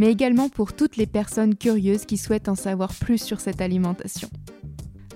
mais 0.00 0.10
également 0.10 0.48
pour 0.48 0.72
toutes 0.72 0.96
les 0.96 1.06
personnes 1.06 1.54
curieuses 1.54 2.06
qui 2.06 2.16
souhaitent 2.16 2.48
en 2.48 2.54
savoir 2.54 2.94
plus 2.94 3.22
sur 3.22 3.38
cette 3.38 3.60
alimentation. 3.60 4.30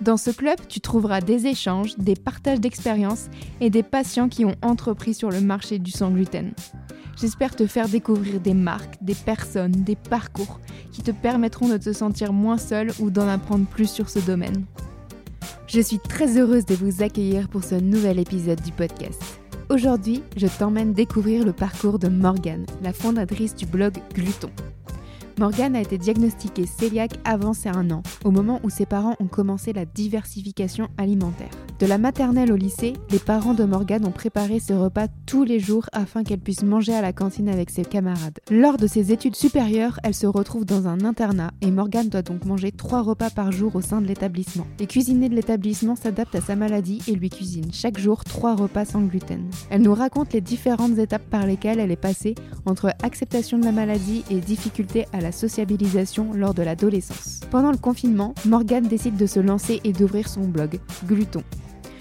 Dans 0.02 0.18
ce 0.18 0.30
club, 0.30 0.58
tu 0.68 0.80
trouveras 0.80 1.22
des 1.22 1.46
échanges, 1.46 1.96
des 1.96 2.14
partages 2.14 2.60
d'expériences 2.60 3.30
et 3.62 3.70
des 3.70 3.82
patients 3.82 4.28
qui 4.28 4.44
ont 4.44 4.56
entrepris 4.60 5.14
sur 5.14 5.30
le 5.30 5.40
marché 5.40 5.78
du 5.78 5.90
sans 5.90 6.10
gluten. 6.10 6.52
J'espère 7.18 7.56
te 7.56 7.66
faire 7.66 7.88
découvrir 7.88 8.40
des 8.40 8.52
marques, 8.52 9.02
des 9.02 9.14
personnes, 9.14 9.72
des 9.72 9.96
parcours 9.96 10.60
qui 10.92 11.00
te 11.00 11.12
permettront 11.12 11.68
de 11.70 11.78
te 11.78 11.94
sentir 11.94 12.34
moins 12.34 12.58
seul 12.58 12.90
ou 13.00 13.08
d'en 13.08 13.26
apprendre 13.26 13.64
plus 13.64 13.90
sur 13.90 14.10
ce 14.10 14.18
domaine. 14.18 14.66
Je 15.66 15.80
suis 15.80 15.98
très 15.98 16.36
heureuse 16.36 16.66
de 16.66 16.74
vous 16.74 17.02
accueillir 17.02 17.48
pour 17.48 17.64
ce 17.64 17.76
nouvel 17.76 18.18
épisode 18.18 18.60
du 18.60 18.72
podcast. 18.72 19.40
Aujourd'hui, 19.70 20.22
je 20.36 20.46
t'emmène 20.46 20.92
découvrir 20.92 21.42
le 21.42 21.54
parcours 21.54 21.98
de 21.98 22.08
Morgane, 22.08 22.66
la 22.82 22.92
fondatrice 22.92 23.54
du 23.54 23.64
blog 23.64 23.94
Gluton. 24.12 24.50
Morgane 25.38 25.74
a 25.74 25.80
été 25.80 25.98
diagnostiquée 25.98 26.64
cœliaque 26.78 27.18
avant 27.24 27.54
ses 27.54 27.68
un 27.68 27.90
an, 27.90 28.02
au 28.24 28.30
moment 28.30 28.60
où 28.62 28.70
ses 28.70 28.86
parents 28.86 29.16
ont 29.18 29.26
commencé 29.26 29.72
la 29.72 29.84
diversification 29.84 30.88
alimentaire. 30.96 31.50
De 31.80 31.86
la 31.86 31.98
maternelle 31.98 32.52
au 32.52 32.56
lycée, 32.56 32.92
les 33.10 33.18
parents 33.18 33.54
de 33.54 33.64
Morgane 33.64 34.06
ont 34.06 34.12
préparé 34.12 34.60
ce 34.60 34.72
repas 34.72 35.08
tous 35.26 35.42
les 35.42 35.58
jours 35.58 35.86
afin 35.92 36.22
qu'elle 36.22 36.38
puisse 36.38 36.62
manger 36.62 36.94
à 36.94 37.02
la 37.02 37.12
cantine 37.12 37.48
avec 37.48 37.70
ses 37.70 37.84
camarades. 37.84 38.38
Lors 38.48 38.76
de 38.76 38.86
ses 38.86 39.10
études 39.10 39.34
supérieures, 39.34 39.98
elle 40.04 40.14
se 40.14 40.26
retrouve 40.26 40.64
dans 40.64 40.86
un 40.86 41.04
internat 41.04 41.50
et 41.62 41.72
Morgane 41.72 42.08
doit 42.08 42.22
donc 42.22 42.44
manger 42.44 42.70
trois 42.70 43.02
repas 43.02 43.30
par 43.30 43.50
jour 43.50 43.74
au 43.74 43.80
sein 43.80 44.00
de 44.00 44.06
l'établissement. 44.06 44.66
Les 44.78 44.86
cuisiniers 44.86 45.28
de 45.28 45.34
l'établissement 45.34 45.96
s'adaptent 45.96 46.36
à 46.36 46.40
sa 46.40 46.54
maladie 46.54 47.02
et 47.08 47.16
lui 47.16 47.28
cuisinent 47.28 47.72
chaque 47.72 47.98
jour 47.98 48.22
trois 48.22 48.54
repas 48.54 48.84
sans 48.84 49.02
gluten. 49.02 49.50
Elle 49.70 49.82
nous 49.82 49.94
raconte 49.94 50.32
les 50.32 50.40
différentes 50.40 50.98
étapes 50.98 51.28
par 51.28 51.44
lesquelles 51.44 51.80
elle 51.80 51.90
est 51.90 51.96
passée 51.96 52.36
entre 52.66 52.92
acceptation 53.02 53.58
de 53.58 53.64
la 53.64 53.72
maladie 53.72 54.24
et 54.30 54.36
difficulté 54.36 55.06
à 55.12 55.20
la 55.20 55.23
sociabilisation 55.32 56.32
lors 56.34 56.54
de 56.54 56.62
l'adolescence. 56.62 57.40
Pendant 57.50 57.70
le 57.70 57.78
confinement, 57.78 58.34
Morgane 58.46 58.88
décide 58.88 59.16
de 59.16 59.26
se 59.26 59.40
lancer 59.40 59.80
et 59.84 59.92
d'ouvrir 59.92 60.28
son 60.28 60.42
blog, 60.42 60.80
Gluton. 61.06 61.42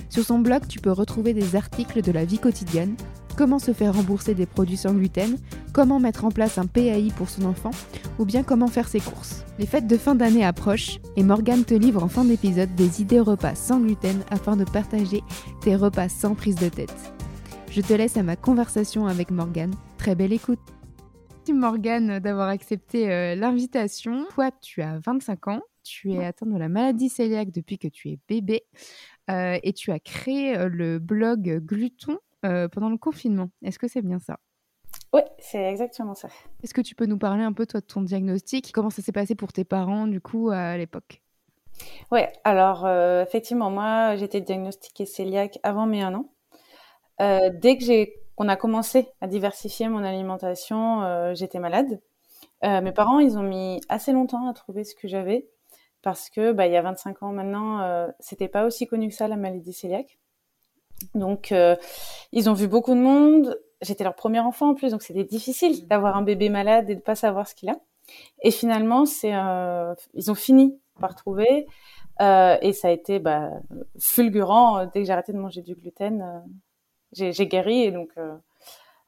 Sur 0.09 0.23
son 0.23 0.39
blog, 0.39 0.67
tu 0.67 0.79
peux 0.79 0.91
retrouver 0.91 1.33
des 1.33 1.55
articles 1.55 2.01
de 2.01 2.11
la 2.11 2.25
vie 2.25 2.39
quotidienne, 2.39 2.95
comment 3.35 3.59
se 3.59 3.73
faire 3.73 3.95
rembourser 3.95 4.35
des 4.35 4.45
produits 4.45 4.77
sans 4.77 4.93
gluten, 4.93 5.37
comment 5.73 5.99
mettre 5.99 6.25
en 6.25 6.31
place 6.31 6.57
un 6.57 6.65
PAI 6.65 7.11
pour 7.15 7.29
son 7.29 7.45
enfant, 7.45 7.71
ou 8.19 8.25
bien 8.25 8.43
comment 8.43 8.67
faire 8.67 8.87
ses 8.87 8.99
courses. 8.99 9.43
Les 9.59 9.65
fêtes 9.65 9.87
de 9.87 9.97
fin 9.97 10.15
d'année 10.15 10.45
approchent 10.45 10.99
et 11.15 11.23
Morgane 11.23 11.63
te 11.63 11.73
livre 11.73 12.03
en 12.03 12.09
fin 12.09 12.25
d'épisode 12.25 12.75
des 12.75 13.01
idées 13.01 13.19
repas 13.19 13.55
sans 13.55 13.79
gluten 13.79 14.19
afin 14.29 14.55
de 14.55 14.65
partager 14.65 15.23
tes 15.61 15.75
repas 15.75 16.09
sans 16.09 16.35
prise 16.35 16.55
de 16.55 16.69
tête. 16.69 17.13
Je 17.71 17.81
te 17.81 17.93
laisse 17.93 18.17
à 18.17 18.23
ma 18.23 18.35
conversation 18.35 19.07
avec 19.07 19.31
Morgane. 19.31 19.73
Très 19.97 20.15
belle 20.15 20.33
écoute. 20.33 20.59
Merci 21.45 21.59
Morgane 21.59 22.19
d'avoir 22.19 22.47
accepté 22.47 23.11
euh, 23.11 23.35
l'invitation. 23.35 24.25
Toi, 24.33 24.49
tu 24.61 24.81
as 24.81 24.99
25 24.99 25.49
ans, 25.49 25.61
tu 25.83 26.13
es 26.13 26.25
atteinte 26.25 26.53
de 26.53 26.57
la 26.57 26.69
maladie 26.69 27.09
cœliaque 27.09 27.51
depuis 27.51 27.77
que 27.77 27.89
tu 27.89 28.11
es 28.11 28.19
bébé. 28.29 28.63
Euh, 29.29 29.59
et 29.61 29.73
tu 29.73 29.91
as 29.91 29.99
créé 29.99 30.57
euh, 30.57 30.69
le 30.69 30.99
blog 30.99 31.59
Gluton 31.65 32.17
euh, 32.45 32.69
pendant 32.69 32.89
le 32.89 32.95
confinement. 32.95 33.49
Est-ce 33.61 33.77
que 33.77 33.89
c'est 33.89 34.01
bien 34.01 34.19
ça? 34.19 34.39
Oui, 35.11 35.19
c'est 35.37 35.61
exactement 35.69 36.15
ça. 36.15 36.29
Est-ce 36.63 36.73
que 36.73 36.79
tu 36.79 36.95
peux 36.95 37.07
nous 37.07 37.17
parler 37.17 37.43
un 37.43 37.51
peu 37.51 37.65
toi 37.65 37.81
de 37.81 37.87
ton 37.87 38.03
diagnostic? 38.03 38.71
Comment 38.71 38.89
ça 38.89 39.01
s'est 39.01 39.11
passé 39.11 39.35
pour 39.35 39.51
tes 39.51 39.65
parents 39.65 40.07
du 40.07 40.21
coup 40.21 40.49
à 40.49 40.77
l'époque? 40.77 41.21
Oui, 42.09 42.21
alors 42.45 42.87
effectivement, 43.19 43.69
moi 43.69 44.15
j'étais 44.15 44.39
diagnostiquée 44.39 45.05
cœliaque 45.05 45.59
avant 45.63 45.87
mes 45.87 46.03
un 46.03 46.13
an. 46.13 46.29
dès 47.19 47.77
que 47.77 47.83
j'ai 47.83 48.22
qu'on 48.35 48.47
a 48.49 48.55
commencé 48.55 49.09
à 49.21 49.27
diversifier 49.27 49.87
mon 49.89 50.03
alimentation, 50.03 51.33
j'étais 51.33 51.59
malade. 51.59 51.99
mes 52.63 52.91
parents, 52.91 53.19
ils 53.19 53.37
ont 53.37 53.43
mis 53.43 53.81
assez 53.89 54.11
longtemps 54.11 54.47
à 54.47 54.53
trouver 54.53 54.83
ce 54.83 54.95
que 54.95 55.07
j'avais 55.07 55.47
parce 56.03 56.29
que 56.29 56.51
bah, 56.51 56.67
il 56.67 56.73
y 56.73 56.77
a 56.77 56.81
25 56.83 57.23
ans 57.23 57.31
maintenant, 57.31 57.81
euh, 57.81 58.07
c'était 58.19 58.49
pas 58.49 58.65
aussi 58.65 58.85
connu 58.85 59.07
que 59.07 59.15
ça 59.15 59.27
la 59.27 59.37
maladie 59.37 59.73
cœliaque. 59.73 60.19
Donc 61.15 61.51
euh, 61.51 61.75
ils 62.31 62.49
ont 62.49 62.53
vu 62.53 62.67
beaucoup 62.67 62.93
de 62.93 62.99
monde. 62.99 63.59
J'étais 63.81 64.03
leur 64.03 64.15
premier 64.15 64.39
enfant 64.39 64.69
en 64.69 64.73
plus, 64.75 64.91
donc 64.91 65.01
c'était 65.01 65.23
difficile 65.23 65.87
d'avoir 65.87 66.15
un 66.15 66.21
bébé 66.21 66.49
malade 66.49 66.89
et 66.89 66.95
de 66.95 67.01
pas 67.01 67.15
savoir 67.15 67.47
ce 67.47 67.55
qu'il 67.55 67.69
a. 67.69 67.77
Et 68.43 68.51
finalement, 68.51 69.05
c'est 69.05 69.33
euh, 69.33 69.95
ils 70.13 70.29
ont 70.29 70.35
fini 70.35 70.77
par 70.99 71.15
trouver 71.15 71.67
euh, 72.21 72.57
et 72.61 72.73
ça 72.73 72.89
a 72.89 72.91
été 72.91 73.19
bah, 73.19 73.49
fulgurant 73.97 74.85
dès 74.85 74.99
que 75.01 75.05
j'ai 75.05 75.13
arrêté 75.13 75.31
de 75.31 75.37
manger 75.37 75.61
du 75.61 75.73
gluten. 75.73 76.43
J'ai 77.13 77.47
guéri 77.47 77.83
et 77.83 77.91
donc 77.91 78.11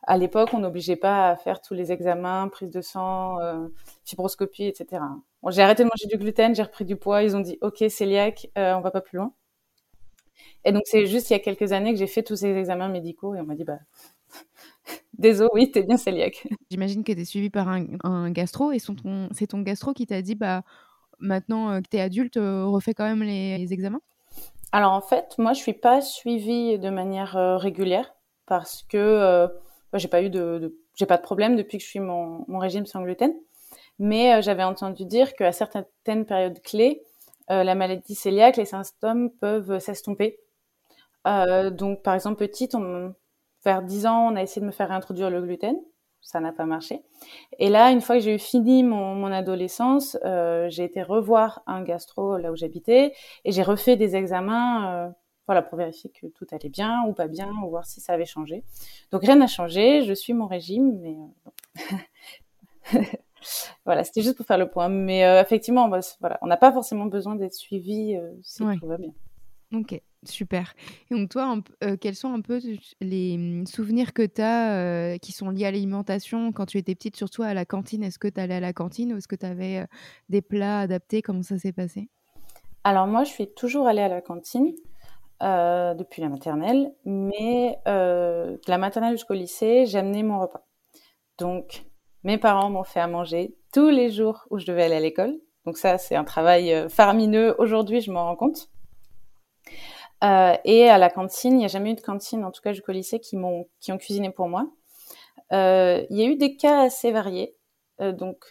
à 0.08 0.18
l'époque, 0.18 0.50
on 0.54 0.60
n'obligeait 0.60 0.96
pas 0.96 1.30
à 1.30 1.36
faire 1.36 1.62
tous 1.62 1.74
les 1.74 1.92
examens, 1.92 2.48
prise 2.50 2.70
de 2.70 2.82
sang, 2.82 3.40
euh, 3.40 3.68
fibroscopie, 4.04 4.66
etc. 4.66 5.02
J'ai 5.50 5.62
arrêté 5.62 5.84
de 5.84 5.90
manger 5.90 6.08
du 6.08 6.18
gluten, 6.18 6.54
j'ai 6.54 6.62
repris 6.62 6.86
du 6.86 6.96
poids. 6.96 7.24
Ils 7.24 7.36
ont 7.36 7.40
dit 7.40 7.58
OK, 7.62 7.84
cœliaque, 7.88 8.50
euh, 8.58 8.76
on 8.76 8.82
va 8.82 8.92
pas 8.92 9.02
plus 9.02 9.18
loin. 9.18 9.34
Et 10.64 10.72
donc 10.72 10.84
c'est 10.86 11.06
juste 11.08 11.30
il 11.30 11.34
y 11.34 11.36
a 11.36 11.40
quelques 11.40 11.72
années 11.72 11.92
que 11.92 12.00
j'ai 12.00 12.08
fait 12.08 12.24
tous 12.24 12.36
ces 12.36 12.56
examens 12.56 12.88
médicaux 12.88 13.36
et 13.36 13.40
on 13.40 13.46
m'a 13.46 13.56
dit 13.56 13.64
bah 13.64 13.80
désolé, 15.18 15.50
oui, 15.54 15.72
t'es 15.72 15.84
bien 15.84 15.98
cœliaque. 15.98 16.48
J'imagine 16.72 17.04
que 17.04 17.12
tu 17.12 17.22
es 17.22 17.26
suivi 17.26 17.50
par 17.50 17.68
un, 17.68 18.32
gastro 18.32 18.72
et 18.72 18.80
c'est 18.80 19.48
ton 19.48 19.62
gastro 19.62 19.94
qui 19.94 20.06
t'a 20.06 20.22
dit 20.22 20.36
bah 20.36 20.64
maintenant 21.20 21.72
euh, 21.72 21.82
que 21.82 21.88
tu 21.90 21.98
es 21.98 22.02
adulte, 22.02 22.38
euh, 22.38 22.66
refais 22.66 22.94
quand 22.94 23.06
même 23.06 23.24
les, 23.24 23.74
examens? 23.74 24.02
Alors 24.72 24.92
en 24.92 25.02
fait, 25.02 25.36
moi 25.38 25.54
je 25.54 25.60
suis 25.60 25.74
pas 25.74 26.02
suivie 26.02 26.78
de 26.80 26.90
manière 26.90 27.34
régulière 27.60 28.14
parce 28.46 28.84
que 28.84 29.48
j'ai 29.94 30.08
pas 30.08 30.22
eu 30.22 30.30
de, 30.30 30.78
j'ai 30.96 31.06
pas 31.06 31.18
de 31.18 31.22
problème 31.22 31.56
depuis 31.56 31.78
que 31.78 31.84
je 31.84 31.90
suis 31.90 32.00
mon, 32.00 32.46
mon 32.48 32.60
régime 32.60 32.86
sans 32.86 33.02
gluten. 33.02 33.34
Mais 34.00 34.34
euh, 34.34 34.42
j'avais 34.42 34.64
entendu 34.64 35.06
dire 35.06 35.34
qu'à 35.36 35.52
certaines 35.52 36.26
périodes 36.26 36.62
clés, 36.62 37.02
euh, 37.52 37.64
la 37.64 37.76
maladie 37.76 38.16
cœliaque, 38.16 38.58
les 38.58 38.66
symptômes 38.66 39.30
peuvent 39.30 39.80
s'estomper. 39.80 40.40
Euh, 41.28 41.70
donc, 41.70 42.04
par 42.04 42.14
exemple, 42.14 42.38
petite, 42.38 42.76
on, 42.76 43.14
vers 43.64 43.82
10 43.84 44.06
ans, 44.06 44.32
on 44.32 44.36
a 44.36 44.44
essayé 44.44 44.62
de 44.62 44.68
me 44.68 44.72
faire 44.72 44.90
réintroduire 44.90 45.30
le 45.30 45.42
gluten. 45.42 45.76
Ça 46.26 46.40
n'a 46.42 46.52
pas 46.52 46.66
marché. 46.66 47.02
Et 47.60 47.70
là, 47.70 47.92
une 47.92 48.02
fois 48.02 48.16
que 48.16 48.22
j'ai 48.22 48.36
eu 48.36 48.40
fini 48.40 48.84
mon, 48.84 49.16
mon 49.16 49.32
adolescence, 49.32 50.18
euh, 50.26 50.68
j'ai 50.70 50.84
été 50.84 51.02
revoir 51.02 51.62
un 51.68 51.84
gastro 51.84 52.38
là 52.38 52.52
où 52.52 52.56
j'habitais 52.56 53.14
et 53.46 53.52
j'ai 53.52 53.64
refait 53.64 53.96
des 53.96 54.16
examens 54.16 55.14
voilà, 55.48 55.62
pour 55.62 55.78
vérifier 55.78 56.10
que 56.10 56.28
tout 56.28 56.48
allait 56.52 56.70
bien 56.70 57.04
ou 57.08 57.14
pas 57.14 57.28
bien, 57.28 57.52
ou 57.64 57.70
voir 57.70 57.86
si 57.86 58.02
ça 58.02 58.14
avait 58.14 58.26
changé. 58.26 58.64
Donc 59.12 59.22
rien 59.22 59.36
n'a 59.36 59.48
changé, 59.48 60.04
je 60.04 60.14
suis 60.14 60.34
mon 60.34 60.48
régime, 60.48 61.00
mais 61.02 61.18
euh, 62.94 62.98
voilà, 63.86 64.04
c'était 64.04 64.22
juste 64.22 64.38
pour 64.38 64.46
faire 64.46 64.58
le 64.58 64.70
point. 64.70 64.90
Mais 64.90 65.26
euh, 65.26 65.42
effectivement, 65.42 65.88
bah, 65.88 66.00
voilà, 66.20 66.40
on 66.42 66.48
n'a 66.48 66.58
pas 66.58 66.72
forcément 66.72 67.06
besoin 67.06 67.36
d'être 67.36 67.54
suivi 67.54 68.16
euh, 68.16 68.32
si 68.42 68.64
tout 68.80 68.88
va 68.88 68.98
bien. 68.98 69.14
Ok, 69.74 70.02
super. 70.28 70.74
Et 71.10 71.16
donc 71.16 71.30
toi, 71.30 71.58
quels 72.02 72.16
sont 72.16 72.34
un 72.34 72.42
peu 72.42 72.62
les 73.02 73.38
mmh, 73.38 73.68
souvenirs 73.68 74.14
que 74.14 74.26
tu 74.26 74.42
as 74.42 75.18
qui 75.20 75.32
sont 75.32 75.50
liés 75.50 75.66
à 75.66 75.72
l'alimentation 75.72 76.52
quand 76.52 76.66
tu 76.66 76.78
étais 76.78 76.96
petite, 76.96 77.16
surtout 77.16 77.44
à 77.44 77.54
la 77.54 77.66
cantine? 77.66 78.04
Est-ce 78.04 78.20
que 78.20 78.28
tu 78.28 78.40
allais 78.40 78.56
à 78.56 78.60
la 78.60 78.74
cantine 78.74 79.14
ou 79.14 79.18
est-ce 79.18 79.28
que 79.28 79.36
tu 79.36 79.46
avais 79.46 79.86
des 80.30 80.42
plats 80.42 80.82
adaptés? 80.82 81.22
Comment 81.22 81.44
ça 81.44 81.58
s'est 81.58 81.74
passé? 81.74 82.10
Alors 82.84 83.08
moi, 83.08 83.24
je 83.24 83.32
suis 83.32 83.54
toujours 83.54 83.88
allée 83.88 84.02
à 84.02 84.10
la 84.10 84.22
cantine. 84.22 84.74
Euh, 85.44 85.94
depuis 85.96 86.22
la 86.22 86.30
maternelle, 86.30 86.94
mais 87.04 87.78
euh, 87.90 88.52
de 88.52 88.70
la 88.70 88.78
maternelle 88.78 89.12
jusqu'au 89.12 89.34
lycée, 89.34 89.86
j'amenais 89.86 90.24
mon 90.24 90.40
repas. 90.40 90.66
Donc, 91.38 91.84
mes 92.24 92.38
parents 92.38 92.70
m'ont 92.70 92.86
fait 92.86 93.02
à 93.02 93.08
manger 93.08 93.54
tous 93.74 93.90
les 93.90 94.12
jours 94.12 94.48
où 94.50 94.60
je 94.60 94.66
devais 94.66 94.84
aller 94.84 94.96
à 94.96 95.00
l'école. 95.02 95.38
Donc 95.66 95.78
ça, 95.78 95.98
c'est 95.98 96.16
un 96.16 96.24
travail 96.24 96.74
euh, 96.74 96.88
faramineux. 96.88 97.54
Aujourd'hui, 97.60 98.00
je 98.00 98.12
m'en 98.12 98.24
rends 98.24 98.38
compte. 98.38 98.70
Euh, 100.26 100.58
et 100.66 100.90
à 100.90 100.98
la 100.98 101.10
cantine, 101.10 101.54
il 101.54 101.60
n'y 101.60 101.66
a 101.66 101.70
jamais 101.70 101.92
eu 101.92 101.96
de 101.96 102.02
cantine, 102.02 102.44
en 102.44 102.52
tout 102.52 102.62
cas 102.62 102.74
jusqu'au 102.74 102.92
lycée, 102.92 103.20
qui 103.20 103.38
m'ont 103.38 103.68
qui 103.80 103.92
ont 103.92 103.98
cuisiné 103.98 104.32
pour 104.32 104.50
moi. 104.50 104.68
Euh, 105.54 106.04
il 106.10 106.18
y 106.18 106.24
a 106.24 106.26
eu 106.26 106.36
des 106.36 106.58
cas 106.58 106.82
assez 106.82 107.12
variés. 107.12 107.56
donc 108.00 108.48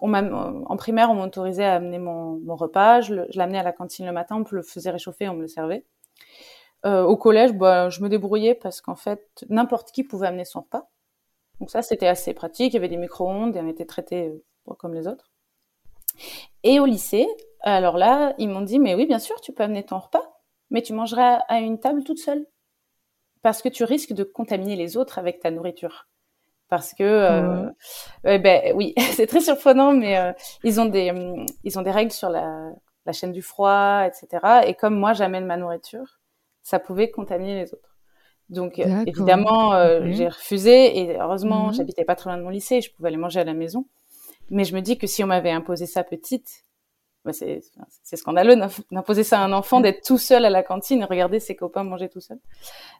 on 0.00 0.14
en 0.14 0.76
primaire, 0.76 1.10
on 1.10 1.14
m'autorisait 1.14 1.64
à 1.64 1.74
amener 1.74 1.98
mon, 1.98 2.56
repas. 2.56 3.00
Je, 3.00 3.14
l'amenais 3.34 3.58
à 3.58 3.62
la 3.62 3.72
cantine 3.72 4.06
le 4.06 4.12
matin, 4.12 4.36
on 4.36 4.40
me 4.40 4.44
le 4.50 4.62
faisait 4.62 4.90
réchauffer, 4.90 5.28
on 5.28 5.34
me 5.34 5.42
le 5.42 5.48
servait. 5.48 5.84
Euh, 6.86 7.02
au 7.02 7.16
collège, 7.16 7.52
bah, 7.52 7.88
je 7.88 8.02
me 8.02 8.08
débrouillais 8.08 8.54
parce 8.54 8.80
qu'en 8.80 8.94
fait, 8.94 9.44
n'importe 9.48 9.90
qui 9.90 10.04
pouvait 10.04 10.28
amener 10.28 10.44
son 10.44 10.60
repas. 10.60 10.88
Donc 11.58 11.70
ça, 11.70 11.82
c'était 11.82 12.06
assez 12.06 12.34
pratique. 12.34 12.72
Il 12.72 12.76
y 12.76 12.78
avait 12.78 12.88
des 12.88 12.96
micro-ondes 12.96 13.56
et 13.56 13.60
on 13.60 13.66
était 13.66 13.84
traité 13.86 14.28
euh, 14.28 14.74
comme 14.78 14.94
les 14.94 15.08
autres. 15.08 15.32
Et 16.62 16.78
au 16.78 16.86
lycée, 16.86 17.26
alors 17.62 17.98
là, 17.98 18.34
ils 18.38 18.48
m'ont 18.48 18.60
dit, 18.60 18.78
mais 18.78 18.94
oui, 18.94 19.06
bien 19.06 19.18
sûr, 19.18 19.40
tu 19.40 19.52
peux 19.52 19.64
amener 19.64 19.82
ton 19.82 19.98
repas, 19.98 20.37
mais 20.70 20.82
tu 20.82 20.92
mangeras 20.92 21.42
à 21.48 21.60
une 21.60 21.80
table 21.80 22.04
toute 22.04 22.18
seule. 22.18 22.46
Parce 23.42 23.62
que 23.62 23.68
tu 23.68 23.84
risques 23.84 24.12
de 24.12 24.24
contaminer 24.24 24.76
les 24.76 24.96
autres 24.96 25.18
avec 25.18 25.40
ta 25.40 25.50
nourriture. 25.50 26.08
Parce 26.68 26.92
que, 26.92 27.02
euh, 27.04 28.38
ben, 28.38 28.72
oui, 28.74 28.94
c'est 29.12 29.26
très 29.26 29.40
surprenant, 29.40 29.92
mais 29.92 30.18
euh, 30.18 30.32
ils, 30.64 30.80
ont 30.80 30.86
des, 30.86 31.12
ils 31.64 31.78
ont 31.78 31.82
des 31.82 31.90
règles 31.90 32.12
sur 32.12 32.28
la, 32.28 32.70
la 33.06 33.12
chaîne 33.12 33.32
du 33.32 33.42
froid, 33.42 34.04
etc. 34.06 34.64
Et 34.66 34.74
comme 34.74 34.98
moi, 34.98 35.12
j'amène 35.14 35.46
ma 35.46 35.56
nourriture, 35.56 36.20
ça 36.62 36.78
pouvait 36.78 37.10
contaminer 37.10 37.62
les 37.62 37.72
autres. 37.72 37.96
Donc, 38.50 38.78
euh, 38.78 39.04
évidemment, 39.06 39.72
j'ai 40.10 40.28
refusé 40.28 40.98
et 40.98 41.18
heureusement, 41.18 41.68
mhm. 41.68 41.74
j'habitais 41.74 42.04
pas 42.04 42.16
très 42.16 42.30
loin 42.30 42.38
de 42.38 42.42
mon 42.42 42.50
lycée, 42.50 42.80
je 42.80 42.92
pouvais 42.92 43.08
aller 43.08 43.16
manger 43.16 43.40
à 43.40 43.44
la 43.44 43.54
maison. 43.54 43.86
Mais 44.50 44.64
je 44.64 44.74
me 44.74 44.80
dis 44.80 44.98
que 44.98 45.06
si 45.06 45.22
on 45.22 45.26
m'avait 45.26 45.50
imposé 45.50 45.86
ça 45.86 46.02
petite, 46.02 46.64
bah 47.32 47.60
c'est 48.02 48.16
scandaleux 48.16 48.56
d'imposer 48.90 49.24
ça 49.24 49.40
à 49.40 49.44
un 49.44 49.52
enfant, 49.52 49.80
d'être 49.80 50.04
tout 50.04 50.18
seul 50.18 50.44
à 50.44 50.50
la 50.50 50.62
cantine 50.62 51.02
et 51.02 51.04
regarder 51.04 51.40
ses 51.40 51.56
copains 51.56 51.84
manger 51.84 52.08
tout 52.08 52.20
seul. 52.20 52.38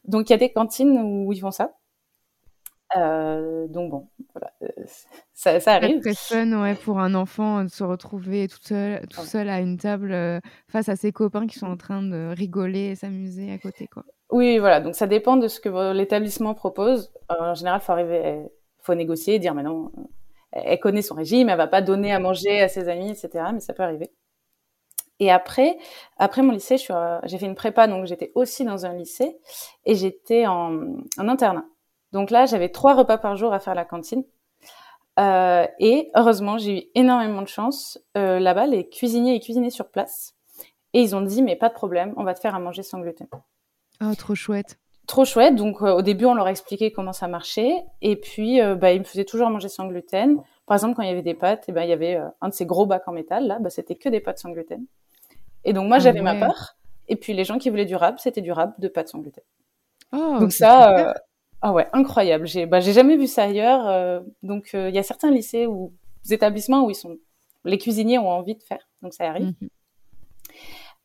Donc, 0.05 0.29
il 0.29 0.33
y 0.33 0.35
a 0.35 0.39
des 0.39 0.53
cantines 0.53 0.99
où 0.99 1.33
ils 1.33 1.41
font 1.41 1.51
ça. 1.51 1.73
Euh, 2.97 3.67
donc 3.69 3.91
bon, 3.91 4.09
voilà, 4.33 4.51
euh, 4.63 4.85
ça, 5.35 5.61
ça 5.61 5.75
arrive. 5.75 6.01
C'est 6.03 6.15
très 6.15 6.45
fun, 6.45 6.63
ouais, 6.63 6.75
pour 6.75 7.01
un 7.01 7.15
enfant 7.15 7.65
de 7.65 7.69
se 7.69 7.85
retrouver 7.85 8.49
tout 8.49 8.63
seul, 8.63 9.07
tout 9.09 9.21
seul 9.23 9.51
à 9.51 9.61
une 9.61 9.77
table 9.77 10.13
euh, 10.13 10.41
face 10.69 10.89
à 10.89 10.97
ses 10.97 11.13
copains 11.13 11.47
qui 11.47 11.59
sont 11.59 11.67
en 11.67 11.77
train 11.77 12.03
de 12.03 12.33
rigoler 12.35 12.91
et 12.91 12.95
s'amuser 12.95 13.53
à 13.53 13.59
côté, 13.59 13.89
quoi. 13.89 14.05
Oui, 14.31 14.59
voilà. 14.59 14.81
Donc 14.81 14.95
ça 14.95 15.07
dépend 15.07 15.37
de 15.37 15.49
ce 15.49 15.61
que 15.61 15.93
l'établissement 15.93 16.55
propose. 16.55 17.13
en 17.29 17.55
général, 17.55 17.81
faut 17.81 17.93
arriver, 17.93 18.47
faut 18.81 18.95
négocier, 18.95 19.39
dire 19.39 19.55
mais 19.55 19.63
non, 19.63 19.93
elle 20.53 20.81
connaît 20.81 21.03
son 21.03 21.15
régime, 21.15 21.49
elle 21.49 21.57
va 21.57 21.67
pas 21.67 21.83
donner 21.83 22.13
à 22.13 22.19
manger 22.19 22.61
à 22.61 22.69
ses 22.69 22.89
amis, 22.89 23.11
etc. 23.11 23.45
Mais 23.53 23.61
ça 23.61 23.75
peut 23.75 23.83
arriver. 23.83 24.11
Et 25.21 25.31
après, 25.31 25.79
après 26.17 26.43
mon 26.43 26.53
lycée, 26.53 26.77
j'ai 26.77 27.39
fait 27.39 27.47
une 27.47 27.55
prépa, 27.55 27.89
donc 27.89 28.07
j'étais 28.07 28.31
aussi 28.35 28.65
dans 28.65 28.87
un 28.87 28.93
lycée 28.93 29.37
et 29.85 29.95
j'étais 29.95 30.47
en, 30.47 30.97
en 31.19 31.29
internat. 31.29 31.65
Donc 32.13 32.31
là, 32.31 32.47
j'avais 32.47 32.69
trois 32.69 32.95
repas 32.95 33.19
par 33.19 33.37
jour 33.37 33.53
à 33.53 33.59
faire 33.59 33.73
à 33.73 33.77
la 33.77 33.85
cantine. 33.85 34.25
Euh, 35.19 35.67
et 35.79 36.11
heureusement, 36.15 36.59
j'ai 36.59 36.79
eu 36.79 36.83
énormément 36.95 37.43
de 37.43 37.49
chance. 37.49 37.99
Euh, 38.17 38.39
là-bas, 38.39 38.67
les 38.67 38.89
cuisiniers 38.89 39.35
ils 39.35 39.41
cuisinaient 39.41 39.71
sur 39.71 39.89
place. 39.89 40.35
Et 40.95 41.03
ils 41.03 41.17
ont 41.17 41.21
dit, 41.21 41.43
mais 41.43 41.57
pas 41.57 41.69
de 41.69 41.75
problème, 41.75 42.15
on 42.17 42.25
va 42.25 42.35
te 42.35 42.41
faire 42.41 42.55
à 42.55 42.61
manger 42.61 42.83
sans 42.83 43.01
gluten. 43.01 43.27
Oh, 44.01 44.15
trop 44.17 44.35
chouette. 44.35 44.79
Trop 45.07 45.25
chouette. 45.25 45.57
Donc 45.57 45.83
euh, 45.83 45.93
au 45.93 46.03
début, 46.03 46.25
on 46.25 46.35
leur 46.35 46.47
a 46.47 46.51
expliqué 46.51 46.93
comment 46.93 47.13
ça 47.13 47.27
marchait. 47.27 47.73
Et 48.01 48.17
puis, 48.17 48.61
bah, 48.77 48.93
ils 48.93 49.01
me 49.01 49.05
faisaient 49.05 49.25
toujours 49.25 49.51
manger 49.51 49.69
sans 49.69 49.89
gluten. 49.89 50.41
Par 50.67 50.77
exemple, 50.77 50.95
quand 50.95 51.03
il 51.03 51.09
y 51.09 51.13
avait 51.13 51.23
des 51.23 51.35
pâtes, 51.35 51.69
et 51.69 51.73
eh 51.73 51.73
ben, 51.73 51.83
il 51.83 51.89
y 51.89 51.93
avait 51.93 52.21
un 52.41 52.49
de 52.49 52.55
ces 52.55 52.67
gros 52.67 52.87
bacs 52.87 53.09
en 53.09 53.13
métal. 53.13 53.47
Là, 53.47 53.59
bah, 53.59 53.71
c'était 53.71 53.97
que 53.97 54.09
des 54.09 54.21
pâtes 54.21 54.39
sans 54.39 54.51
gluten. 54.51 54.85
Et 55.65 55.73
donc 55.73 55.89
moi, 55.89 55.99
j'avais 55.99 56.23
ma 56.23 56.35
part. 56.35 56.77
Et 57.09 57.17
puis 57.17 57.33
les 57.33 57.45
gens 57.45 57.59
qui 57.59 57.71
voulaient 57.71 57.87
du 57.87 57.97
rap, 57.97 58.21
c'était 58.21 58.43
du 58.43 58.53
rap 58.53 58.79
de 58.81 58.89
pâtes 58.89 59.09
sans 59.09 59.19
gluten. 59.19 59.43
Oh, 60.13 60.39
donc 60.41 60.53
ça, 60.53 61.15
ah 61.61 61.73
ouais, 61.73 61.89
incroyable. 61.93 62.47
J'ai 62.47 62.67
bah, 62.67 62.81
jamais 62.81 63.17
vu 63.17 63.27
ça 63.27 63.45
ailleurs. 63.45 63.87
Euh, 63.89 64.21
donc 64.43 64.71
euh, 64.75 64.89
il 64.89 64.95
y 64.95 64.99
a 64.99 65.03
certains 65.03 65.31
lycées 65.31 65.67
ou 65.67 65.93
établissements 66.31 66.85
où 66.85 66.91
ils 66.91 66.95
sont 66.95 67.17
les 67.65 67.79
cuisiniers 67.79 68.19
ont 68.19 68.31
envie 68.31 68.55
de 68.55 68.63
faire. 68.63 68.89
Donc 69.03 69.13
ça 69.13 69.29
arrive. 69.29 69.47
Mhm. 69.47 69.69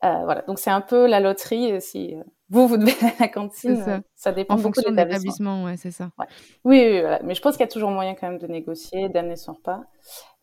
Euh, 0.04 0.24
voilà. 0.24 0.42
Donc 0.42 0.58
c'est 0.58 0.70
un 0.70 0.80
peu 0.80 1.06
la 1.06 1.18
loterie 1.18 1.80
si 1.80 2.14
vous 2.50 2.68
vous 2.68 2.76
devez 2.76 2.92
à 3.18 3.22
la 3.22 3.28
cantine. 3.28 3.82
Ça. 3.82 4.00
ça. 4.14 4.32
dépend 4.32 4.54
en 4.54 4.58
beaucoup 4.58 4.80
de 4.80 4.90
l'établissement. 4.90 5.64
Ouais, 5.64 5.76
c'est 5.76 5.90
ça. 5.90 6.10
Ouais. 6.18 6.26
Oui, 6.64 6.78
oui, 6.78 7.00
voilà. 7.00 7.20
Mais 7.24 7.34
je 7.34 7.42
pense 7.42 7.56
qu'il 7.56 7.64
y 7.64 7.68
a 7.68 7.72
toujours 7.72 7.90
moyen 7.90 8.14
quand 8.14 8.28
même 8.28 8.38
de 8.38 8.46
négocier, 8.46 9.08
d'amener 9.08 9.36
son 9.36 9.54
repas. 9.54 9.82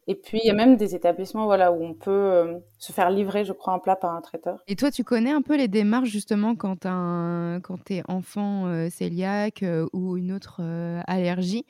Et 0.08 0.16
puis, 0.16 0.40
il 0.44 0.48
y 0.48 0.50
a 0.50 0.56
même 0.56 0.78
des 0.78 0.96
établissements 0.96 1.46
voilà, 1.46 1.72
où 1.72 1.84
on 1.84 1.94
peut 1.94 2.12
euh, 2.12 2.58
se 2.80 2.92
faire 2.92 3.12
livrer, 3.12 3.46
je 3.46 3.54
crois, 3.54 3.74
un 3.74 3.80
plat 3.80 3.96
par 3.96 4.16
un 4.16 4.22
traiteur. 4.22 4.58
Et 4.68 4.76
toi, 4.76 4.90
tu 4.90 5.04
connais 5.04 5.32
un 5.32 5.44
peu 5.44 5.56
les 5.56 5.68
démarches, 5.68 6.10
justement, 6.10 6.56
quand 6.56 6.82
tu 6.82 7.94
es 7.94 8.04
enfant 8.08 8.66
euh, 8.68 8.90
cœliaque 8.90 9.62
euh, 9.62 9.88
ou 9.94 10.18
une 10.18 10.32
autre 10.32 10.62
euh, 10.62 11.02
allergie 11.06 11.66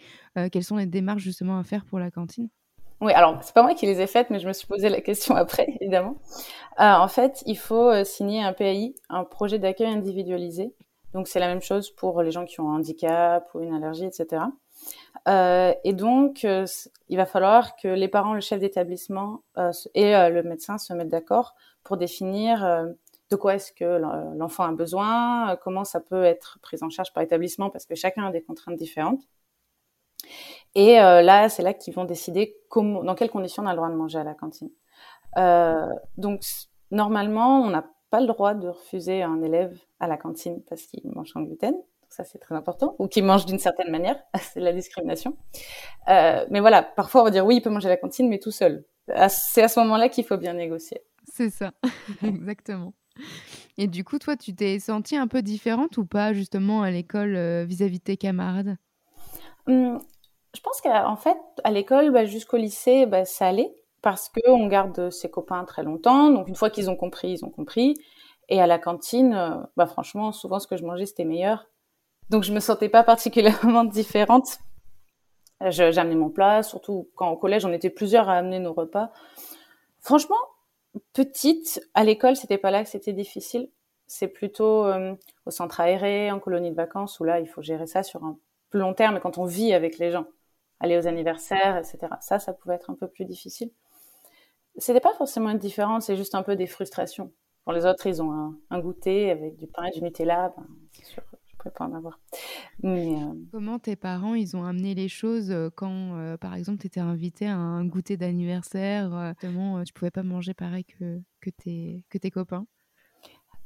Quelles 0.52 0.64
sont 0.64 0.78
les 0.78 0.86
démarches, 0.86 1.24
justement, 1.24 1.60
à 1.60 1.64
faire 1.64 1.84
pour 1.84 2.00
la 2.00 2.10
cantine? 2.10 2.48
Oui, 3.02 3.12
alors, 3.14 3.38
c'est 3.44 3.54
pas 3.54 3.64
moi 3.64 3.74
qui 3.74 3.86
les 3.86 4.00
ai 4.00 4.08
faites, 4.08 4.30
mais 4.30 4.40
je 4.40 4.48
me 4.48 4.54
suis 4.54 4.68
posé 4.68 4.88
la 4.88 5.02
question 5.02 5.36
après, 5.36 5.68
évidemment. 5.82 6.16
en 6.78 7.08
fait, 7.10 7.44
il 7.46 7.58
faut 7.58 7.92
signer 8.06 8.42
un 8.42 8.54
PAI, 8.54 8.96
un 9.10 9.26
projet 9.26 9.60
d'accueil 9.60 9.88
individualisé. 9.88 10.74
Donc, 11.14 11.28
c'est 11.28 11.40
la 11.40 11.48
même 11.48 11.62
chose 11.62 11.92
pour 11.92 12.22
les 12.22 12.32
gens 12.32 12.46
qui 12.46 12.62
ont 12.62 12.72
un 12.72 12.78
handicap 12.78 13.50
ou 13.54 13.60
une 13.60 13.74
allergie, 13.74 14.06
etc. 14.06 14.44
Euh, 15.28 15.74
et 15.84 15.94
donc, 15.94 16.46
euh, 16.46 16.66
il 17.10 17.18
va 17.18 17.26
falloir 17.26 17.76
que 17.76 17.88
les 17.88 18.08
parents, 18.08 18.34
le 18.34 18.42
chef 18.42 18.60
d'établissement 18.60 19.44
euh, 19.58 19.72
et 19.94 20.12
le 20.12 20.44
médecin 20.44 20.78
se 20.78 20.94
mettent 20.94 21.10
d'accord 21.10 21.56
pour 21.84 21.98
définir 21.98 22.88
de 23.30 23.36
quoi 23.36 23.56
est-ce 23.56 23.72
que 23.72 23.98
l'enfant 24.36 24.64
a 24.64 24.72
besoin, 24.72 25.58
comment 25.64 25.84
ça 25.84 26.00
peut 26.00 26.24
être 26.24 26.60
pris 26.62 26.78
en 26.82 26.90
charge 26.90 27.14
par 27.14 27.24
établissement, 27.24 27.70
parce 27.70 27.86
que 27.86 27.96
chacun 27.96 28.26
a 28.26 28.32
des 28.32 28.42
contraintes 28.42 28.76
différentes. 28.76 29.22
Et 30.76 30.96
là, 30.96 31.50
c'est 31.50 31.64
là 31.64 31.74
qu'ils 31.74 31.94
vont 31.94 32.06
décider 32.06 32.56
dans 32.76 33.16
quelles 33.16 33.32
conditions 33.32 33.64
on 33.64 33.68
a 33.68 33.72
le 33.72 33.78
droit 33.78 33.90
de 33.90 33.96
manger 33.96 34.20
à 34.20 34.24
la 34.24 34.36
cantine. 34.36 34.70
donc, 36.18 36.42
normalement, 36.92 37.62
on 37.62 37.70
n'a 37.72 37.86
pas 38.12 38.20
le 38.20 38.28
droit 38.28 38.54
de 38.54 38.68
refuser 38.68 39.24
un 39.24 39.42
élève 39.42 39.76
à 40.00 40.08
la 40.08 40.18
cantine 40.18 40.62
parce 40.70 40.84
qu'il 40.84 41.02
mange 41.12 41.32
sans 41.32 41.42
gluten 41.42 41.76
ça 42.12 42.24
c'est 42.24 42.38
très 42.38 42.54
important, 42.54 42.96
ou 43.00 43.08
qui 43.08 43.22
mange 43.22 43.46
d'une 43.46 43.60
certaine 43.60 43.90
manière, 43.90 44.22
c'est 44.54 44.60
la 44.60 44.74
discrimination. 44.74 45.36
Euh, 46.10 46.46
mais 46.50 46.60
voilà, 46.60 46.84
parfois 46.84 47.22
on 47.22 47.24
va 47.24 47.32
dire 47.32 47.46
oui, 47.46 47.56
il 47.58 47.62
peut 47.62 47.70
manger 47.70 47.88
à 47.88 47.92
la 47.92 47.98
cantine, 47.98 48.30
mais 48.30 48.40
tout 48.40 48.52
seul. 48.52 48.86
C'est 49.30 49.64
à 49.64 49.68
ce 49.68 49.80
moment-là 49.80 50.10
qu'il 50.10 50.24
faut 50.24 50.38
bien 50.38 50.54
négocier. 50.54 51.02
C'est 51.26 51.50
ça, 51.50 51.72
exactement. 52.24 52.94
Et 53.78 53.88
du 53.88 54.04
coup, 54.04 54.20
toi, 54.20 54.36
tu 54.36 54.54
t'es 54.54 54.80
sentie 54.80 55.16
un 55.16 55.28
peu 55.28 55.42
différente 55.42 55.98
ou 55.98 56.06
pas, 56.06 56.34
justement, 56.34 56.82
à 56.82 56.92
l'école 56.92 57.36
euh, 57.36 57.66
vis-à-vis 57.66 58.00
de 58.00 58.04
tes 58.04 58.18
camarades? 58.18 58.78
Hum, 59.68 60.00
Je 60.56 60.62
pense 60.62 60.82
qu'en 60.82 61.16
fait, 61.16 61.38
à 61.64 61.72
l'école, 61.72 62.12
bah, 62.12 62.26
jusqu'au 62.26 62.58
lycée, 62.58 63.06
bah, 63.06 63.26
ça 63.26 63.48
allait, 63.48 63.74
parce 64.02 64.30
qu'on 64.30 64.68
garde 64.68 65.10
ses 65.10 65.30
copains 65.30 65.64
très 65.66 65.84
longtemps. 65.84 66.30
Donc, 66.30 66.48
une 66.48 66.56
fois 66.56 66.70
qu'ils 66.70 66.90
ont 66.90 66.96
compris, 66.96 67.32
ils 67.32 67.46
ont 67.46 67.50
compris. 67.50 67.96
Et 68.50 68.62
à 68.62 68.68
la 68.68 68.80
cantine, 68.80 69.34
euh, 69.34 69.56
bah, 69.78 69.86
franchement, 69.86 70.32
souvent, 70.32 70.60
ce 70.60 70.68
que 70.68 70.78
je 70.78 70.84
mangeais, 70.84 71.06
c'était 71.06 71.26
meilleur. 71.26 71.68
Donc 72.32 72.44
je 72.44 72.54
me 72.54 72.62
sentais 72.62 72.88
pas 72.88 73.04
particulièrement 73.04 73.84
différente. 74.00 74.60
J'ai 75.68 75.98
amené 76.00 76.16
mon 76.16 76.30
plat, 76.30 76.64
surtout 76.64 77.10
quand 77.16 77.30
au 77.30 77.36
collège 77.36 77.66
on 77.66 77.74
était 77.74 77.90
plusieurs 77.90 78.30
à 78.30 78.38
amener 78.38 78.60
nos 78.60 78.74
repas. 78.74 79.12
Franchement, 80.00 80.40
petite, 81.14 81.82
à 81.94 82.06
l'école 82.06 82.38
c'était 82.38 82.58
pas 82.58 82.72
là 82.72 82.84
que 82.84 82.90
c'était 82.90 83.12
difficile. 83.12 83.70
C'est 84.08 84.30
plutôt 84.30 84.86
euh, 84.86 85.14
au 85.46 85.52
centre 85.52 85.82
aéré, 85.82 86.32
en 86.32 86.40
colonie 86.40 86.72
de 86.72 86.76
vacances 86.76 87.20
où 87.20 87.26
là 87.26 87.42
il 87.42 87.48
faut 87.48 87.62
gérer 87.62 87.86
ça 87.86 88.02
sur 88.02 88.24
un 88.24 88.38
plus 88.70 88.80
long 88.80 88.94
terme 88.94 89.20
quand 89.20 89.38
on 89.38 89.46
vit 89.46 89.74
avec 89.74 89.98
les 89.98 90.12
gens, 90.12 90.26
aller 90.80 90.98
aux 90.98 91.08
anniversaires, 91.08 91.78
etc. 91.78 92.00
Ça, 92.22 92.40
ça 92.40 92.54
pouvait 92.54 92.76
être 92.76 92.90
un 92.90 92.96
peu 92.96 93.10
plus 93.10 93.26
difficile. 93.26 93.72
C'était 94.78 95.02
pas 95.02 95.14
forcément 95.14 95.50
une 95.50 95.58
différence, 95.58 96.06
c'est 96.06 96.16
juste 96.16 96.34
un 96.34 96.44
peu 96.44 96.56
des 96.56 96.68
frustrations. 96.68 97.34
Pour 97.66 97.74
les 97.74 97.86
autres, 97.86 98.08
ils 98.08 98.22
ont 98.24 98.56
un, 98.70 98.80
goûter 98.80 99.32
avec 99.32 99.58
du 99.58 99.68
pain 99.68 99.84
et 99.84 99.92
du 99.92 100.02
Nutella, 100.02 100.54
ben, 100.56 100.66
c'est 100.94 101.06
sûr 101.06 101.24
pas 101.70 101.86
en 101.86 101.94
avoir. 101.94 102.20
Mais, 102.84 103.16
euh, 103.16 103.34
Comment 103.52 103.80
tes 103.80 103.96
parents, 103.96 104.34
ils 104.34 104.56
ont 104.56 104.64
amené 104.64 104.96
les 104.96 105.08
choses 105.08 105.52
euh, 105.52 105.70
quand, 105.74 106.18
euh, 106.18 106.38
par 106.38 106.56
exemple, 106.56 106.80
tu 106.80 106.88
étais 106.88 107.00
invité 107.00 107.48
à 107.48 107.56
un 107.56 107.86
goûter 107.86 108.18
d'anniversaire 108.18 109.34
Comment 109.40 109.84
tu 109.84 109.94
pouvais 109.94 110.12
pas 110.12 110.24
manger 110.24 110.54
pareil 110.54 110.86
que, 110.86 111.20
que, 111.42 111.50
tes, 111.50 112.04
que 112.10 112.18
tes 112.18 112.32
copains? 112.32 112.66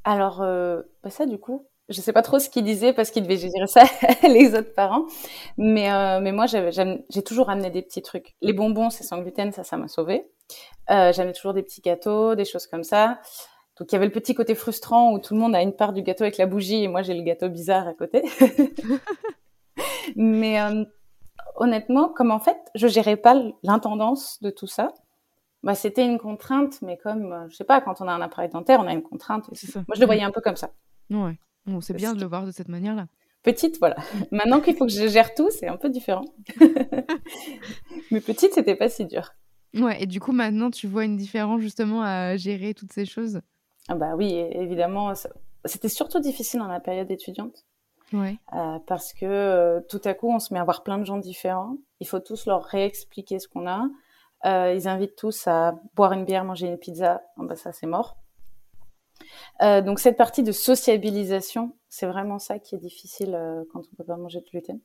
Alors, 0.03 0.39
bah 0.39 1.09
ça, 1.09 1.25
du 1.25 1.39
coup, 1.39 1.67
je 1.89 1.99
sais 2.01 2.13
pas 2.13 2.21
trop 2.21 2.39
ce 2.39 2.49
qu'ils 2.49 2.63
disaient 2.63 2.93
parce 2.93 3.09
qu'ils 3.11 3.23
devaient 3.23 3.37
gérer 3.37 3.67
ça 3.67 3.83
les 4.27 4.53
autres 4.53 4.73
parents. 4.73 5.05
Mais, 5.57 5.89
mais 6.21 6.31
moi, 6.31 6.45
j'ai 6.47 7.23
toujours 7.23 7.49
amené 7.49 7.71
des 7.71 7.81
petits 7.81 8.01
trucs. 8.01 8.35
Les 8.41 8.53
bonbons, 8.53 8.89
c'est 8.89 9.03
sans 9.03 9.19
gluten, 9.21 9.51
ça, 9.51 9.63
ça 9.63 9.77
m'a 9.77 9.87
sauvé. 9.87 10.27
J'amenais 10.89 11.33
toujours 11.33 11.53
des 11.53 11.63
petits 11.63 11.81
gâteaux, 11.81 12.35
des 12.35 12.45
choses 12.45 12.67
comme 12.67 12.83
ça. 12.83 13.19
Donc 13.77 13.91
il 13.91 13.94
y 13.94 13.96
avait 13.98 14.05
le 14.05 14.12
petit 14.12 14.34
côté 14.34 14.55
frustrant 14.55 15.12
où 15.12 15.20
tout 15.20 15.34
le 15.34 15.39
monde 15.39 15.53
a 15.53 15.62
une 15.62 15.74
part 15.74 15.91
du 15.91 16.01
gâteau 16.01 16.24
avec 16.24 16.38
la 16.38 16.46
bougie 16.46 16.84
et 16.84 16.88
moi 16.88 17.01
j'ai 17.01 17.13
le 17.13 17.24
gâteau 17.24 17.50
bizarre 17.50 17.88
à 17.88 17.94
côté. 17.94 18.24
Mais 20.15 20.62
euh, 20.62 20.86
honnêtement, 21.55 22.10
comme 22.10 22.32
en 22.32 22.39
fait 22.39 22.58
je 22.75 22.88
gérais 22.88 23.17
pas 23.17 23.36
l'intendance 23.63 24.41
de 24.41 24.50
tout 24.50 24.67
ça, 24.67 24.94
bah 25.63 25.75
c'était 25.75 26.05
une 26.05 26.20
contrainte. 26.20 26.82
Mais 26.82 26.98
comme 26.98 27.34
euh, 27.34 27.50
je 27.50 27.55
sais 27.55 27.65
pas, 27.65 27.82
quand 27.82 28.00
on 28.00 28.08
a 28.08 28.13
un 28.13 28.22
appareil 28.22 28.50
dentaire, 28.50 28.79
on 28.79 28.88
a 28.88 28.94
une 28.94 29.03
contrainte. 29.03 29.50
Moi 29.50 29.96
je 29.96 30.00
le 30.00 30.05
voyais 30.05 30.24
un 30.24 30.32
peu 30.32 30.41
comme 30.41 30.55
ça. 30.55 30.72
Ouais, 31.10 31.38
bon, 31.65 31.82
c'est 31.82 31.94
bien 31.94 32.13
de 32.13 32.22
le 32.22 32.27
voir 32.27 32.46
de 32.46 32.51
cette 32.51 32.70
manière-là. 32.70 33.08
Petite, 33.44 33.77
voilà. 33.77 33.98
Maintenant 34.32 34.60
qu'il 34.60 34.75
faut 34.75 34.86
que 34.86 34.91
je 34.91 35.08
gère 35.08 35.36
tout, 35.36 35.50
c'est 35.51 35.67
un 35.67 35.77
peu 35.77 35.89
différent. 35.89 36.25
Mais 38.12 38.22
petite, 38.22 38.53
c'était 38.53 38.75
pas 38.75 38.89
si 38.89 39.05
dur. 39.05 39.34
Ouais, 39.75 40.01
et 40.01 40.08
du 40.08 40.20
coup, 40.20 40.32
maintenant, 40.32 40.72
tu 40.72 40.88
vois 40.88 41.03
une 41.03 41.17
différence 41.17 41.62
justement 41.62 42.01
à 42.01 42.38
gérer 42.38 42.74
toutes 42.74 42.94
ces 42.94 43.05
choses? 43.05 43.41
Ah 43.88 43.96
bah 43.96 44.15
oui, 44.15 44.34
évidemment. 44.34 45.13
C'était 45.65 45.89
surtout 45.89 46.20
difficile 46.20 46.60
dans 46.60 46.68
la 46.68 46.80
période 46.80 47.10
étudiante. 47.12 47.65
Ouais. 48.13 48.38
Euh, 48.54 48.80
parce 48.86 49.13
que 49.13 49.25
euh, 49.25 49.82
tout 49.89 50.01
à 50.04 50.13
coup, 50.13 50.32
on 50.32 50.39
se 50.39 50.54
met 50.54 50.60
à 50.60 50.63
voir 50.63 50.84
plein 50.84 50.98
de 50.98 51.06
gens 51.06 51.18
différents. 51.18 51.77
Il 52.00 52.08
faut 52.08 52.20
tous 52.20 52.46
leur 52.46 52.63
réexpliquer 52.63 53.39
ce 53.39 53.48
qu'on 53.48 53.68
a. 53.68 53.89
ils 54.74 54.88
invitent 54.88 55.15
tous 55.15 55.48
à 55.48 55.80
boire 55.96 56.13
une 56.13 56.25
bière, 56.25 56.44
manger 56.46 56.68
une 56.68 56.77
pizza. 56.77 57.24
Oh, 57.38 57.44
bah, 57.44 57.56
ça, 57.56 57.72
c'est 57.72 57.88
mort. 57.88 58.18
donc 59.62 60.00
cette 60.00 60.18
partie 60.18 60.44
de 60.44 60.51
sociabilisation, 60.51 61.75
c'est 61.89 62.06
vraiment 62.06 62.39
ça 62.39 62.60
qui 62.60 62.75
est 62.75 62.80
difficile 62.80 63.39
quand 63.72 63.80
on 63.92 63.96
peut 63.96 64.04
pas 64.04 64.18
manger 64.18 64.42
de 64.42 64.46
gluten. 64.46 64.80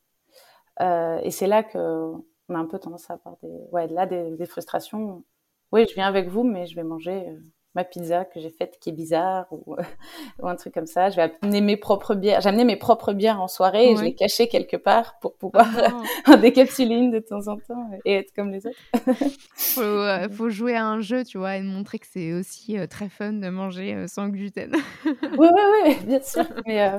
et 0.81 1.31
c'est 1.31 1.47
là 1.47 1.63
que 1.63 2.13
on 2.49 2.55
a 2.55 2.59
un 2.59 2.67
peu 2.67 2.79
tendance 2.81 3.09
à 3.11 3.15
avoir 3.15 3.37
des, 3.43 3.69
ouais, 3.71 3.87
là 3.89 4.07
des, 4.07 4.37
des 4.37 4.47
frustrations. 4.47 5.25
Oui, 5.73 5.87
je 5.89 5.95
viens 5.95 6.09
avec 6.09 6.29
vous, 6.29 6.43
mais 6.43 6.67
je 6.67 6.75
vais 6.75 6.83
manger 6.83 7.33
ma 7.75 7.85
pizza 7.85 8.25
que 8.25 8.41
j'ai 8.41 8.51
faite 8.51 8.79
qui 8.81 8.91
est 8.91 8.93
bizarre 8.93 9.47
ou, 9.53 9.77
ou, 10.41 10.49
un 10.49 10.57
truc 10.57 10.75
comme 10.75 10.87
ça. 10.87 11.11
Je 11.11 11.17
vais 11.17 11.33
amener 11.43 11.61
mes 11.61 11.77
propres 11.77 12.15
bières. 12.15 12.41
J'ai 12.41 12.49
amené 12.49 12.65
mes 12.65 12.77
propres 12.77 13.13
bières 13.13 13.41
en 13.41 13.49
soirée 13.49 13.91
et 13.91 13.97
je 13.97 14.03
les 14.03 14.15
cachais 14.15 14.49
quelque 14.49 14.77
part 14.77 15.19
pour 15.21 15.37
pouvoir 15.37 15.69
oh. 15.77 16.03
en 16.33 16.37
décapsuler 16.37 16.97
une 16.97 17.11
de 17.11 17.21
temps 17.21 17.47
en 17.49 17.57
temps 17.57 17.91
et 18.05 18.15
être 18.15 18.33
comme 18.35 18.51
les 18.51 18.67
autres. 18.67 18.79
faut, 19.55 19.81
euh, 19.81 20.29
faut 20.31 20.51
jouer 20.51 20.75
à 20.75 20.87
un 20.87 21.01
jeu, 21.01 21.25
tu 21.25 21.39
vois, 21.39 21.57
et 21.57 21.63
montrer 21.63 21.99
que 21.99 22.07
c'est 22.11 22.33
aussi 22.33 22.79
euh, 22.79 22.87
très 22.87 23.09
fun 23.09 23.35
de 23.35 23.49
manger 23.49 23.95
euh, 23.95 24.07
sans 24.09 24.29
gluten. 24.29 24.75
oui, 25.05 25.13
oui, 25.39 25.49
oui, 25.85 25.97
bien 26.05 26.21
sûr. 26.21 26.45
Mais, 26.67 26.91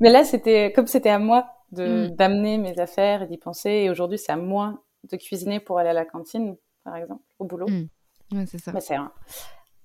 mais 0.00 0.10
là, 0.10 0.24
c'était 0.24 0.72
comme 0.72 0.86
c'était 0.86 1.10
à 1.10 1.18
moi 1.18 1.46
de 1.72 2.08
mm. 2.08 2.16
d'amener 2.16 2.58
mes 2.58 2.78
affaires 2.78 3.22
et 3.22 3.26
d'y 3.26 3.38
penser. 3.38 3.70
Et 3.70 3.90
aujourd'hui, 3.90 4.18
c'est 4.18 4.32
à 4.32 4.36
moi 4.36 4.82
de 5.10 5.16
cuisiner 5.16 5.58
pour 5.58 5.78
aller 5.78 5.90
à 5.90 5.94
la 5.94 6.04
cantine, 6.04 6.56
par 6.84 6.96
exemple, 6.96 7.22
au 7.38 7.46
boulot. 7.46 7.68
Mm. 7.68 7.88
Ouais, 8.32 8.46
c'est 8.46 8.58
ça. 8.58 8.72
C'est 8.80 8.96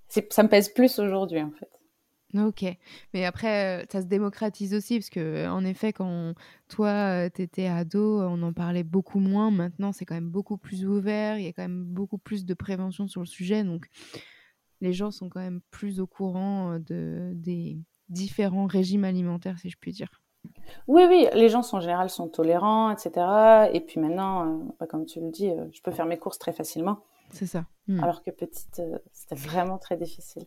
ça 0.08 0.44
me 0.44 0.50
pèse 0.50 0.70
plus 0.70 1.00
aujourd'hui 1.00 1.42
en 1.42 1.52
fait. 1.52 1.70
Ok, 2.36 2.66
mais 3.14 3.24
après, 3.24 3.84
euh, 3.84 3.86
ça 3.90 4.02
se 4.02 4.08
démocratise 4.08 4.74
aussi, 4.74 5.00
parce 5.00 5.10
que 5.10 5.48
en 5.48 5.64
effet, 5.64 5.94
quand 5.94 6.34
toi, 6.68 6.90
euh, 6.90 7.30
tu 7.34 7.42
étais 7.42 7.68
ado, 7.68 8.22
on 8.22 8.42
en 8.44 8.52
parlait 8.52 8.84
beaucoup 8.84 9.20
moins. 9.20 9.50
Maintenant, 9.50 9.94
c'est 9.94 10.04
quand 10.06 10.16
même 10.16 10.30
beaucoup 10.30 10.58
plus 10.58 10.86
ouvert, 10.86 11.38
il 11.38 11.46
y 11.46 11.48
a 11.48 11.54
quand 11.54 11.62
même 11.62 11.86
beaucoup 11.86 12.18
plus 12.18 12.46
de 12.46 12.54
prévention 12.54 13.08
sur 13.08 13.22
le 13.22 13.28
sujet, 13.28 13.64
donc 13.64 13.88
les 14.82 14.92
gens 14.92 15.10
sont 15.10 15.30
quand 15.30 15.40
même 15.40 15.62
plus 15.72 16.02
au 16.02 16.08
courant 16.08 16.74
euh, 16.74 16.80
de, 16.80 17.32
des 17.34 17.78
différents 18.10 18.68
régimes 18.68 19.06
alimentaires, 19.06 19.58
si 19.58 19.70
je 19.70 19.78
puis 19.80 19.94
dire. 19.94 20.22
Oui, 20.88 21.04
oui, 21.08 21.28
les 21.34 21.48
gens 21.48 21.62
en 21.74 21.80
général 21.80 22.10
sont 22.10 22.28
tolérants, 22.28 22.92
etc. 22.92 23.70
Et 23.74 23.80
puis 23.80 24.02
maintenant, 24.02 24.76
bah, 24.80 24.86
comme 24.86 25.06
tu 25.06 25.22
le 25.22 25.32
dis, 25.32 25.50
je 25.72 25.82
peux 25.82 25.92
faire 25.92 26.06
mes 26.06 26.18
courses 26.18 26.40
très 26.40 26.54
facilement. 26.54 27.04
C'est 27.32 27.46
ça. 27.46 27.66
Hmm. 27.88 28.04
Alors 28.04 28.22
que 28.22 28.32
petite, 28.32 28.80
euh, 28.80 28.98
c'était 29.14 29.36
vraiment 29.36 29.78
très 29.78 29.96
difficile. 29.96 30.44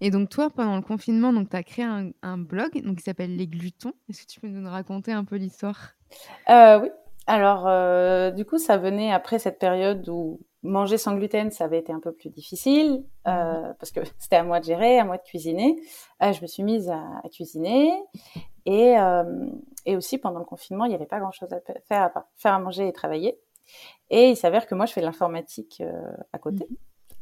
Et 0.00 0.10
donc, 0.10 0.28
toi, 0.28 0.50
pendant 0.50 0.76
le 0.76 0.82
confinement, 0.82 1.32
tu 1.44 1.56
as 1.56 1.62
créé 1.62 1.84
un, 1.84 2.38
blog 2.38 2.82
donc, 2.82 2.98
qui 2.98 3.04
s'appelle 3.04 3.36
Les 3.36 3.46
Glutons. 3.46 3.94
Est-ce 4.08 4.22
que 4.22 4.26
tu 4.26 4.40
peux 4.40 4.48
nous 4.48 4.68
raconter 4.68 5.12
un 5.12 5.24
peu 5.24 5.36
l'histoire? 5.36 5.92
Euh, 6.50 6.80
Oui. 6.80 6.90
Alors, 7.28 7.66
euh, 7.66 8.30
du 8.30 8.44
coup, 8.44 8.58
ça 8.58 8.76
venait 8.76 9.12
après 9.12 9.40
cette 9.40 9.58
période 9.58 10.08
où 10.08 10.40
manger 10.62 10.96
sans 10.96 11.16
gluten, 11.16 11.50
ça 11.50 11.64
avait 11.64 11.78
été 11.78 11.92
un 11.92 11.98
peu 12.00 12.12
plus 12.12 12.30
difficile 12.30 13.04
mhm. 13.26 13.74
parce 13.78 13.90
que 13.90 14.00
c'était 14.18 14.36
à 14.36 14.44
moi 14.44 14.60
de 14.60 14.64
gérer, 14.64 14.98
à 14.98 15.04
moi 15.04 15.16
de 15.16 15.22
cuisiner. 15.22 15.76
je 16.20 16.40
me 16.40 16.46
suis 16.46 16.62
mise 16.62 16.88
à, 16.88 17.22
cuisiner 17.32 17.92
et, 18.64 18.94
et 19.86 19.96
aussi 19.96 20.18
pendant 20.18 20.38
le 20.38 20.44
confinement, 20.44 20.84
il 20.84 20.90
n'y 20.90 20.94
avait 20.94 21.06
pas 21.06 21.18
grand-chose 21.18 21.52
à 21.52 21.60
faire 21.88 22.02
à 22.02 22.10
part 22.10 22.26
faire 22.36 22.54
à 22.54 22.58
manger 22.60 22.86
et 22.86 22.92
travailler. 22.92 23.40
Et 24.10 24.30
il 24.30 24.36
s'avère 24.36 24.66
que 24.66 24.74
moi, 24.74 24.86
je 24.86 24.92
fais 24.92 25.00
de 25.00 25.06
l'informatique 25.06 25.80
euh, 25.80 26.12
à 26.32 26.38
côté. 26.38 26.66
Mhm. 26.68 26.76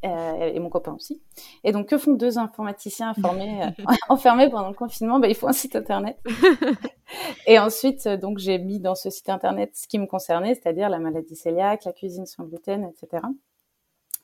Euh, 0.05 0.53
et 0.53 0.61
mon 0.61 0.69
copain 0.69 0.93
aussi. 0.93 1.23
Et 1.65 1.73
donc, 1.73 1.89
que 1.89 1.97
font 1.97 2.13
deux 2.13 2.37
informaticiens 2.37 3.09
informés, 3.17 3.63
euh, 3.65 3.85
enfermés 4.11 4.51
pendant 4.51 4.69
le 4.69 4.75
confinement? 4.75 5.19
Ben, 5.19 5.29
Il 5.29 5.35
faut 5.35 5.49
un 5.49 5.55
site 5.55 5.77
internet. 5.77 6.19
et 7.47 7.59
ensuite, 7.59 8.07
donc, 8.07 8.39
j'ai 8.39 8.59
mis 8.59 8.81
dans 8.81 8.95
ce 8.95 9.09
site 9.09 9.31
internet 9.31 9.71
ce 9.75 9.89
qui 9.89 9.99
me 9.99 10.07
concernait, 10.07 10.55
c'est-à-dire 10.55 10.91
la 10.91 10.99
maladie 10.99 11.41
cœliaque, 11.43 11.85
la 11.87 11.93
cuisine 11.93 12.27
sans 12.27 12.45
gluten, 12.45 12.85
etc. 12.85 13.23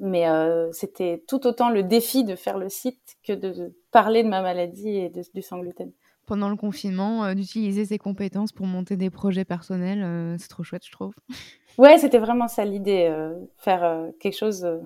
Mais 0.02 0.24
c'était 0.72 1.22
tout 1.28 1.46
autant 1.46 1.68
le 1.68 1.82
défi 1.82 2.24
de 2.24 2.34
faire 2.34 2.56
le 2.56 2.70
site 2.70 3.18
que 3.22 3.34
de, 3.34 3.74
parler 3.90 4.22
de 4.22 4.28
ma 4.28 4.40
maladie 4.40 4.96
et 4.96 5.10
de, 5.10 5.22
du 5.34 5.42
sans 5.42 5.58
gluten 5.58 5.92
pendant 6.30 6.48
le 6.48 6.56
confinement, 6.56 7.34
d'utiliser 7.34 7.84
ses 7.84 7.98
compétences 7.98 8.52
pour 8.52 8.66
monter 8.66 8.96
des 8.96 9.10
projets 9.10 9.44
personnels. 9.44 10.36
c'est 10.38 10.48
trop 10.48 10.62
chouette, 10.62 10.86
je 10.86 10.92
trouve. 10.92 11.12
Ouais, 11.78 11.96
c'était 11.96 12.18
vraiment 12.18 12.46
ça 12.46 12.64
l'idée, 12.64 13.06
euh, 13.10 13.34
faire 13.56 13.84
euh, 13.84 14.10
quelque 14.20 14.36
chose, 14.36 14.64
euh, 14.64 14.80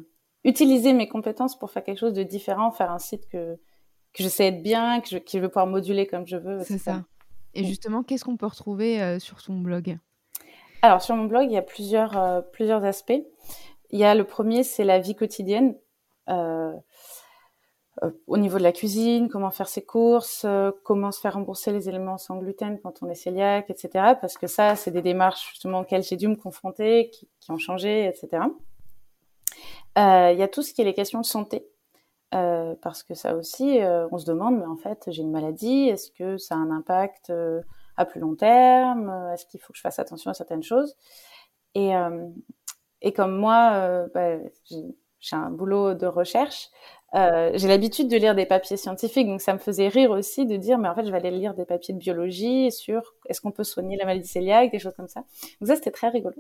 utiliser 0.45 0.93
mes 0.93 1.09
compétences 1.09 1.59
pour 1.59 1.71
faire 1.73 1.83
quelque 1.83 1.99
chose 1.99 2.13
de 2.13 2.23
différent, 2.23 2.71
faire 2.71 2.91
un 2.91 2.99
site 2.99 3.29
que 3.29 3.59
que 4.13 4.23
je 4.23 4.29
sais 4.29 4.47
être 4.47 4.63
bien, 4.63 5.01
que 5.01 5.09
je, 5.09 5.19
que 5.19 5.31
je 5.33 5.41
veux 5.41 5.49
pouvoir 5.49 5.67
moduler 5.67 6.07
comme 6.07 6.25
je 6.25 6.37
veux. 6.37 6.61
C'est 6.63 6.79
ça. 6.79 7.03
Et 7.55 7.65
justement, 7.65 8.05
qu'est-ce 8.05 8.25
qu'on 8.25 8.37
peut 8.37 8.47
retrouver 8.47 9.19
sur 9.19 9.43
ton 9.43 9.55
blog? 9.59 9.99
Alors 10.83 11.03
sur 11.03 11.17
mon 11.17 11.25
blog, 11.25 11.47
il 11.47 11.53
y 11.53 11.57
a 11.57 11.63
plusieurs 11.63 12.45
plusieurs 12.53 12.85
aspects. 12.85 13.25
Il 13.91 13.99
y 13.99 14.05
a 14.05 14.15
le 14.15 14.23
premier, 14.23 14.63
c'est 14.63 14.85
la 14.85 15.01
vie 15.01 15.17
quotidienne. 15.17 15.75
Euh, 18.03 18.11
au 18.27 18.37
niveau 18.39 18.59
de 18.59 18.65
la 18.65 18.73
cuisine, 18.73 19.29
comment 19.29 19.51
faire 19.53 19.69
ses 19.69 19.85
courses, 19.85 20.45
euh, 20.45 20.73
comment 20.83 21.13
se 21.13 21.21
faire 21.21 21.35
rembourser 21.35 21.71
les 21.71 21.89
éléments 21.89 22.19
sans 22.19 22.39
gluten 22.39 22.81
quand 22.81 23.03
on 23.03 23.09
est 23.09 23.23
cœliaque, 23.23 23.71
etc. 23.71 24.17
Parce 24.21 24.37
que 24.37 24.49
ça, 24.49 24.75
c'est 24.75 24.91
des 24.91 25.03
démarches 25.03 25.51
justement 25.51 25.81
auxquelles 25.81 26.03
j'ai 26.03 26.17
dû 26.17 26.27
me 26.27 26.35
confronter, 26.35 27.11
qui, 27.11 27.29
qui 27.39 27.51
ont 27.53 27.59
changé, 27.59 28.07
etc. 28.07 28.47
Euh, 29.97 30.33
il 30.33 30.39
y 30.39 30.43
a 30.43 30.49
tout 30.49 30.63
ce 30.63 30.75
qui 30.75 30.83
est 30.83 30.85
les 30.85 30.95
questions 30.95 31.21
de 31.21 31.27
santé. 31.27 31.69
Euh, 32.35 32.75
parce 32.83 33.05
que 33.05 33.15
ça 33.15 33.37
aussi, 33.37 33.79
on 34.11 34.19
se 34.19 34.27
demande, 34.27 34.59
mais 34.59 34.67
en 34.67 34.77
fait, 34.77 35.05
j'ai 35.07 35.23
une 35.23 35.31
maladie, 35.31 35.89
est-ce 35.89 36.11
que 36.11 36.37
ça 36.37 36.57
a 36.57 36.59
un 36.59 36.73
impact 36.73 37.33
à 37.97 38.05
plus 38.05 38.19
long 38.19 38.35
terme 38.35 39.31
Est-ce 39.33 39.47
qu'il 39.47 39.61
faut 39.61 39.73
que 39.73 39.77
je 39.77 39.83
fasse 39.83 40.01
attention 40.01 40.33
à 40.33 40.35
certaines 40.35 40.65
choses? 40.65 40.97
Et, 41.77 41.93
et 43.03 43.13
comme 43.13 43.39
moi, 43.39 44.09
bah, 44.13 44.39
j'ai 45.25 45.37
un 45.37 45.51
boulot 45.51 45.95
de 45.95 46.07
recherche, 46.07 46.71
euh, 47.15 47.53
j'ai 47.55 47.69
l'habitude 47.69 48.09
de 48.09 48.17
lire 48.17 48.35
des 48.35 48.47
papiers 48.47 48.77
scientifiques, 48.77 49.29
donc 49.29 49.41
ça 49.41 49.53
me 49.53 49.59
faisait 49.59 49.89
rire 49.89 50.11
aussi 50.11 50.47
de 50.47 50.57
dire, 50.57 50.79
mais 50.79 50.89
en 50.89 50.95
fait, 50.95 51.05
je 51.05 51.11
vais 51.11 51.17
aller 51.19 51.31
lire 51.31 51.55
des 51.55 51.65
papiers 51.65 51.95
de 51.95 51.99
biologie 51.99 52.73
sur 52.73 53.15
est-ce 53.29 53.41
qu'on 53.41 53.53
peut 53.53 53.65
soigner 53.65 53.97
la 53.97 54.05
maladie 54.05 54.31
cœliaque, 54.31 54.73
des 54.73 54.81
choses 54.81 54.95
comme 54.97 55.09
ça. 55.09 55.21
Donc 55.61 55.69
ça, 55.69 55.77
c'était 55.77 55.93
très 55.93 56.09
rigolo. 56.09 56.35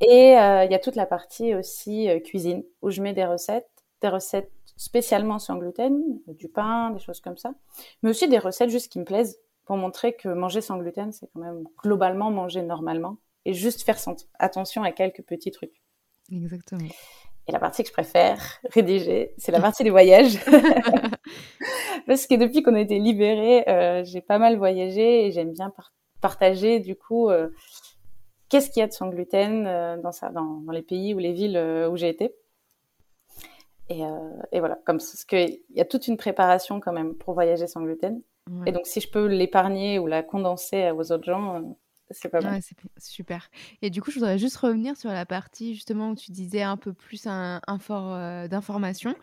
Et 0.00 0.38
euh, 0.38 0.64
il 0.64 0.70
y 0.70 0.74
a 0.74 0.78
toute 0.78 0.96
la 0.96 1.06
partie 1.06 1.54
aussi 1.54 2.08
euh, 2.08 2.20
cuisine, 2.20 2.64
où 2.82 2.90
je 2.90 3.00
mets 3.00 3.14
des 3.14 3.24
recettes, 3.24 3.68
des 4.02 4.08
recettes 4.08 4.50
spécialement 4.76 5.38
sans 5.38 5.56
gluten, 5.56 6.20
du 6.28 6.48
pain, 6.48 6.90
des 6.90 7.00
choses 7.00 7.20
comme 7.20 7.36
ça, 7.36 7.54
mais 8.02 8.10
aussi 8.10 8.28
des 8.28 8.38
recettes 8.38 8.70
juste 8.70 8.92
qui 8.92 8.98
me 8.98 9.04
plaisent, 9.04 9.40
pour 9.64 9.76
montrer 9.76 10.14
que 10.14 10.28
manger 10.28 10.60
sans 10.60 10.78
gluten, 10.78 11.12
c'est 11.12 11.28
quand 11.32 11.40
même 11.40 11.64
globalement 11.78 12.30
manger 12.30 12.62
normalement, 12.62 13.16
et 13.44 13.54
juste 13.54 13.82
faire 13.82 13.98
attention 14.38 14.82
à 14.82 14.92
quelques 14.92 15.22
petits 15.22 15.50
trucs. 15.50 15.82
Exactement. 16.30 16.88
Et 17.48 17.52
la 17.52 17.58
partie 17.58 17.82
que 17.82 17.88
je 17.88 17.94
préfère 17.94 18.60
rédiger, 18.74 19.32
c'est 19.38 19.52
la 19.52 19.60
partie 19.68 19.82
des 19.82 19.90
voyages. 19.90 20.38
Parce 22.06 22.26
que 22.26 22.34
depuis 22.34 22.62
qu'on 22.62 22.74
a 22.74 22.80
été 22.80 22.98
libérés, 22.98 23.66
euh, 23.68 24.04
j'ai 24.04 24.20
pas 24.20 24.38
mal 24.38 24.56
voyagé 24.56 25.26
et 25.26 25.32
j'aime 25.32 25.52
bien 25.52 25.72
partager 26.20 26.78
du 26.78 26.94
coup 26.94 27.30
euh, 27.30 27.48
qu'est-ce 28.48 28.70
qu'il 28.70 28.80
y 28.80 28.82
a 28.82 28.86
de 28.86 28.92
sans 28.92 29.08
gluten 29.08 29.66
euh, 29.66 29.96
dans, 29.96 30.12
ça, 30.12 30.28
dans, 30.28 30.60
dans, 30.60 30.72
les 30.72 30.82
pays 30.82 31.14
ou 31.14 31.18
les 31.18 31.32
villes 31.32 31.58
où 31.90 31.96
j'ai 31.96 32.10
été. 32.10 32.34
Et, 33.90 34.02
et, 34.52 34.60
voilà, 34.60 34.78
comme 34.84 35.00
ce 35.00 35.24
qu'il 35.24 35.60
y 35.70 35.80
a 35.80 35.84
toute 35.86 36.08
une 36.08 36.18
préparation 36.18 36.78
quand 36.78 36.92
même 36.92 37.14
pour 37.14 37.32
voyager 37.32 37.66
sans 37.66 37.80
gluten. 37.80 38.20
Et 38.66 38.72
donc 38.72 38.86
si 38.86 39.00
je 39.00 39.10
peux 39.10 39.26
l'épargner 39.26 39.98
ou 39.98 40.06
la 40.06 40.22
condenser 40.22 40.90
aux 40.90 41.12
autres 41.12 41.24
gens, 41.24 41.76
c'est 42.10 42.28
pas 42.28 42.40
mal. 42.40 42.60
c'est 42.62 42.76
super. 42.98 43.50
Et 43.82 43.90
du 43.90 44.00
coup, 44.00 44.10
je 44.10 44.18
voudrais 44.18 44.38
juste 44.38 44.56
revenir 44.56 44.96
sur 44.96 45.10
la 45.10 45.26
partie 45.26 45.74
justement 45.74 46.10
où 46.10 46.14
tu 46.14 46.32
disais 46.32 46.62
un 46.62 46.76
peu 46.76 46.92
plus 46.92 47.26
un, 47.26 47.60
fort 47.80 48.14
euh, 48.14 48.48
d'informations. 48.48 49.14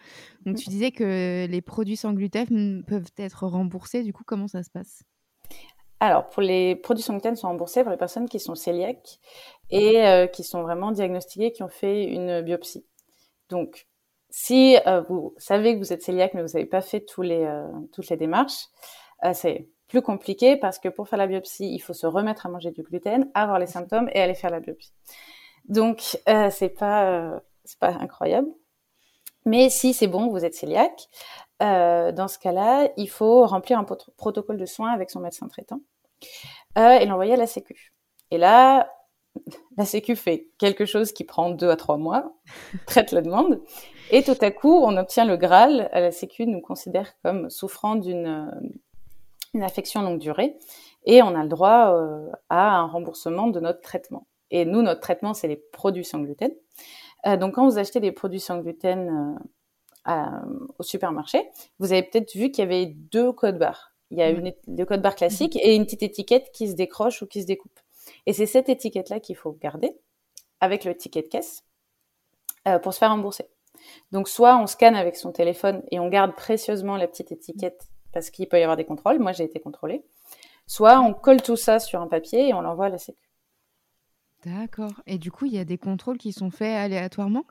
Donc, 0.45 0.57
tu 0.57 0.69
disais 0.69 0.91
que 0.91 1.47
les 1.47 1.61
produits 1.61 1.97
sans 1.97 2.13
gluten 2.13 2.83
peuvent 2.85 3.11
être 3.17 3.47
remboursés. 3.47 4.03
Du 4.03 4.13
coup, 4.13 4.23
comment 4.25 4.47
ça 4.47 4.63
se 4.63 4.69
passe? 4.69 5.03
Alors, 5.99 6.29
pour 6.29 6.41
les 6.41 6.75
produits 6.75 7.03
sans 7.03 7.13
gluten 7.13 7.35
sont 7.35 7.47
remboursés 7.47 7.81
pour 7.81 7.91
les 7.91 7.97
personnes 7.97 8.29
qui 8.29 8.39
sont 8.39 8.53
cœliaques 8.53 9.19
et 9.69 10.05
euh, 10.05 10.27
qui 10.27 10.43
sont 10.43 10.61
vraiment 10.61 10.91
diagnostiquées, 10.91 11.51
qui 11.51 11.63
ont 11.63 11.69
fait 11.69 12.05
une 12.05 12.41
biopsie. 12.41 12.85
Donc, 13.49 13.87
si 14.29 14.77
euh, 14.85 15.01
vous 15.01 15.33
savez 15.37 15.73
que 15.73 15.79
vous 15.79 15.93
êtes 15.93 16.03
cœliaque 16.03 16.33
mais 16.33 16.41
vous 16.41 16.53
n'avez 16.53 16.65
pas 16.65 16.81
fait 16.81 17.01
tous 17.01 17.21
les, 17.21 17.49
toutes 17.93 18.09
les 18.09 18.17
démarches, 18.17 18.67
c'est 19.33 19.69
plus 19.95 20.01
compliqué 20.01 20.57
parce 20.57 20.77
que 20.77 20.89
pour 20.89 21.07
faire 21.07 21.17
la 21.17 21.25
biopsie, 21.25 21.73
il 21.73 21.79
faut 21.79 21.93
se 21.93 22.05
remettre 22.05 22.45
à 22.45 22.49
manger 22.49 22.71
du 22.71 22.83
gluten, 22.83 23.31
avoir 23.33 23.59
les 23.59 23.67
symptômes 23.67 24.09
et 24.11 24.19
aller 24.19 24.33
faire 24.33 24.49
la 24.49 24.59
biopsie. 24.59 24.91
Donc 25.69 26.19
euh, 26.27 26.49
c'est 26.51 26.67
pas 26.67 27.05
euh, 27.05 27.39
pas 27.79 27.95
incroyable. 28.01 28.49
Mais 29.45 29.69
si 29.69 29.93
c'est 29.93 30.07
bon, 30.07 30.27
vous 30.27 30.43
êtes 30.43 30.59
cœliaque, 30.59 31.07
euh, 31.63 32.11
dans 32.11 32.27
ce 32.27 32.37
cas-là, 32.39 32.89
il 32.97 33.09
faut 33.09 33.45
remplir 33.45 33.79
un 33.79 33.85
protocole 34.17 34.57
de 34.57 34.65
soins 34.65 34.91
avec 34.91 35.09
son 35.09 35.21
médecin 35.21 35.47
traitant 35.47 35.79
et 36.75 37.05
l'envoyer 37.05 37.35
à 37.35 37.37
la 37.37 37.47
Sécu. 37.47 37.93
Et 38.31 38.37
là, 38.37 38.91
la 39.77 39.85
Sécu 39.85 40.17
fait 40.17 40.49
quelque 40.57 40.85
chose 40.85 41.13
qui 41.13 41.23
prend 41.23 41.51
deux 41.51 41.69
à 41.69 41.77
trois 41.77 41.95
mois, 41.95 42.35
traite 42.85 43.13
la 43.13 43.21
demande, 43.21 43.61
et 44.11 44.23
tout 44.23 44.37
à 44.41 44.51
coup, 44.51 44.75
on 44.83 44.97
obtient 44.97 45.23
le 45.23 45.37
Graal. 45.37 45.89
La 45.93 46.11
Sécu 46.11 46.45
nous 46.47 46.59
considère 46.59 47.13
comme 47.23 47.49
souffrant 47.49 47.95
d'une 47.95 48.51
une 49.55 49.63
affection 49.63 50.01
longue 50.01 50.19
durée, 50.19 50.57
et 51.05 51.21
on 51.23 51.35
a 51.35 51.43
le 51.43 51.49
droit 51.49 51.93
euh, 51.93 52.29
à 52.49 52.77
un 52.77 52.87
remboursement 52.87 53.47
de 53.47 53.59
notre 53.59 53.81
traitement. 53.81 54.27
Et 54.51 54.65
nous, 54.65 54.81
notre 54.81 55.01
traitement, 55.01 55.33
c'est 55.33 55.47
les 55.47 55.55
produits 55.55 56.05
sans 56.05 56.19
gluten. 56.19 56.51
donc, 57.39 57.55
quand 57.55 57.67
vous 57.67 57.79
achetez 57.79 57.99
des 57.99 58.11
produits 58.11 58.39
sans 58.39 58.59
gluten 58.59 59.39
au 60.77 60.83
supermarché, 60.83 61.49
vous 61.79 61.91
avez 61.91 62.03
peut-être 62.03 62.35
vu 62.35 62.51
qu'il 62.51 62.63
y 62.63 62.67
avait 62.67 62.85
deux 62.85 63.31
codes 63.31 63.57
barres. 63.57 63.95
Il 64.11 64.19
y 64.19 64.21
a 64.21 64.29
une, 64.29 64.53
le 64.67 64.85
code 64.85 65.01
barre 65.01 65.15
classique 65.15 65.55
et 65.55 65.75
une 65.75 65.85
petite 65.85 66.03
étiquette 66.03 66.51
qui 66.53 66.67
se 66.69 66.75
décroche 66.75 67.23
ou 67.23 67.25
qui 67.25 67.41
se 67.41 67.47
découpe. 67.47 67.79
Et 68.25 68.33
c'est 68.33 68.45
cette 68.45 68.69
étiquette-là 68.69 69.19
qu'il 69.19 69.35
faut 69.35 69.53
garder 69.53 69.97
avec 70.59 70.85
le 70.85 70.95
ticket 70.95 71.23
de 71.23 71.27
caisse 71.27 71.63
euh, 72.67 72.79
pour 72.79 72.93
se 72.93 72.99
faire 72.99 73.09
rembourser. 73.09 73.45
Donc 74.11 74.27
soit 74.27 74.57
on 74.57 74.67
scanne 74.67 74.95
avec 74.95 75.15
son 75.15 75.31
téléphone 75.31 75.83
et 75.91 75.99
on 75.99 76.07
garde 76.07 76.35
précieusement 76.35 76.97
la 76.97 77.07
petite 77.07 77.31
étiquette 77.31 77.87
parce 78.15 78.29
qu'il 78.29 78.47
peut 78.47 78.57
y 78.57 78.63
avoir 78.63 78.77
des 78.77 78.85
contrôles. 78.85 79.19
Moi, 79.19 79.33
j'ai 79.33 79.43
été 79.43 79.59
contrôlée. 79.59 80.05
Soit 80.67 80.99
on 81.01 81.13
colle 81.13 81.41
tout 81.41 81.57
ça 81.57 81.79
sur 81.79 82.01
un 82.01 82.07
papier 82.07 82.47
et 82.47 82.53
on 82.53 82.61
l'envoie 82.61 82.85
à 82.85 82.89
la 82.89 82.97
Sécu. 82.97 83.19
D'accord. 84.45 84.93
Et 85.05 85.17
du 85.17 85.31
coup, 85.31 85.45
il 85.45 85.53
y 85.53 85.59
a 85.59 85.65
des 85.65 85.77
contrôles 85.77 86.17
qui 86.17 86.31
sont 86.31 86.49
faits 86.49 86.75
aléatoirement? 86.77 87.43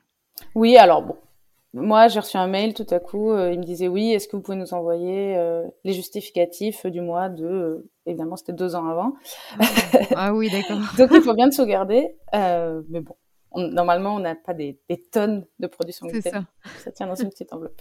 Oui, 0.54 0.78
alors 0.78 1.02
bon, 1.02 1.16
moi, 1.74 2.08
j'ai 2.08 2.18
reçu 2.18 2.38
un 2.38 2.46
mail 2.46 2.72
tout 2.72 2.86
à 2.90 2.98
coup. 2.98 3.30
Euh, 3.30 3.52
il 3.52 3.58
me 3.58 3.64
disait 3.64 3.88
oui, 3.88 4.12
est-ce 4.12 4.26
que 4.26 4.36
vous 4.36 4.42
pouvez 4.42 4.56
nous 4.56 4.72
envoyer 4.72 5.36
euh, 5.36 5.66
les 5.84 5.92
justificatifs 5.92 6.86
du 6.86 7.02
mois 7.02 7.28
de. 7.28 7.44
Euh, 7.44 7.90
évidemment, 8.06 8.36
c'était 8.36 8.54
deux 8.54 8.74
ans 8.74 8.88
avant. 8.88 9.12
Ah, 9.60 9.64
ah 10.16 10.34
oui, 10.34 10.50
d'accord. 10.50 10.78
Donc, 10.96 11.10
il 11.12 11.20
faut 11.20 11.34
bien 11.34 11.48
de 11.48 11.52
sauvegarder. 11.52 12.16
mais 12.32 13.00
bon, 13.00 13.16
normalement, 13.56 14.14
on 14.14 14.20
n'a 14.20 14.34
pas 14.34 14.54
des, 14.54 14.78
tonnes 15.10 15.46
de 15.58 15.66
produits 15.66 15.92
sans 15.92 16.06
gluten. 16.06 16.32
Ça. 16.32 16.44
Ça 16.78 16.92
tient 16.92 17.06
dans 17.06 17.14
une 17.14 17.30
petite 17.30 17.52
enveloppe. 17.52 17.80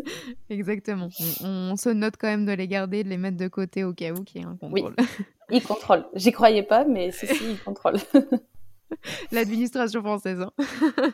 Exactement. 0.50 1.08
On, 1.42 1.76
se 1.76 1.88
note 1.90 2.14
quand 2.18 2.28
même 2.28 2.46
de 2.46 2.52
les 2.52 2.68
garder, 2.68 3.04
de 3.04 3.08
les 3.08 3.18
mettre 3.18 3.36
de 3.36 3.48
côté 3.48 3.84
au 3.84 3.92
cas 3.92 4.12
où 4.12 4.24
qu'il 4.24 4.40
y 4.40 4.44
ait 4.44 4.46
un 4.46 4.56
contrôle. 4.56 4.94
Oui, 4.98 5.24
ils 5.50 5.62
contrôlent. 5.62 6.06
J'y 6.14 6.32
croyais 6.32 6.62
pas, 6.62 6.84
mais 6.84 7.10
si, 7.10 7.26
si, 7.26 7.52
ils 7.52 7.62
contrôlent. 7.62 7.98
L'administration 9.32 10.00
française. 10.02 10.40
Hein. 10.40 10.52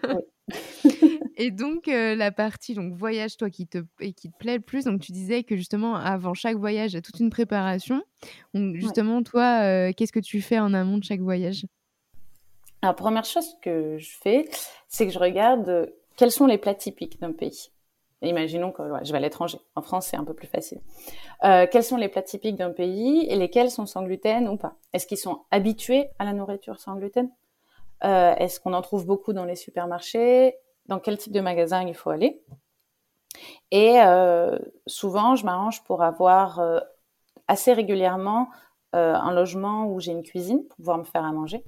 Oui. 0.09 0.23
Et 1.37 1.51
donc, 1.51 1.89
euh, 1.89 2.15
la 2.15 2.33
partie 2.33 2.75
donc 2.75 2.93
voyage, 2.93 3.39
toi, 3.39 3.49
qui 3.49 3.67
te, 3.67 3.79
et 4.01 4.13
qui 4.13 4.31
te 4.31 4.37
plaît 4.37 4.57
le 4.57 4.63
plus, 4.63 4.85
donc 4.85 5.01
tu 5.01 5.11
disais 5.11 5.43
que 5.43 5.57
justement, 5.57 5.97
avant 5.97 6.35
chaque 6.35 6.59
voyage, 6.59 6.93
il 6.93 6.97
y 6.97 6.99
a 6.99 7.01
toute 7.01 7.19
une 7.19 7.31
préparation. 7.31 8.03
Donc, 8.53 8.77
justement, 8.77 9.23
toi, 9.23 9.63
euh, 9.63 9.93
qu'est-ce 9.97 10.13
que 10.13 10.21
tu 10.21 10.43
fais 10.43 10.59
en 10.59 10.75
amont 10.75 10.99
de 10.99 11.05
chaque 11.05 11.21
voyage? 11.21 11.65
Alors, 12.83 12.95
première 12.95 13.25
chose 13.25 13.57
que 13.61 13.99
je 13.99 14.11
fais, 14.23 14.49
c'est 14.89 15.07
que 15.07 15.13
je 15.13 15.19
regarde 15.19 15.69
euh, 15.69 15.87
quels 16.17 16.31
sont 16.31 16.47
les 16.47 16.59
plats 16.59 16.75
typiques 16.75 17.21
d'un 17.21 17.33
pays. 17.33 17.71
Imaginons 18.23 18.73
que 18.73 18.83
je 19.03 19.13
vais 19.13 19.19
à 19.19 19.21
l'étranger. 19.21 19.59
En 19.77 19.83
France, 19.83 20.07
c'est 20.07 20.17
un 20.17 20.25
peu 20.25 20.35
plus 20.35 20.47
facile. 20.47 20.81
quels 21.41 21.85
sont 21.85 21.97
les 21.97 22.09
plats 22.09 22.23
typiques 22.23 22.57
d'un 22.57 22.71
pays 22.71 23.25
et 23.31 23.37
lesquels 23.37 23.71
sont 23.71 23.87
sans 23.87 24.03
gluten 24.03 24.47
ou 24.47 24.59
pas? 24.59 24.75
Est-ce 24.93 25.07
qu'ils 25.07 25.17
sont 25.17 25.45
habitués 25.51 26.11
à 26.19 26.27
la 26.27 26.35
nourriture 26.35 26.79
sans 26.79 26.97
gluten? 26.97 27.31
Est-ce 28.03 28.61
qu'on 28.61 28.75
en 28.75 28.83
trouve 28.83 29.07
beaucoup 29.07 29.33
dans 29.33 29.47
les 29.47 29.57
supermarchés? 29.57 30.55
Dans 30.85 30.99
quel 30.99 31.17
type 31.17 31.33
de 31.33 31.41
magasin 31.41 31.83
il 31.83 31.95
faut 31.95 32.11
aller? 32.11 32.43
Et 33.71 34.01
euh, 34.01 34.59
souvent, 34.87 35.37
je 35.37 35.45
m'arrange 35.45 35.83
pour 35.85 36.03
avoir 36.03 36.59
euh, 36.61 36.81
assez 37.49 37.73
régulièrement 37.73 38.49
euh, 38.95 39.15
un 39.15 39.33
logement 39.33 39.87
où 39.87 40.01
j'ai 40.01 40.13
une 40.13 40.23
cuisine 40.23 40.65
pour 40.67 40.77
pouvoir 40.77 40.99
me 40.99 41.05
faire 41.05 41.25
à 41.25 41.33
manger. 41.33 41.65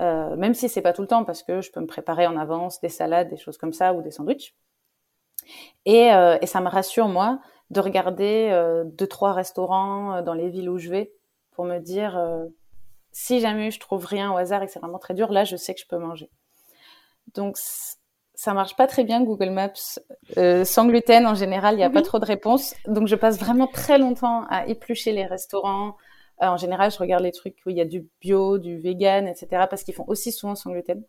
Même 0.00 0.54
si 0.54 0.68
c'est 0.68 0.82
pas 0.82 0.92
tout 0.92 1.02
le 1.02 1.08
temps 1.08 1.24
parce 1.24 1.42
que 1.42 1.60
je 1.60 1.70
peux 1.70 1.80
me 1.80 1.86
préparer 1.86 2.26
en 2.26 2.36
avance 2.36 2.80
des 2.80 2.88
salades, 2.88 3.28
des 3.28 3.36
choses 3.36 3.56
comme 3.56 3.72
ça 3.72 3.94
ou 3.94 4.02
des 4.02 4.10
sandwichs. 4.10 4.54
Et, 5.84 6.08
et 6.08 6.46
ça 6.46 6.60
me 6.60 6.68
rassure 6.68 7.08
moi 7.08 7.40
de 7.70 7.80
regarder 7.80 8.82
deux 8.84 9.06
trois 9.06 9.32
restaurants 9.32 10.22
dans 10.22 10.34
les 10.34 10.48
villes 10.48 10.68
où 10.68 10.78
je 10.78 10.90
vais 10.90 11.12
pour 11.52 11.64
me 11.64 11.78
dire 11.78 12.20
si 13.12 13.40
jamais 13.40 13.70
je 13.70 13.80
trouve 13.80 14.04
rien 14.04 14.32
au 14.32 14.36
hasard 14.36 14.62
et 14.62 14.66
que 14.66 14.72
c'est 14.72 14.80
vraiment 14.80 14.98
très 14.98 15.14
dur, 15.14 15.32
là 15.32 15.44
je 15.44 15.56
sais 15.56 15.74
que 15.74 15.80
je 15.80 15.86
peux 15.86 15.98
manger. 15.98 16.28
Donc 17.34 17.56
ça 18.34 18.52
marche 18.52 18.76
pas 18.76 18.86
très 18.86 19.04
bien 19.04 19.22
Google 19.22 19.50
Maps 19.50 19.98
euh, 20.36 20.64
sans 20.64 20.86
gluten 20.86 21.26
en 21.26 21.34
général 21.34 21.74
il 21.74 21.78
n'y 21.78 21.84
a 21.84 21.90
pas 21.90 22.02
trop 22.02 22.18
de 22.18 22.24
réponses 22.24 22.74
donc 22.86 23.06
je 23.06 23.14
passe 23.14 23.38
vraiment 23.38 23.68
très 23.68 23.96
longtemps 23.96 24.44
à 24.50 24.66
éplucher 24.66 25.12
les 25.12 25.24
restaurants 25.24 25.96
euh, 26.42 26.46
en 26.46 26.56
général 26.56 26.90
je 26.90 26.98
regarde 26.98 27.22
les 27.22 27.32
trucs 27.32 27.56
où 27.66 27.70
il 27.70 27.76
y 27.76 27.80
a 27.80 27.84
du 27.84 28.08
bio 28.20 28.58
du 28.58 28.78
vegan 28.78 29.26
etc 29.26 29.66
parce 29.68 29.82
qu'ils 29.84 29.94
font 29.94 30.04
aussi 30.08 30.32
souvent 30.32 30.54
sans 30.54 30.70
gluten 30.72 31.02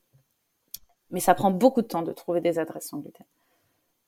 mais 1.11 1.19
ça 1.19 1.35
prend 1.35 1.51
beaucoup 1.51 1.81
de 1.81 1.87
temps 1.87 2.03
de 2.03 2.11
trouver 2.11 2.41
des 2.41 2.59
adresses 2.59 2.89
sans 2.89 2.99
gluten 2.99 3.25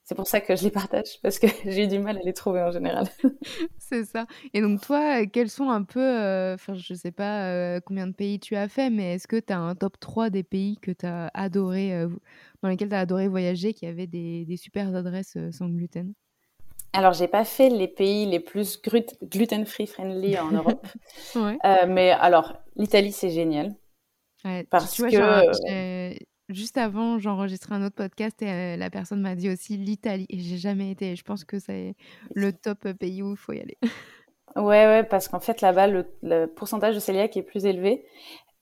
c'est 0.07 0.15
pour 0.15 0.27
ça 0.27 0.39
que 0.39 0.55
je 0.55 0.63
les 0.63 0.71
partage, 0.71 1.19
parce 1.21 1.37
que 1.37 1.47
j'ai 1.65 1.85
du 1.85 1.99
mal 1.99 2.17
à 2.17 2.21
les 2.21 2.31
trouver 2.31 2.61
en 2.61 2.71
général. 2.71 3.09
c'est 3.77 4.05
ça. 4.05 4.25
Et 4.53 4.61
donc 4.61 4.79
toi, 4.79 5.25
quels 5.25 5.49
sont 5.49 5.69
un 5.69 5.83
peu, 5.83 5.99
euh, 5.99 6.53
enfin 6.53 6.75
je 6.75 6.93
sais 6.93 7.11
pas 7.11 7.49
euh, 7.49 7.81
combien 7.85 8.07
de 8.07 8.13
pays 8.13 8.39
tu 8.39 8.55
as 8.55 8.69
fait, 8.69 8.89
mais 8.89 9.15
est-ce 9.15 9.27
que 9.27 9.35
tu 9.37 9.51
as 9.51 9.59
un 9.59 9.75
top 9.75 9.99
3 9.99 10.29
des 10.29 10.43
pays 10.43 10.77
que 10.77 10.91
as 11.03 11.29
adoré, 11.33 12.05
dans 12.63 12.69
lesquels 12.69 12.87
tu 12.87 12.95
as 12.95 13.01
adoré 13.01 13.27
voyager, 13.27 13.73
qui 13.73 13.85
avaient 13.85 14.07
des, 14.07 14.45
des 14.45 14.55
super 14.55 14.95
adresses 14.95 15.37
sans 15.51 15.67
gluten? 15.67 16.13
Alors, 16.93 17.13
j'ai 17.13 17.27
pas 17.27 17.45
fait 17.45 17.69
les 17.69 17.87
pays 17.87 18.25
les 18.25 18.39
plus 18.39 18.81
gluten-free 18.81 19.87
friendly 19.87 20.39
en 20.39 20.51
Europe. 20.51 20.87
ouais. 21.35 21.57
mais 21.87 22.11
alors, 22.11 22.53
l'Italie, 22.75 23.11
c'est 23.11 23.29
génial. 23.29 23.75
Ouais, 24.43 24.65
parce 24.69 24.97
que 24.97 26.13
juste 26.49 26.77
avant, 26.77 27.19
j'enregistrais 27.19 27.75
un 27.75 27.85
autre 27.85 27.95
podcast 27.95 28.41
et 28.41 28.49
euh, 28.49 28.77
la 28.77 28.89
personne 28.89 29.21
m'a 29.21 29.35
dit 29.35 29.49
aussi 29.49 29.77
l'Italie. 29.77 30.25
Et 30.29 30.39
j'ai 30.39 30.57
jamais 30.57 30.91
été. 30.91 31.15
Je 31.15 31.23
pense 31.23 31.43
que 31.43 31.59
c'est 31.59 31.95
le 32.33 32.53
top 32.53 32.91
pays 32.93 33.21
où 33.21 33.31
il 33.31 33.37
faut 33.37 33.53
y 33.53 33.59
aller. 33.59 33.77
Ouais, 34.55 34.85
ouais, 34.87 35.03
parce 35.03 35.27
qu'en 35.27 35.41
fait, 35.41 35.59
là-bas, 35.61 35.87
le, 35.87 36.45
pourcentage 36.47 36.95
de 36.95 37.01
cœliaque 37.01 37.35
est 37.35 37.43
plus 37.43 37.65
élevé. 37.65 38.05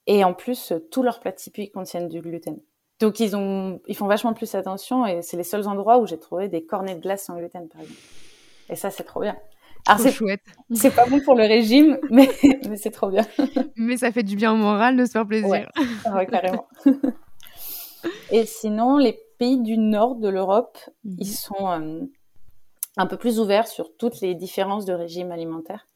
Et 0.06 0.24
en 0.24 0.34
plus, 0.34 0.74
tous 0.90 1.02
leurs 1.02 1.20
plats 1.20 1.32
typiques 1.32 1.72
contiennent 1.72 2.08
du 2.08 2.20
gluten. 2.20 2.58
Donc, 3.00 3.20
ils, 3.20 3.36
ont, 3.36 3.80
ils 3.86 3.96
font 3.96 4.06
vachement 4.06 4.32
plus 4.32 4.54
attention. 4.54 5.06
Et 5.06 5.22
c'est 5.22 5.36
les 5.36 5.44
seuls 5.44 5.68
endroits 5.68 5.98
où 5.98 6.06
j'ai 6.06 6.18
trouvé 6.18 6.48
des 6.48 6.64
cornets 6.64 6.94
de 6.94 7.00
glace 7.00 7.24
sans 7.24 7.36
gluten, 7.36 7.68
par 7.68 7.82
exemple. 7.82 8.00
Et 8.68 8.76
ça, 8.76 8.90
c'est 8.90 9.04
trop 9.04 9.20
bien. 9.20 9.36
Alors, 9.86 10.00
c'est 10.00 10.12
chouette. 10.12 10.42
C'est 10.72 10.94
pas 10.94 11.06
bon 11.06 11.20
pour 11.20 11.34
le 11.34 11.44
régime, 11.44 11.98
mais, 12.10 12.28
mais 12.68 12.76
c'est 12.76 12.90
trop 12.90 13.08
bien. 13.08 13.24
mais 13.76 13.96
ça 13.96 14.10
fait 14.10 14.24
du 14.24 14.34
bien 14.34 14.52
au 14.52 14.56
moral 14.56 14.96
de 14.96 15.04
se 15.04 15.12
faire 15.12 15.26
plaisir. 15.26 15.48
Ouais, 15.48 16.12
ouais 16.12 16.26
carrément. 16.26 16.66
Et 18.30 18.46
sinon, 18.46 18.98
les 18.98 19.18
pays 19.38 19.60
du 19.60 19.78
nord 19.78 20.16
de 20.16 20.28
l'Europe, 20.28 20.78
ils 21.04 21.26
mhm. 21.26 21.32
sont 21.32 21.70
euh, 21.70 22.00
un 22.96 23.06
peu 23.06 23.16
plus 23.16 23.38
ouverts 23.38 23.68
sur 23.68 23.96
toutes 23.96 24.20
les 24.20 24.34
différences 24.34 24.84
de 24.84 24.92
régime 24.92 25.30
alimentaire. 25.30 25.86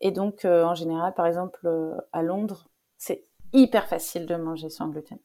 Et 0.00 0.10
donc, 0.10 0.44
euh, 0.44 0.64
en 0.64 0.74
général, 0.74 1.14
par 1.14 1.26
exemple, 1.26 1.60
euh, 1.66 1.94
à 2.12 2.22
Londres, 2.22 2.68
c'est 2.96 3.24
hyper 3.52 3.86
facile 3.86 4.26
de 4.26 4.36
manger 4.36 4.68
sans 4.68 4.88
gluten. 4.88 5.18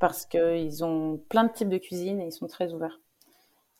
Parce 0.00 0.26
qu'ils 0.26 0.84
ont 0.84 1.20
plein 1.28 1.44
de 1.44 1.52
types 1.52 1.68
de 1.68 1.78
cuisine 1.78 2.20
et 2.20 2.26
ils 2.26 2.32
sont 2.32 2.48
très 2.48 2.72
ouverts. 2.72 3.00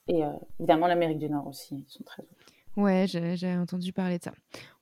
Et 0.07 0.23
évidemment, 0.59 0.87
l'Amérique 0.87 1.19
du 1.19 1.29
Nord 1.29 1.47
aussi, 1.49 1.85
ils 1.89 1.91
sont 1.91 2.05
très 2.05 2.23
ouverts. 2.23 2.47
Ouais, 2.77 3.07
j'ai 3.09 3.57
entendu 3.57 3.93
parler 3.93 4.19
de 4.19 4.25
ça. 4.25 4.33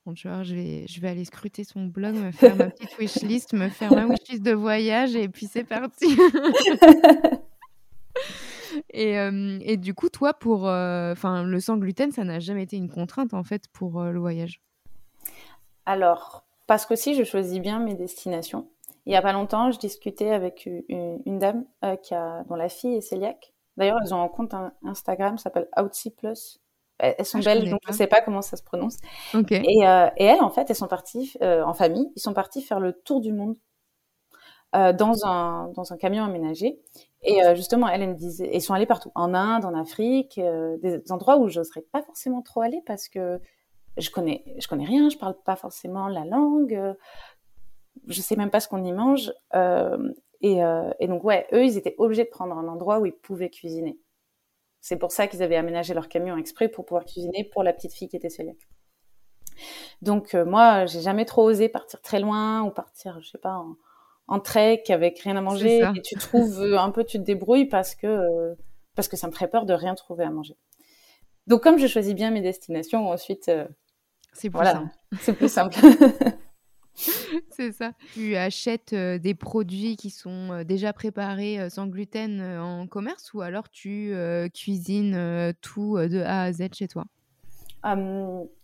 Bon, 0.05 0.13
tu 0.13 0.27
vois, 0.27 0.43
je 0.43 0.53
vais, 0.53 0.85
je 0.87 1.01
vais 1.01 1.09
aller 1.09 1.25
scruter 1.25 1.63
son 1.63 1.85
blog, 1.85 2.15
me 2.15 2.31
faire 2.31 2.55
ma 2.55 2.69
petite 2.69 2.97
wishlist, 2.99 3.53
me 3.53 3.69
faire 3.69 3.91
ma 3.91 4.05
wishlist 4.05 4.43
de 4.43 4.53
voyage 4.53 5.15
et 5.15 5.27
puis 5.27 5.47
c'est 5.47 5.63
parti. 5.63 6.05
et, 8.93 9.17
euh, 9.17 9.57
et, 9.61 9.77
du 9.77 9.95
coup, 9.95 10.09
toi, 10.09 10.33
pour 10.33 10.67
euh, 10.67 11.11
enfin 11.11 11.43
le 11.43 11.59
sans 11.59 11.77
gluten, 11.77 12.11
ça 12.11 12.23
n'a 12.23 12.39
jamais 12.39 12.63
été 12.63 12.77
une 12.77 12.89
contrainte 12.89 13.33
en 13.33 13.43
fait 13.43 13.67
pour 13.73 13.99
euh, 13.99 14.11
le 14.11 14.19
voyage? 14.19 14.61
Alors, 15.85 16.45
parce 16.67 16.85
que 16.85 16.95
si 16.95 17.15
je 17.15 17.23
choisis 17.23 17.59
bien 17.59 17.79
mes 17.79 17.95
destinations. 17.95 18.69
Il 19.05 19.13
y 19.13 19.15
a 19.15 19.21
pas 19.21 19.33
longtemps, 19.33 19.71
je 19.71 19.79
discutais 19.79 20.31
avec 20.31 20.65
une, 20.65 21.21
une 21.25 21.39
dame 21.39 21.65
qui 22.03 22.13
a, 22.13 22.43
dont 22.43 22.55
la 22.55 22.69
fille 22.69 22.95
est 22.95 23.09
cœliaque. 23.09 23.53
D'ailleurs, 23.77 23.97
elles 24.03 24.13
ont 24.13 24.21
un 24.21 24.27
compte 24.27 24.53
Instagram, 24.83 25.37
s'appelle 25.37 25.67
Outsy 25.77 26.11
Plus 26.11 26.59
elles 26.99 27.25
sont 27.25 27.39
ah, 27.39 27.45
belles, 27.45 27.69
donc 27.69 27.79
je 27.85 27.91
ne 27.91 27.95
sais 27.95 28.07
pas 28.07 28.21
comment 28.21 28.41
ça 28.41 28.57
se 28.57 28.63
prononce. 28.63 28.97
Et, 29.33 29.87
euh, 29.87 30.09
et, 30.17 30.25
elles, 30.25 30.41
en 30.41 30.49
fait, 30.49 30.69
elles 30.69 30.75
sont 30.75 30.87
parties 30.87 31.33
euh, 31.41 31.63
en 31.63 31.73
famille, 31.73 32.11
ils 32.15 32.21
sont 32.21 32.33
partis 32.33 32.61
faire 32.61 32.79
le 32.79 32.93
tour 32.93 33.21
du 33.21 33.31
monde 33.31 33.55
euh, 34.75 34.93
dans, 34.93 35.25
un, 35.25 35.69
dans 35.69 35.93
un 35.93 35.97
camion 35.97 36.23
aménagé. 36.23 36.79
Et 37.23 37.39
justement, 37.55 37.87
elles, 37.87 38.01
elles 38.01 38.09
me 38.09 38.15
disaient, 38.15 38.49
ils 38.53 38.61
sont 38.61 38.73
allés 38.73 38.85
partout, 38.85 39.11
en 39.15 39.33
Inde, 39.33 39.65
en 39.65 39.73
Afrique, 39.73 40.39
des 40.81 41.11
endroits 41.11 41.37
où 41.37 41.49
je 41.49 41.59
n'oserais 41.59 41.83
pas 41.91 42.01
forcément 42.01 42.41
trop 42.41 42.61
aller 42.61 42.81
parce 42.85 43.09
que 43.09 43.41
je 43.97 44.09
connais, 44.09 44.43
je 44.57 44.67
connais 44.67 44.85
rien, 44.85 45.09
je 45.09 45.17
parle 45.17 45.35
pas 45.43 45.57
forcément 45.57 46.07
la 46.07 46.23
langue, 46.23 46.95
je 48.07 48.21
sais 48.21 48.35
même 48.35 48.49
pas 48.49 48.59
ce 48.59 48.67
qu'on 48.67 48.83
y 48.83 48.91
mange. 48.91 49.31
Et, 50.41 50.59
et 50.99 51.07
donc, 51.07 51.23
ouais, 51.23 51.47
eux, 51.53 51.65
ils 51.65 51.77
étaient 51.77 51.95
obligés 51.97 52.23
de 52.23 52.29
prendre 52.29 52.57
un 52.57 52.67
endroit 52.67 52.99
où 52.99 53.05
ils 53.05 53.13
pouvaient 53.13 53.49
cuisiner. 53.49 53.99
C'est 54.81 54.97
pour 54.97 55.11
ça 55.11 55.27
qu'ils 55.27 55.43
avaient 55.43 55.57
aménagé 55.57 55.93
leur 55.93 56.07
camion 56.07 56.37
exprès 56.37 56.69
pour 56.69 56.85
pouvoir 56.85 57.05
cuisiner 57.05 57.43
pour 57.43 57.63
la 57.63 57.73
petite 57.73 57.93
fille 57.93 58.07
qui 58.07 58.15
était 58.15 58.29
cœliaque. 58.29 58.67
Donc 60.01 60.35
euh, 60.35 60.45
moi, 60.45 60.85
j'ai 60.85 61.01
jamais 61.01 61.25
trop 61.25 61.43
osé 61.43 61.67
partir 61.67 62.01
très 62.01 62.19
loin 62.19 62.61
ou 62.63 62.71
partir, 62.71 63.19
je 63.21 63.29
sais 63.29 63.37
pas, 63.37 63.61
en, 64.27 64.39
trek 64.39 64.83
avec 64.89 65.19
rien 65.19 65.35
à 65.35 65.41
manger. 65.41 65.81
Et 65.95 66.01
tu 66.01 66.15
trouves 66.15 66.61
euh, 66.61 66.79
un 66.79 66.91
peu, 66.91 67.03
tu 67.03 67.17
te 67.17 67.23
débrouilles 67.23 67.65
parce 67.65 67.95
que 67.95 68.07
euh, 68.07 68.55
parce 68.95 69.07
que 69.07 69.17
ça 69.17 69.27
me 69.27 69.33
ferait 69.33 69.49
peur 69.49 69.65
de 69.65 69.73
rien 69.73 69.95
trouver 69.95 70.23
à 70.23 70.29
manger. 70.29 70.55
Donc 71.47 71.61
comme 71.61 71.77
je 71.77 71.87
choisis 71.87 72.13
bien 72.13 72.31
mes 72.31 72.41
destinations, 72.41 73.09
ensuite, 73.09 73.51
c'est 74.33 74.49
plus 74.49 74.65
simple. 74.65 74.89
C'est 75.19 75.33
plus 75.33 75.51
simple. 75.51 75.75
c'est 77.49 77.71
ça. 77.71 77.91
Tu 78.13 78.35
achètes 78.35 78.93
des 78.93 79.33
produits 79.33 79.95
qui 79.95 80.09
sont 80.09 80.63
déjà 80.63 80.93
préparés 80.93 81.69
sans 81.69 81.87
gluten 81.87 82.41
en 82.41 82.87
commerce 82.87 83.33
ou 83.33 83.41
alors 83.41 83.69
tu 83.69 84.13
cuisines 84.53 85.53
tout 85.61 85.97
de 85.97 86.21
A 86.21 86.43
à 86.43 86.51
Z 86.51 86.69
chez 86.73 86.87
toi? 86.87 87.05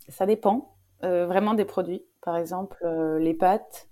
Ça 0.08 0.26
dépend 0.26 0.76
vraiment 1.02 1.54
des 1.54 1.66
produits. 1.66 2.04
Par 2.22 2.38
exemple, 2.38 2.86
les 3.20 3.34
pâtes. 3.34 3.88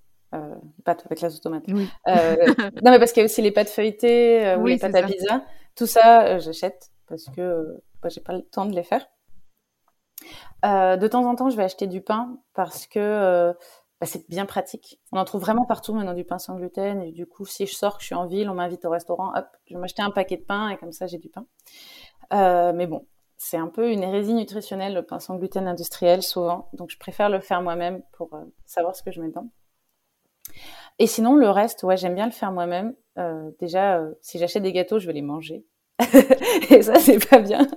pâtes 0.83 1.03
avec 1.05 1.21
la 1.21 1.29
sauce 1.29 1.41
tomate. 1.41 1.67
non, 1.67 1.85
mais 2.05 2.99
parce 2.99 3.11
qu'il 3.11 3.21
y 3.21 3.23
a 3.23 3.25
aussi 3.25 3.41
les 3.41 3.51
pâtes 3.51 3.69
feuilletées 3.69 4.55
ou 4.59 4.65
les 4.65 4.77
pâtes 4.77 4.95
à 4.95 5.03
pizza. 5.03 5.43
Tout 5.75 5.87
ça, 5.87 6.39
j'achète 6.39 6.91
parce 7.07 7.25
que 7.35 7.81
bah, 8.01 8.09
j'ai 8.09 8.21
pas 8.21 8.33
le 8.33 8.41
temps 8.41 8.65
de 8.65 8.75
les 8.75 8.83
faire. 8.83 9.07
de 10.63 11.07
temps 11.07 11.25
en 11.25 11.35
temps, 11.35 11.49
je 11.49 11.57
vais 11.57 11.63
acheter 11.63 11.87
du 11.87 12.01
pain 12.01 12.37
parce 12.53 12.87
que 12.87 13.53
bah, 14.03 14.09
c'est 14.11 14.27
bien 14.27 14.45
pratique. 14.45 14.99
On 15.13 15.17
en 15.17 15.23
trouve 15.23 15.39
vraiment 15.39 15.63
partout 15.63 15.93
maintenant 15.93 16.13
du 16.13 16.25
pain 16.25 16.37
sans 16.37 16.57
gluten. 16.57 17.01
Et 17.01 17.13
du 17.13 17.25
coup, 17.25 17.45
si 17.45 17.65
je 17.65 17.73
sors, 17.73 17.95
que 17.95 18.01
je 18.01 18.07
suis 18.07 18.15
en 18.15 18.27
ville, 18.27 18.49
on 18.49 18.53
m'invite 18.53 18.83
au 18.83 18.89
restaurant, 18.89 19.31
hop, 19.33 19.47
je 19.63 19.75
vais 19.75 19.79
m'acheter 19.79 20.01
un 20.01 20.11
paquet 20.11 20.35
de 20.35 20.43
pain 20.43 20.67
et 20.67 20.75
comme 20.75 20.91
ça, 20.91 21.07
j'ai 21.07 21.19
du 21.19 21.29
pain. 21.29 21.45
Euh, 22.33 22.73
mais 22.73 22.85
bon, 22.85 23.07
c'est 23.37 23.55
un 23.55 23.67
peu 23.67 23.89
une 23.89 24.03
hérésie 24.03 24.33
nutritionnelle, 24.33 24.93
le 24.93 25.03
pain 25.03 25.19
sans 25.19 25.37
gluten 25.37 25.69
industriel, 25.69 26.21
souvent. 26.21 26.67
Donc, 26.73 26.91
je 26.91 26.97
préfère 26.97 27.29
le 27.29 27.39
faire 27.39 27.61
moi-même 27.61 28.03
pour 28.11 28.33
euh, 28.33 28.43
savoir 28.65 28.93
ce 28.93 29.03
que 29.03 29.11
je 29.13 29.21
mets 29.21 29.29
dedans. 29.29 29.47
Et 30.99 31.07
sinon, 31.07 31.35
le 31.35 31.49
reste, 31.49 31.83
ouais, 31.83 31.95
j'aime 31.95 32.15
bien 32.15 32.25
le 32.25 32.33
faire 32.33 32.51
moi-même. 32.51 32.95
Euh, 33.17 33.51
déjà, 33.61 34.01
si 34.19 34.37
j'achète 34.37 34.63
des 34.63 34.73
gâteaux, 34.73 34.99
je 34.99 35.07
vais 35.07 35.13
les 35.13 35.21
manger. 35.21 35.65
et 36.69 36.81
ça, 36.81 36.95
c'est 36.95 37.25
pas 37.25 37.39
bien. 37.39 37.67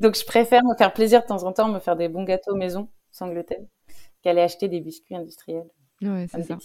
Donc, 0.00 0.16
je 0.16 0.26
préfère 0.26 0.64
me 0.64 0.76
faire 0.76 0.92
plaisir 0.92 1.22
de 1.22 1.28
temps 1.28 1.44
en 1.44 1.52
temps, 1.54 1.68
me 1.68 1.80
faire 1.80 1.96
des 1.96 2.10
bons 2.10 2.24
gâteaux 2.24 2.56
maison 2.56 2.90
sans 3.10 3.28
gluten 3.28 3.66
qu'aller 4.22 4.42
acheter 4.42 4.68
des 4.68 4.80
biscuits 4.80 5.16
industriels. 5.16 5.68
Ouais, 6.00 6.26
c'est 6.30 6.42
ça. 6.42 6.58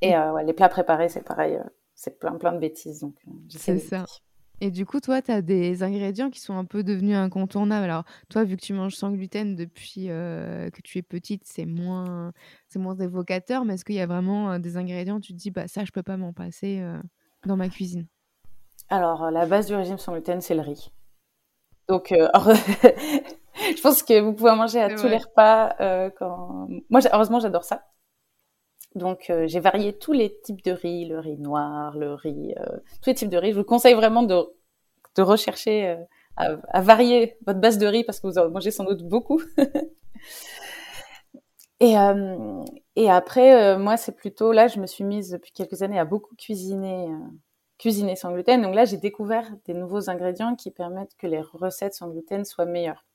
Et 0.00 0.14
euh, 0.14 0.42
les 0.42 0.52
plats 0.52 0.68
préparés, 0.68 1.08
c'est 1.08 1.22
pareil, 1.22 1.56
euh, 1.56 1.64
c'est 1.94 2.18
plein 2.18 2.36
plein 2.36 2.52
de 2.52 2.58
bêtises. 2.58 3.00
Donc, 3.00 3.16
euh, 3.26 3.32
c'est 3.48 3.78
ça. 3.78 4.04
Et 4.60 4.72
du 4.72 4.84
coup, 4.84 5.00
toi, 5.00 5.22
tu 5.22 5.30
as 5.30 5.40
des 5.40 5.84
ingrédients 5.84 6.30
qui 6.30 6.40
sont 6.40 6.54
un 6.54 6.64
peu 6.64 6.82
devenus 6.82 7.16
incontournables. 7.16 7.84
Alors, 7.84 8.04
toi, 8.28 8.42
vu 8.42 8.56
que 8.56 8.62
tu 8.62 8.72
manges 8.72 8.96
sans 8.96 9.12
gluten 9.12 9.54
depuis 9.54 10.06
que 10.06 10.80
tu 10.82 10.98
es 10.98 11.02
petite, 11.02 11.44
c'est 11.44 11.64
moins, 11.64 12.32
c'est 12.66 12.80
moins 12.80 12.96
évocateur. 12.96 13.64
Mais 13.64 13.74
est-ce 13.74 13.84
qu'il 13.84 13.94
y 13.94 14.00
a 14.00 14.06
vraiment 14.06 14.58
des 14.58 14.76
ingrédients, 14.76 15.20
tu 15.20 15.32
te 15.32 15.38
dis, 15.38 15.52
bah 15.52 15.68
ça, 15.68 15.84
je 15.84 15.92
peux 15.92 16.02
pas 16.02 16.16
m'en 16.16 16.32
passer 16.32 16.84
dans 17.46 17.56
ma 17.56 17.68
cuisine? 17.68 18.08
Alors, 18.88 19.30
la 19.30 19.46
base 19.46 19.68
du 19.68 19.76
régime 19.76 19.96
sans 19.98 20.10
gluten, 20.10 20.40
c'est 20.40 20.56
le 20.56 20.62
riz. 20.62 20.90
Donc, 21.86 22.12
je 23.76 23.80
pense 23.80 24.02
que 24.02 24.20
vous 24.20 24.32
pouvez 24.32 24.50
en 24.50 24.56
manger 24.56 24.80
à 24.80 24.94
tous 24.94 25.06
les 25.06 25.18
repas. 25.18 25.74
Euh, 25.80 26.10
quand... 26.10 26.68
Moi, 26.90 27.00
heureusement, 27.12 27.40
j'adore 27.40 27.64
ça. 27.64 27.84
Donc, 28.94 29.30
euh, 29.30 29.46
j'ai 29.46 29.60
varié 29.60 29.96
tous 29.96 30.12
les 30.12 30.40
types 30.40 30.64
de 30.64 30.72
riz, 30.72 31.06
le 31.06 31.18
riz 31.18 31.38
noir, 31.38 31.96
le 31.96 32.14
riz, 32.14 32.54
euh, 32.58 32.78
tous 33.02 33.10
les 33.10 33.14
types 33.14 33.28
de 33.28 33.36
riz. 33.36 33.52
Je 33.52 33.58
vous 33.58 33.64
conseille 33.64 33.94
vraiment 33.94 34.22
de, 34.22 34.36
de 35.16 35.22
rechercher, 35.22 35.96
à, 36.36 36.56
à, 36.68 36.80
varier 36.80 37.36
votre 37.46 37.60
base 37.60 37.78
de 37.78 37.86
riz 37.86 38.04
parce 38.04 38.20
que 38.20 38.26
vous 38.26 38.38
en 38.38 38.50
mangez 38.50 38.70
sans 38.70 38.84
doute 38.84 39.02
beaucoup. 39.02 39.42
et, 41.80 41.94
et 42.96 43.10
après, 43.10 43.76
moi, 43.76 43.96
c'est 43.96 44.16
plutôt 44.16 44.52
là, 44.52 44.68
je 44.68 44.80
me 44.80 44.86
suis 44.86 45.04
mise 45.04 45.30
depuis 45.30 45.52
quelques 45.52 45.82
années 45.82 45.98
à 45.98 46.04
beaucoup 46.04 46.34
cuisiner 46.36 47.08
cuisiner 47.78 48.16
sans 48.16 48.32
gluten. 48.32 48.60
Donc 48.60 48.74
là, 48.74 48.84
j'ai 48.84 48.96
découvert 48.96 49.48
des 49.64 49.74
nouveaux 49.74 50.10
ingrédients 50.10 50.56
qui 50.56 50.70
permettent 50.70 51.16
que 51.16 51.26
les 51.26 51.40
recettes 51.40 51.94
sans 51.94 52.08
gluten 52.08 52.44
soient 52.44 52.66
meilleures. 52.66 53.07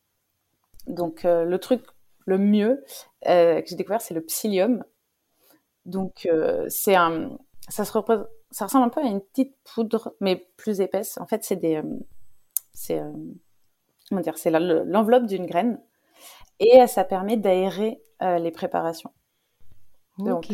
Donc 0.87 1.25
euh, 1.25 1.45
le 1.45 1.59
truc 1.59 1.83
le 2.25 2.37
mieux 2.37 2.83
euh, 3.27 3.61
que 3.61 3.67
j'ai 3.67 3.75
découvert, 3.75 4.01
c'est 4.01 4.13
le 4.13 4.21
psyllium. 4.21 4.83
Donc 5.85 6.25
euh, 6.25 6.65
c'est 6.69 6.95
un, 6.95 7.37
ça 7.69 7.85
se 7.85 7.91
ça 8.51 8.65
ressemble 8.65 8.85
un 8.85 8.89
peu 8.89 9.01
à 9.01 9.05
une 9.05 9.21
petite 9.21 9.55
poudre, 9.63 10.15
mais 10.19 10.47
plus 10.57 10.79
épaisse. 10.79 11.17
En 11.17 11.25
fait, 11.25 11.43
c'est 11.43 11.55
des, 11.55 11.81
c'est 12.71 13.01
comment 14.07 14.21
dire, 14.21 14.37
c'est 14.37 14.51
l'enveloppe 14.51 15.25
d'une 15.25 15.47
graine 15.47 15.81
et 16.59 16.85
ça 16.85 17.03
permet 17.03 17.35
d'aérer 17.35 17.99
les 18.21 18.51
préparations. 18.51 19.11
Donc, 20.19 20.49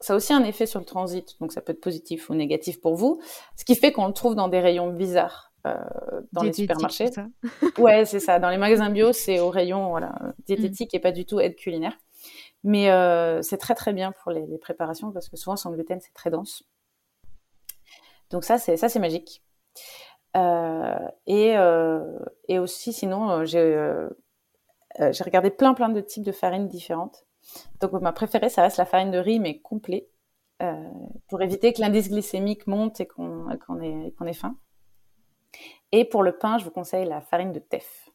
ça 0.00 0.14
a 0.14 0.16
aussi 0.16 0.32
un 0.32 0.42
effet 0.42 0.66
sur 0.66 0.80
le 0.80 0.84
transit, 0.84 1.38
donc 1.40 1.52
ça 1.52 1.60
peut 1.60 1.72
être 1.72 1.80
positif 1.80 2.28
ou 2.28 2.34
négatif 2.34 2.80
pour 2.80 2.96
vous, 2.96 3.20
ce 3.56 3.64
qui 3.64 3.76
fait 3.76 3.92
qu'on 3.92 4.08
le 4.08 4.12
trouve 4.12 4.34
dans 4.34 4.48
des 4.48 4.58
rayons 4.58 4.92
bizarres. 4.92 5.53
Euh, 5.66 6.20
dans 6.32 6.42
les 6.42 6.52
supermarchés. 6.52 7.10
Ça. 7.10 7.26
ouais, 7.78 8.04
c'est 8.04 8.20
ça. 8.20 8.38
Dans 8.38 8.50
les 8.50 8.58
magasins 8.58 8.90
bio, 8.90 9.12
c'est 9.12 9.40
au 9.40 9.48
rayon 9.48 9.88
voilà, 9.88 10.14
diététique 10.46 10.92
mm. 10.92 10.96
et 10.96 11.00
pas 11.00 11.12
du 11.12 11.24
tout 11.24 11.40
aide 11.40 11.56
culinaire. 11.56 11.96
Mais 12.64 12.90
euh, 12.90 13.40
c'est 13.42 13.56
très 13.56 13.74
très 13.74 13.92
bien 13.92 14.12
pour 14.12 14.30
les, 14.30 14.58
préparations 14.58 15.10
parce 15.12 15.28
que 15.28 15.36
souvent 15.36 15.56
sans 15.56 15.70
gluten 15.72 16.00
c'est 16.00 16.12
très 16.12 16.30
dense. 16.30 16.64
Donc 18.30 18.44
ça 18.44 18.58
c'est 18.58 18.76
ça 18.76 18.88
c'est 18.88 18.98
magique. 18.98 19.42
Euh, 20.36 21.08
et, 21.26 21.54
et 22.48 22.58
aussi 22.58 22.92
sinon 22.92 23.44
j'ai 23.44 24.08
j'ai 24.98 25.24
regardé 25.24 25.50
plein 25.50 25.74
plein 25.74 25.90
de 25.90 26.00
types 26.00 26.24
de 26.24 26.32
farines 26.32 26.68
différentes. 26.68 27.26
Donc 27.80 27.92
ma 27.92 28.12
préférée 28.12 28.48
ça 28.48 28.62
reste 28.62 28.78
la 28.78 28.86
farine 28.86 29.10
de 29.10 29.18
riz 29.18 29.40
mais 29.40 29.60
complet 29.60 30.08
pour 31.28 31.42
éviter 31.42 31.74
que 31.74 31.80
l'indice 31.82 32.08
glycémique 32.08 32.66
monte 32.66 33.00
et 33.00 33.06
qu'on 33.06 33.46
qu'on 33.66 33.80
ait, 33.82 34.14
qu'on 34.18 34.24
ait 34.24 34.32
faim. 34.32 34.56
Et 35.96 36.04
pour 36.04 36.24
le 36.24 36.36
pain, 36.36 36.58
je 36.58 36.64
vous 36.64 36.72
conseille 36.72 37.06
la 37.06 37.20
farine 37.20 37.52
de 37.52 37.60
teff. 37.60 38.10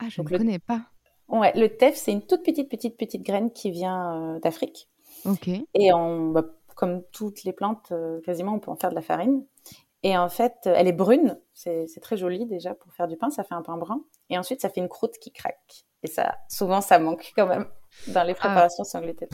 Ah, 0.00 0.06
je 0.08 0.20
ne 0.20 0.28
le... 0.28 0.38
connais 0.38 0.58
pas. 0.58 0.86
Ouais, 1.28 1.52
le 1.54 1.68
teff, 1.68 1.94
c'est 1.94 2.10
une 2.10 2.26
toute 2.26 2.42
petite, 2.42 2.68
petite, 2.68 2.96
petite 2.96 3.22
graine 3.22 3.52
qui 3.52 3.70
vient 3.70 4.34
euh, 4.34 4.40
d'Afrique. 4.40 4.88
Ok. 5.24 5.46
Et 5.46 5.92
on, 5.92 6.30
bah, 6.30 6.42
comme 6.74 7.04
toutes 7.12 7.44
les 7.44 7.52
plantes, 7.52 7.92
euh, 7.92 8.20
quasiment, 8.22 8.54
on 8.54 8.58
peut 8.58 8.72
en 8.72 8.76
faire 8.76 8.90
de 8.90 8.96
la 8.96 9.02
farine. 9.02 9.46
Et 10.02 10.18
en 10.18 10.28
fait, 10.28 10.54
elle 10.64 10.88
est 10.88 10.92
brune. 10.92 11.38
C'est 11.54 12.00
très 12.02 12.16
joli 12.16 12.44
déjà 12.44 12.74
pour 12.74 12.92
faire 12.92 13.06
du 13.06 13.16
pain. 13.16 13.30
Ça 13.30 13.44
fait 13.44 13.54
un 13.54 13.62
pain 13.62 13.76
brun. 13.76 14.02
Et 14.28 14.36
ensuite, 14.36 14.60
ça 14.60 14.68
fait 14.68 14.80
une 14.80 14.88
croûte 14.88 15.16
qui 15.20 15.30
craque. 15.30 15.84
Et 16.02 16.08
ça, 16.08 16.34
souvent, 16.48 16.80
ça 16.80 16.98
manque 16.98 17.32
quand 17.36 17.46
même 17.46 17.68
dans 18.08 18.24
les 18.24 18.32
ah. 18.32 18.34
préparations 18.34 18.82
sans 18.82 19.00
gluten. 19.00 19.28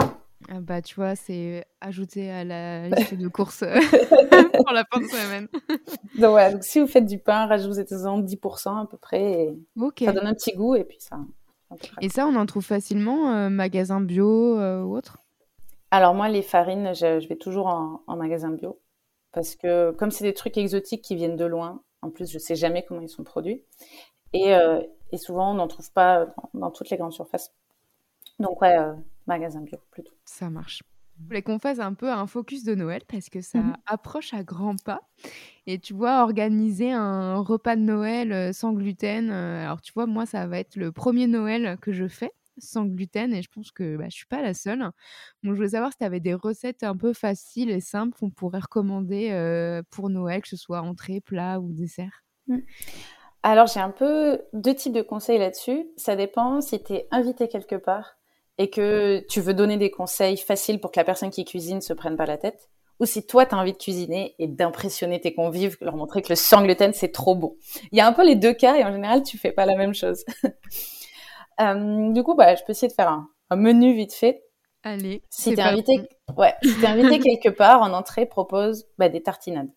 Ah 0.50 0.60
bah, 0.60 0.82
tu 0.82 0.94
vois, 0.96 1.14
c'est 1.14 1.64
ajouté 1.80 2.30
à 2.30 2.44
la 2.44 2.88
liste 2.90 3.14
de 3.14 3.28
courses 3.28 3.62
euh, 3.62 3.74
pour 4.54 4.72
la 4.72 4.84
fin 4.84 5.00
de 5.00 5.06
semaine. 5.06 5.48
donc, 6.18 6.34
ouais, 6.34 6.52
donc 6.52 6.64
si 6.64 6.80
vous 6.80 6.86
faites 6.86 7.06
du 7.06 7.18
pain, 7.18 7.46
rajoutez-en 7.46 8.20
10% 8.20 8.82
à 8.82 8.86
peu 8.86 8.96
près. 8.96 9.48
Et 9.48 10.04
Ça 10.04 10.12
donne 10.12 10.26
un 10.26 10.34
petit 10.34 10.54
goût 10.54 10.74
et 10.74 10.84
puis 10.84 10.98
ça. 11.00 11.18
Et 12.00 12.08
ça, 12.08 12.26
on 12.26 12.34
en 12.36 12.46
trouve 12.46 12.64
facilement, 12.64 13.34
euh, 13.34 13.48
magasin 13.48 14.00
bio 14.00 14.58
euh, 14.58 14.82
ou 14.82 14.96
autre? 14.96 15.18
Alors, 15.90 16.14
moi, 16.14 16.28
les 16.28 16.42
farines, 16.42 16.94
je, 16.94 17.26
vais 17.26 17.36
toujours 17.36 17.66
en, 17.66 18.16
magasin 18.16 18.50
bio. 18.50 18.78
Parce 19.32 19.56
que 19.56 19.92
comme 19.92 20.10
c'est 20.10 20.24
des 20.24 20.34
trucs 20.34 20.58
exotiques 20.58 21.02
qui 21.02 21.16
viennent 21.16 21.36
de 21.36 21.46
loin, 21.46 21.82
en 22.02 22.10
plus, 22.10 22.30
je 22.30 22.38
sais 22.38 22.56
jamais 22.56 22.84
comment 22.84 23.00
ils 23.00 23.08
sont 23.08 23.24
produits. 23.24 23.62
Et, 24.34 24.52
et 25.12 25.16
souvent, 25.16 25.52
on 25.52 25.54
n'en 25.54 25.68
trouve 25.68 25.90
pas 25.92 26.26
dans, 26.26 26.50
dans, 26.54 26.70
toutes 26.70 26.90
les 26.90 26.98
grandes 26.98 27.12
surfaces. 27.12 27.54
Donc, 28.38 28.60
ouais 28.60 28.76
magasin 29.26 29.62
bio 29.62 29.78
plutôt. 29.90 30.12
Ça 30.24 30.50
marche. 30.50 30.82
Je 31.18 31.26
voulais 31.26 31.42
qu'on 31.42 31.58
fasse 31.58 31.78
un 31.78 31.94
peu 31.94 32.10
un 32.10 32.26
focus 32.26 32.64
de 32.64 32.74
Noël 32.74 33.02
parce 33.06 33.28
que 33.28 33.40
ça 33.40 33.58
mhm. 33.58 33.76
approche 33.86 34.34
à 34.34 34.42
grands 34.42 34.76
pas. 34.76 35.02
Et 35.66 35.78
tu 35.78 35.94
vois, 35.94 36.22
organiser 36.22 36.90
un 36.90 37.36
repas 37.40 37.76
de 37.76 37.82
Noël 37.82 38.32
euh, 38.32 38.52
sans 38.52 38.72
gluten. 38.72 39.30
Euh, 39.30 39.64
alors, 39.64 39.80
tu 39.80 39.92
vois, 39.92 40.06
moi, 40.06 40.26
ça 40.26 40.46
va 40.46 40.58
être 40.58 40.76
le 40.76 40.90
premier 40.90 41.26
Noël 41.26 41.76
que 41.80 41.92
je 41.92 42.08
fais 42.08 42.32
sans 42.58 42.84
gluten 42.84 43.32
et 43.32 43.42
je 43.42 43.48
pense 43.48 43.70
que 43.70 43.96
bah, 43.96 44.06
je 44.08 44.16
suis 44.16 44.26
pas 44.26 44.42
la 44.42 44.54
seule. 44.54 44.80
Donc, 44.80 44.92
je 45.44 45.52
voulais 45.52 45.70
savoir 45.70 45.92
si 45.92 45.98
tu 45.98 46.04
avais 46.04 46.20
des 46.20 46.34
recettes 46.34 46.82
un 46.82 46.96
peu 46.96 47.12
faciles 47.12 47.70
et 47.70 47.80
simples 47.80 48.18
qu'on 48.18 48.30
pourrait 48.30 48.60
recommander 48.60 49.30
euh, 49.30 49.82
pour 49.90 50.10
Noël, 50.10 50.42
que 50.42 50.48
ce 50.48 50.56
soit 50.56 50.80
entrée, 50.80 51.20
plat 51.20 51.60
ou 51.60 51.72
dessert. 51.72 52.24
Mm. 52.48 52.58
Alors, 53.44 53.66
j'ai 53.66 53.80
un 53.80 53.90
peu 53.90 54.40
deux 54.52 54.74
types 54.74 54.92
de 54.92 55.02
conseils 55.02 55.38
là-dessus. 55.38 55.86
Ça 55.96 56.16
dépend 56.16 56.60
si 56.60 56.82
tu 56.82 56.94
es 56.94 57.08
invité 57.10 57.48
quelque 57.48 57.76
part 57.76 58.18
et 58.58 58.70
que 58.70 59.24
tu 59.28 59.40
veux 59.40 59.54
donner 59.54 59.76
des 59.76 59.90
conseils 59.90 60.36
faciles 60.36 60.80
pour 60.80 60.92
que 60.92 61.00
la 61.00 61.04
personne 61.04 61.30
qui 61.30 61.44
cuisine 61.44 61.80
se 61.80 61.92
prenne 61.92 62.16
pas 62.16 62.26
la 62.26 62.38
tête, 62.38 62.70
ou 63.00 63.06
si 63.06 63.26
toi 63.26 63.46
tu 63.46 63.54
as 63.54 63.58
envie 63.58 63.72
de 63.72 63.78
cuisiner 63.78 64.34
et 64.38 64.46
d'impressionner 64.46 65.20
tes 65.20 65.34
convives, 65.34 65.76
leur 65.80 65.96
montrer 65.96 66.22
que 66.22 66.28
le 66.28 66.36
sans 66.36 66.62
gluten 66.62 66.92
c'est 66.92 67.10
trop 67.10 67.34
bon. 67.34 67.56
Il 67.90 67.98
y 67.98 68.00
a 68.00 68.06
un 68.06 68.12
peu 68.12 68.24
les 68.24 68.36
deux 68.36 68.52
cas 68.52 68.76
et 68.76 68.84
en 68.84 68.92
général 68.92 69.22
tu 69.22 69.38
fais 69.38 69.52
pas 69.52 69.66
la 69.66 69.76
même 69.76 69.94
chose. 69.94 70.24
euh, 71.60 72.12
du 72.12 72.22
coup, 72.22 72.34
bah, 72.34 72.54
je 72.54 72.62
peux 72.64 72.70
essayer 72.70 72.88
de 72.88 72.94
faire 72.94 73.08
un, 73.08 73.28
un 73.50 73.56
menu 73.56 73.94
vite 73.94 74.12
fait. 74.12 74.44
Allez. 74.84 75.22
Si 75.30 75.54
t'es 75.54 75.62
invité, 75.62 76.08
ouais, 76.36 76.54
si 76.62 76.78
t'es 76.78 76.86
invité 76.86 77.18
quelque 77.38 77.48
part 77.48 77.82
en 77.82 77.92
entrée, 77.92 78.26
propose 78.26 78.86
bah, 78.98 79.08
des 79.08 79.22
tartinades. 79.22 79.70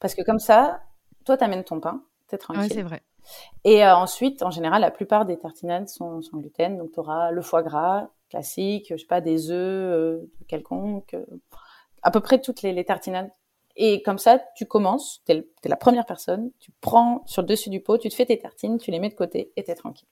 Parce 0.00 0.14
que 0.14 0.22
comme 0.22 0.38
ça, 0.38 0.82
toi 1.24 1.36
t'amènes 1.36 1.64
ton 1.64 1.80
pain, 1.80 2.02
t'es 2.28 2.38
tranquille. 2.38 2.62
Ouais, 2.62 2.68
c'est 2.70 2.82
vrai. 2.82 3.02
Et 3.64 3.84
euh, 3.84 3.94
ensuite, 3.94 4.42
en 4.42 4.50
général, 4.50 4.80
la 4.80 4.90
plupart 4.90 5.26
des 5.26 5.38
tartinades 5.38 5.88
sont 5.88 6.22
sans 6.22 6.38
gluten. 6.38 6.78
Donc, 6.78 6.92
tu 6.92 7.00
auras 7.00 7.30
le 7.30 7.42
foie 7.42 7.62
gras 7.62 8.08
classique, 8.30 8.88
je 8.90 8.96
sais 8.96 9.06
pas, 9.06 9.20
des 9.20 9.50
œufs 9.50 9.56
euh, 9.56 10.30
quelconques, 10.48 11.14
euh, 11.14 11.24
à 12.02 12.10
peu 12.10 12.20
près 12.20 12.40
toutes 12.40 12.62
les, 12.62 12.72
les, 12.72 12.84
tartinades. 12.84 13.30
Et 13.76 14.02
comme 14.02 14.18
ça, 14.18 14.40
tu 14.54 14.66
commences, 14.66 15.22
tu 15.26 15.32
es, 15.32 15.44
la 15.64 15.76
première 15.76 16.04
personne, 16.04 16.50
tu 16.58 16.70
prends 16.80 17.22
sur 17.26 17.42
le 17.42 17.48
dessus 17.48 17.70
du 17.70 17.80
pot, 17.80 17.96
tu 17.96 18.08
te 18.08 18.14
fais 18.14 18.26
tes 18.26 18.38
tartines, 18.38 18.78
tu 18.78 18.90
les 18.90 18.98
mets 19.00 19.08
de 19.08 19.14
côté 19.14 19.52
et 19.56 19.64
tu 19.64 19.70
es 19.70 19.74
tranquille. 19.74 20.08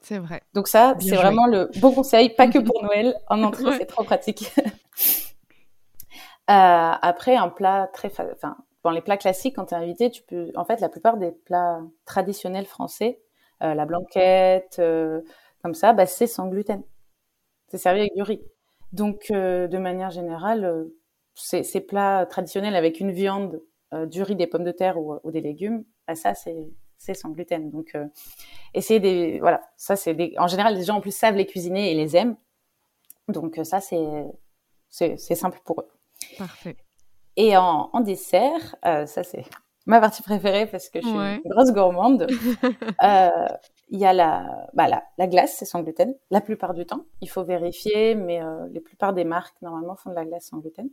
C'est 0.00 0.18
vrai. 0.18 0.42
Donc 0.54 0.68
ça, 0.68 0.94
c'est 1.00 1.16
vraiment 1.16 1.46
le 1.46 1.70
bon 1.80 1.92
conseil, 1.92 2.30
pas 2.30 2.46
que 2.48 2.58
pour 2.58 2.82
Noël. 2.84 3.16
En 3.28 3.42
entrée, 3.42 3.78
c'est 3.78 3.86
trop 3.86 4.04
pratique. 4.04 4.52
Après, 6.46 7.34
un 7.34 7.48
plat 7.48 7.88
très, 7.92 8.12
enfin, 8.32 8.56
dans 8.86 8.92
les 8.92 9.02
plats 9.02 9.16
classiques, 9.16 9.56
quand 9.56 9.66
tu 9.66 9.74
es 9.74 9.76
invité, 9.76 10.10
tu 10.10 10.22
peux, 10.22 10.50
en 10.54 10.64
fait, 10.64 10.80
la 10.80 10.88
plupart 10.88 11.16
des 11.16 11.32
plats 11.32 11.82
traditionnels 12.04 12.66
français, 12.66 13.20
euh, 13.62 13.74
la 13.74 13.84
blanquette, 13.84 14.76
euh, 14.78 15.20
comme 15.62 15.74
ça, 15.74 15.92
bah, 15.92 16.06
c'est 16.06 16.26
sans 16.26 16.48
gluten. 16.48 16.82
C'est 17.68 17.78
servi 17.78 18.00
avec 18.00 18.14
du 18.14 18.22
riz. 18.22 18.42
Donc, 18.92 19.26
de 19.30 19.78
manière 19.78 20.10
générale, 20.10 20.86
ces, 21.34 21.80
plats 21.80 22.24
traditionnels 22.26 22.76
avec 22.76 23.00
une 23.00 23.10
viande, 23.10 23.60
du 24.06 24.22
riz, 24.22 24.36
des 24.36 24.46
pommes 24.46 24.64
de 24.64 24.72
terre 24.72 24.98
ou, 24.98 25.30
des 25.30 25.40
légumes, 25.40 25.84
bah, 26.06 26.14
ça, 26.14 26.34
c'est 26.34 27.14
sans 27.14 27.30
gluten. 27.30 27.70
Donc, 27.70 27.94
euh, 27.94 28.06
essayez 28.74 29.00
des, 29.00 29.38
voilà, 29.40 29.60
ça 29.76 29.96
c'est 29.96 30.14
des, 30.14 30.34
en 30.38 30.46
général, 30.46 30.74
les 30.76 30.84
gens 30.84 30.96
en 30.96 31.00
plus 31.00 31.16
savent 31.16 31.36
les 31.36 31.46
cuisiner 31.46 31.90
et 31.90 31.94
les 31.94 32.16
aiment. 32.16 32.36
Donc, 33.28 33.58
euh, 33.58 33.64
ça 33.64 33.80
c'est, 33.80 35.16
simple 35.18 35.60
pour 35.64 35.80
eux. 35.80 35.88
Parfait. 36.38 36.76
Et 37.36 37.56
en, 37.56 38.00
dessert, 38.00 38.76
euh, 38.86 39.06
ça 39.06 39.22
c'est 39.22 39.44
ma 39.84 40.00
partie 40.00 40.22
préférée 40.22 40.66
parce 40.66 40.88
que 40.88 41.00
je 41.00 41.06
suis 41.06 41.16
une 41.16 41.50
grosse 41.50 41.72
gourmande. 41.72 42.26
Il 43.88 44.00
y 44.00 44.04
a 44.04 44.12
la, 44.12 44.66
bah, 44.74 44.88
la, 44.88 45.04
la 45.16 45.28
glace, 45.28 45.54
c'est 45.56 45.64
sans 45.64 45.80
gluten, 45.80 46.12
la 46.32 46.40
plupart 46.40 46.74
du 46.74 46.86
temps. 46.86 47.04
Il 47.20 47.30
faut 47.30 47.44
vérifier, 47.44 48.16
mais 48.16 48.40
les 48.72 48.80
plupart 48.80 49.12
des 49.12 49.22
marques 49.22 49.62
normalement 49.62 49.94
font 49.94 50.10
de 50.10 50.16
la 50.16 50.24
glace 50.24 50.46
sans 50.46 50.58
gluten. 50.58 50.88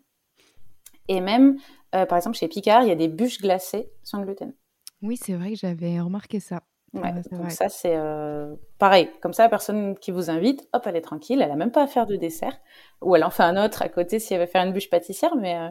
Et 1.07 1.19
même, 1.19 1.57
par 1.91 2.15
exemple, 2.15 2.37
chez 2.37 2.47
Picard, 2.47 2.83
il 2.83 2.89
y 2.89 2.91
a 2.91 2.95
des 2.95 3.07
bûches 3.07 3.39
glacées 3.39 3.89
sans 4.03 4.21
gluten. 4.21 4.53
Oui, 5.01 5.17
c'est 5.17 5.33
vrai 5.33 5.53
que 5.53 5.57
j'avais 5.57 5.99
remarqué 5.99 6.39
ça. 6.39 6.61
Ouais, 6.93 7.11
donc 7.31 7.51
ça 7.51 7.69
c'est 7.69 7.95
euh, 7.95 8.55
pareil. 8.77 9.09
Comme 9.21 9.33
ça, 9.33 9.43
la 9.43 9.49
personne 9.49 9.97
qui 9.97 10.11
vous 10.11 10.29
invite, 10.29 10.67
hop, 10.73 10.83
elle 10.85 10.95
est 10.95 11.01
tranquille, 11.01 11.41
elle 11.41 11.49
a 11.49 11.55
même 11.55 11.71
pas 11.71 11.83
à 11.83 11.87
faire 11.87 12.05
de 12.05 12.15
dessert, 12.15 12.55
ou 13.01 13.15
elle 13.15 13.23
en 13.23 13.31
fait 13.31 13.41
un 13.41 13.63
autre 13.63 13.81
à 13.81 13.89
côté 13.89 14.19
si 14.19 14.33
elle 14.33 14.41
veut 14.41 14.45
faire 14.45 14.63
une 14.63 14.73
bûche 14.73 14.91
pâtissière. 14.91 15.35
Mais 15.35 15.57
euh, 15.57 15.69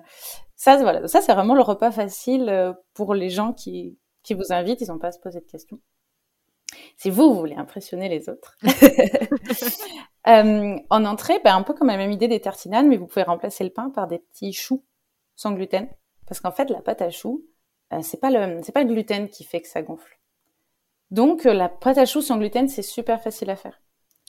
ça, 0.57 0.77
voilà, 0.79 1.07
ça 1.07 1.21
c'est 1.21 1.33
vraiment 1.33 1.55
le 1.55 1.63
repas 1.63 1.93
facile 1.93 2.49
euh, 2.49 2.73
pour 2.95 3.15
les 3.15 3.31
gens 3.31 3.53
qui 3.53 3.99
qui 4.25 4.35
vous 4.35 4.53
invitent. 4.53 4.81
Ils 4.81 4.89
n'ont 4.89 4.99
pas 4.99 5.09
à 5.09 5.13
se 5.13 5.21
poser 5.21 5.41
de 5.41 5.47
questions. 5.47 5.79
Si 6.97 7.11
vous, 7.11 7.33
vous 7.33 7.39
voulez 7.39 7.55
impressionner 7.55 8.09
les 8.09 8.29
autres. 8.29 8.57
en 10.25 11.05
entrée, 11.05 11.39
ben, 11.45 11.55
un 11.55 11.63
peu 11.63 11.75
comme 11.75 11.89
la 11.89 11.97
même 11.97 12.11
idée 12.11 12.29
des 12.29 12.41
tartinanes, 12.41 12.89
mais 12.89 12.97
vous 12.97 13.07
pouvez 13.07 13.25
remplacer 13.25 13.63
le 13.63 13.71
pain 13.71 13.91
par 13.91 14.09
des 14.09 14.19
petits 14.19 14.53
choux 14.53 14.85
sans 15.37 15.53
gluten, 15.53 15.89
parce 16.27 16.41
qu'en 16.41 16.53
fait, 16.53 16.71
la 16.71 16.81
pâte 16.81 17.03
à 17.03 17.11
choux, 17.11 17.45
euh, 17.93 18.01
c'est 18.03 18.21
pas 18.21 18.31
le 18.31 18.61
c'est 18.63 18.73
pas 18.73 18.83
le 18.83 18.89
gluten 18.89 19.29
qui 19.29 19.45
fait 19.45 19.61
que 19.61 19.69
ça 19.69 19.83
gonfle. 19.83 20.19
Donc 21.13 21.45
euh, 21.45 21.53
la 21.53 21.69
pâte 21.69 21.99
à 21.99 22.07
choux 22.07 22.23
sans 22.23 22.39
gluten, 22.39 22.69
c'est 22.69 22.83
super 22.83 23.23
facile 23.23 23.51
à 23.51 23.57
faire. 23.57 23.81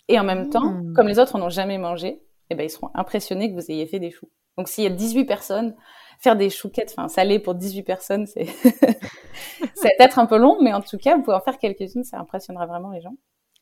Et 0.09 0.19
en 0.19 0.25
même 0.25 0.49
temps, 0.49 0.71
mmh. 0.71 0.93
comme 0.93 1.07
les 1.07 1.17
autres 1.17 1.37
en 1.37 1.41
ont 1.41 1.49
jamais 1.49 1.77
mangé, 1.77 2.21
eh 2.49 2.55
ben 2.55 2.65
ils 2.65 2.69
seront 2.69 2.89
impressionnés 2.93 3.49
que 3.49 3.55
vous 3.55 3.71
ayez 3.71 3.87
fait 3.87 3.99
des 3.99 4.11
choux. 4.11 4.29
Donc 4.57 4.67
s'il 4.67 4.83
y 4.83 4.87
a 4.87 4.89
18 4.89 5.23
personnes, 5.23 5.75
faire 6.19 6.35
des 6.35 6.49
chouquettes, 6.49 6.93
enfin 6.95 7.07
salées 7.07 7.39
pour 7.39 7.55
18 7.55 7.83
personnes, 7.83 8.27
c'est 8.27 8.45
ça 9.75 9.89
va 9.97 10.05
être 10.05 10.19
un 10.19 10.25
peu 10.25 10.37
long, 10.37 10.57
mais 10.61 10.73
en 10.73 10.81
tout 10.81 10.97
cas, 10.97 11.15
vous 11.15 11.23
pouvez 11.23 11.37
en 11.37 11.41
faire 11.41 11.57
quelques-unes, 11.57 12.03
ça 12.03 12.19
impressionnera 12.19 12.65
vraiment 12.65 12.91
les 12.91 12.99
gens. 12.99 13.15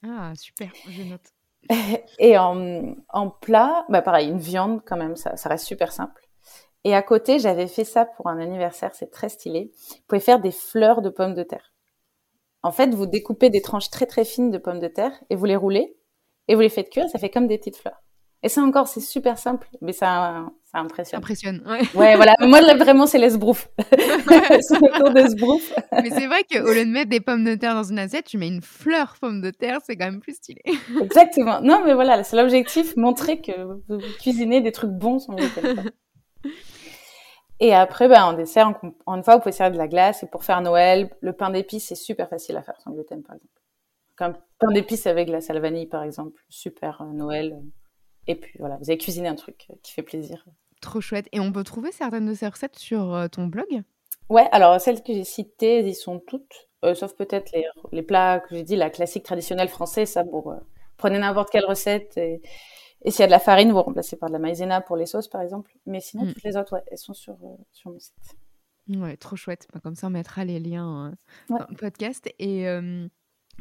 Ah 0.03 0.33
super, 0.35 0.71
je 0.89 1.03
note. 1.03 1.21
Et 2.19 2.39
en, 2.39 2.95
en 3.09 3.29
plat, 3.29 3.85
bah 3.89 4.01
pareil, 4.01 4.29
une 4.29 4.39
viande 4.39 4.81
quand 4.83 4.97
même, 4.97 5.15
ça, 5.15 5.37
ça 5.37 5.47
reste 5.47 5.67
super 5.67 5.91
simple. 5.91 6.27
Et 6.83 6.95
à 6.95 7.03
côté, 7.03 7.37
j'avais 7.37 7.67
fait 7.67 7.83
ça 7.83 8.05
pour 8.05 8.27
un 8.27 8.39
anniversaire, 8.39 8.95
c'est 8.95 9.11
très 9.11 9.29
stylé. 9.29 9.71
Vous 9.91 10.03
pouvez 10.07 10.19
faire 10.19 10.39
des 10.39 10.49
fleurs 10.49 11.03
de 11.03 11.09
pommes 11.09 11.35
de 11.35 11.43
terre. 11.43 11.70
En 12.63 12.71
fait, 12.71 12.93
vous 12.93 13.05
découpez 13.05 13.49
des 13.49 13.61
tranches 13.61 13.89
très 13.89 14.05
très 14.05 14.25
fines 14.25 14.51
de 14.51 14.57
pommes 14.57 14.79
de 14.79 14.87
terre 14.87 15.13
et 15.29 15.35
vous 15.35 15.45
les 15.45 15.55
roulez 15.55 15.95
et 16.47 16.55
vous 16.55 16.61
les 16.61 16.69
faites 16.69 16.89
cuire, 16.89 17.09
ça 17.09 17.19
fait 17.19 17.29
comme 17.29 17.47
des 17.47 17.57
petites 17.57 17.77
fleurs. 17.77 18.01
Et 18.43 18.49
ça 18.49 18.61
encore, 18.61 18.87
c'est 18.87 19.01
super 19.01 19.37
simple, 19.37 19.67
mais 19.81 19.93
ça, 19.93 20.47
ça 20.71 20.79
impressionne. 20.79 21.19
Impressionne, 21.19 21.63
ouais. 21.67 21.81
Ouais, 21.93 22.15
voilà. 22.15 22.33
Moi, 22.39 22.59
là, 22.61 22.75
vraiment, 22.75 23.05
c'est 23.05 23.19
l'esbrouf. 23.19 23.69
c'est 23.91 24.79
le 24.79 25.13
d'esbrouf. 25.13 25.73
mais 25.91 26.09
c'est 26.09 26.25
vrai 26.25 26.43
qu'au 26.51 26.73
lieu 26.73 26.85
de 26.85 26.89
mettre 26.89 27.09
des 27.11 27.19
pommes 27.19 27.43
de 27.43 27.53
terre 27.53 27.75
dans 27.75 27.83
une 27.83 27.99
assiette, 27.99 28.25
tu 28.25 28.39
mets 28.39 28.47
une 28.47 28.63
fleur 28.63 29.15
pomme 29.21 29.41
de 29.41 29.51
terre, 29.51 29.79
c'est 29.85 29.95
quand 29.95 30.05
même 30.05 30.21
plus 30.21 30.37
stylé. 30.37 30.61
Exactement. 31.01 31.61
Non, 31.61 31.83
mais 31.85 31.93
voilà, 31.93 32.23
c'est 32.23 32.35
l'objectif, 32.35 32.95
montrer 32.97 33.41
que 33.41 33.51
vous 33.87 33.99
cuisinez 34.19 34.61
des 34.61 34.71
trucs 34.71 34.91
bons 34.91 35.19
sans. 35.19 35.35
Et 37.61 37.75
après, 37.75 38.07
ben, 38.07 38.23
en 38.23 38.33
dessert, 38.33 38.73
en, 39.05 39.15
une 39.15 39.23
fois, 39.23 39.35
vous 39.35 39.41
pouvez 39.41 39.51
servir 39.51 39.73
de 39.73 39.77
la 39.77 39.87
glace. 39.87 40.23
Et 40.23 40.27
pour 40.27 40.43
faire 40.43 40.61
Noël, 40.61 41.11
le 41.21 41.31
pain 41.31 41.51
d'épices, 41.51 41.87
c'est 41.87 41.95
super 41.95 42.27
facile 42.27 42.57
à 42.57 42.63
faire 42.63 42.81
sans 42.81 42.91
gluten, 42.91 43.21
par 43.21 43.35
exemple. 43.35 43.53
Comme 44.15 44.33
pain 44.57 44.71
d'épices 44.71 45.05
avec 45.05 45.29
la 45.29 45.37
à 45.47 45.59
vanille, 45.59 45.85
par 45.85 46.01
exemple. 46.01 46.43
Super 46.49 47.01
euh, 47.01 47.13
Noël. 47.13 47.61
Et 48.25 48.33
puis 48.33 48.57
voilà, 48.57 48.77
vous 48.77 48.89
avez 48.89 48.97
cuisiné 48.97 49.27
un 49.27 49.35
truc 49.35 49.67
euh, 49.69 49.75
qui 49.83 49.93
fait 49.93 50.01
plaisir. 50.01 50.43
Trop 50.81 51.01
chouette. 51.01 51.27
Et 51.31 51.39
on 51.39 51.51
peut 51.51 51.63
trouver 51.63 51.91
certaines 51.91 52.25
de 52.25 52.33
ces 52.33 52.47
recettes 52.47 52.79
sur 52.79 53.13
euh, 53.13 53.27
ton 53.27 53.45
blog? 53.45 53.67
Ouais, 54.29 54.47
alors 54.51 54.81
celles 54.81 55.03
que 55.03 55.13
j'ai 55.13 55.23
citées, 55.23 55.79
elles 55.79 55.87
y 55.87 55.93
sont 55.93 56.19
toutes. 56.19 56.67
sauf 56.95 57.13
peut-être 57.13 57.51
les, 57.51 57.65
les, 57.91 58.01
plats 58.01 58.39
que 58.39 58.55
j'ai 58.55 58.63
dit, 58.63 58.75
la 58.75 58.89
classique 58.89 59.23
traditionnelle 59.23 59.69
française. 59.69 60.09
Ça, 60.09 60.23
pour 60.23 60.55
prenez 60.97 61.19
n'importe 61.19 61.51
quelle 61.51 61.65
recette 61.65 62.17
et 62.17 62.41
et 63.03 63.11
s'il 63.11 63.21
y 63.21 63.23
a 63.23 63.27
de 63.27 63.31
la 63.31 63.39
farine, 63.39 63.71
vous 63.71 63.81
remplacez 63.81 64.15
par 64.15 64.29
de 64.29 64.33
la 64.33 64.39
maïzena 64.39 64.81
pour 64.81 64.95
les 64.95 65.05
sauces, 65.05 65.27
par 65.27 65.41
exemple. 65.41 65.75
Mais 65.85 65.99
sinon, 65.99 66.25
mm. 66.25 66.33
toutes 66.33 66.43
les 66.43 66.57
autres, 66.57 66.73
ouais, 66.73 66.83
elles 66.87 66.97
sont 66.97 67.13
sur, 67.13 67.33
euh, 67.33 67.57
sur 67.71 67.91
mon 67.91 67.99
site. 67.99 68.37
Ouais, 68.89 69.17
trop 69.17 69.35
chouette. 69.35 69.67
Comme 69.83 69.95
ça, 69.95 70.07
on 70.07 70.11
mettra 70.11 70.45
les 70.45 70.59
liens 70.59 71.07
euh, 71.07 71.15
dans 71.49 71.65
le 71.67 71.75
podcast. 71.75 72.29
Et 72.37 72.67
euh, 72.67 73.07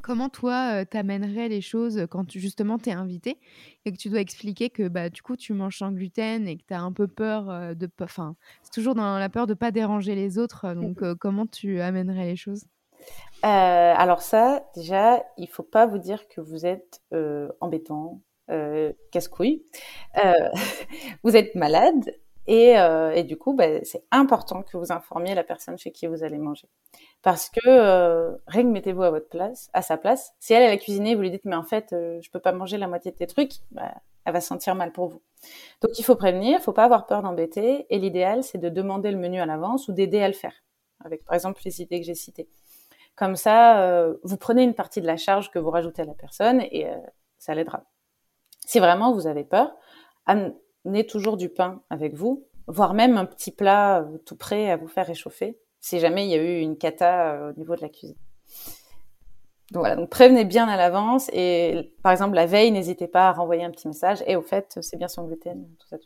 comment 0.02 0.28
toi, 0.28 0.84
t'amènerais 0.84 1.48
les 1.48 1.62
choses 1.62 2.06
quand 2.10 2.26
tu, 2.26 2.38
justement 2.38 2.78
t'es 2.78 2.92
invité 2.92 3.38
et 3.84 3.92
que 3.92 3.96
tu 3.96 4.10
dois 4.10 4.20
expliquer 4.20 4.68
que 4.68 4.88
bah, 4.88 5.08
du 5.08 5.22
coup, 5.22 5.36
tu 5.36 5.54
manges 5.54 5.78
sans 5.78 5.92
gluten 5.92 6.46
et 6.46 6.58
que 6.58 6.64
tu 6.66 6.74
as 6.74 6.80
un 6.82 6.92
peu 6.92 7.06
peur 7.06 7.74
de... 7.74 7.88
Enfin, 8.02 8.36
c'est 8.62 8.72
toujours 8.72 8.94
dans 8.94 9.18
la 9.18 9.28
peur 9.30 9.46
de 9.46 9.54
pas 9.54 9.70
déranger 9.70 10.14
les 10.14 10.38
autres. 10.38 10.74
Donc, 10.74 11.00
mm. 11.00 11.16
comment 11.16 11.46
tu 11.46 11.80
amènerais 11.80 12.26
les 12.26 12.36
choses? 12.36 12.64
Alors 13.42 14.20
ça, 14.20 14.68
déjà, 14.74 15.24
il 15.38 15.48
faut 15.48 15.62
pas 15.62 15.86
vous 15.86 15.96
dire 15.96 16.28
que 16.28 16.42
vous 16.42 16.66
êtes 16.66 17.02
embêtant, 17.60 18.20
euh, 18.50 18.92
casse-couille, 19.12 19.64
euh, 20.24 20.48
vous 21.24 21.36
êtes 21.36 21.54
malade 21.54 22.10
et, 22.46 22.78
euh, 22.78 23.12
et 23.12 23.22
du 23.22 23.36
coup, 23.36 23.54
bah, 23.54 23.84
c'est 23.84 24.02
important 24.10 24.62
que 24.64 24.76
vous 24.76 24.90
informiez 24.90 25.36
la 25.36 25.44
personne 25.44 25.78
chez 25.78 25.92
qui 25.92 26.08
vous 26.08 26.24
allez 26.24 26.38
manger. 26.38 26.68
Parce 27.22 27.48
que 27.48 27.60
euh, 27.66 28.36
rien 28.48 28.62
que 28.62 28.68
mettez-vous 28.68 29.04
à 29.04 29.10
votre 29.10 29.28
place, 29.28 29.70
à 29.72 29.82
sa 29.82 29.96
place. 29.96 30.32
Si 30.40 30.52
elle, 30.52 30.64
elle 30.64 30.72
a 30.72 30.76
cuisiné, 30.76 31.14
vous 31.14 31.20
lui 31.20 31.30
dites 31.30 31.44
mais 31.44 31.54
en 31.54 31.62
fait, 31.62 31.92
euh, 31.92 32.18
je 32.22 32.30
peux 32.30 32.40
pas 32.40 32.50
manger 32.50 32.76
la 32.76 32.88
moitié 32.88 33.12
de 33.12 33.16
tes 33.16 33.28
trucs, 33.28 33.52
bah, 33.70 33.94
elle 34.24 34.32
va 34.32 34.40
se 34.40 34.48
sentir 34.48 34.74
mal 34.74 34.90
pour 34.90 35.06
vous. 35.06 35.22
Donc 35.80 35.98
il 35.98 36.04
faut 36.04 36.16
prévenir, 36.16 36.60
faut 36.60 36.72
pas 36.72 36.84
avoir 36.84 37.06
peur 37.06 37.22
d'embêter. 37.22 37.86
Et 37.88 37.98
l'idéal, 38.00 38.42
c'est 38.42 38.58
de 38.58 38.68
demander 38.68 39.12
le 39.12 39.18
menu 39.18 39.40
à 39.40 39.46
l'avance 39.46 39.86
ou 39.88 39.92
d'aider 39.92 40.20
à 40.20 40.26
le 40.26 40.34
faire. 40.34 40.54
Avec 41.04 41.24
par 41.24 41.34
exemple 41.34 41.60
les 41.64 41.80
idées 41.82 42.00
que 42.00 42.06
j'ai 42.06 42.14
citées. 42.14 42.48
Comme 43.14 43.36
ça, 43.36 43.82
euh, 43.82 44.16
vous 44.24 44.36
prenez 44.36 44.64
une 44.64 44.74
partie 44.74 45.00
de 45.00 45.06
la 45.06 45.16
charge 45.16 45.50
que 45.50 45.60
vous 45.60 45.70
rajoutez 45.70 46.02
à 46.02 46.06
la 46.06 46.14
personne 46.14 46.62
et 46.62 46.88
ça 47.38 47.54
l'aidera. 47.54 47.84
Si 48.70 48.78
vraiment 48.78 49.12
vous 49.12 49.26
avez 49.26 49.42
peur, 49.42 49.74
amenez 50.26 51.04
toujours 51.04 51.36
du 51.36 51.48
pain 51.48 51.82
avec 51.90 52.14
vous, 52.14 52.46
voire 52.68 52.94
même 52.94 53.16
un 53.16 53.24
petit 53.24 53.50
plat 53.50 53.98
euh, 53.98 54.18
tout 54.18 54.36
prêt 54.36 54.70
à 54.70 54.76
vous 54.76 54.86
faire 54.86 55.08
réchauffer, 55.08 55.58
si 55.80 55.98
jamais 55.98 56.24
il 56.24 56.30
y 56.30 56.34
a 56.34 56.40
eu 56.40 56.60
une 56.60 56.78
cata 56.78 57.32
euh, 57.32 57.50
au 57.50 57.58
niveau 57.58 57.74
de 57.74 57.80
la 57.80 57.88
cuisine. 57.88 58.14
Donc 59.72 59.80
voilà, 59.80 59.96
donc 59.96 60.08
prévenez 60.08 60.44
bien 60.44 60.68
à 60.68 60.76
l'avance 60.76 61.28
et 61.32 61.92
par 62.04 62.12
exemple 62.12 62.36
la 62.36 62.46
veille, 62.46 62.70
n'hésitez 62.70 63.08
pas 63.08 63.30
à 63.30 63.32
renvoyer 63.32 63.64
un 63.64 63.72
petit 63.72 63.88
message 63.88 64.22
et 64.28 64.36
au 64.36 64.42
fait, 64.42 64.78
c'est 64.80 64.96
bien 64.96 65.08
sans 65.08 65.26
gluten, 65.26 65.66
tout 65.80 65.88
ça. 65.88 65.96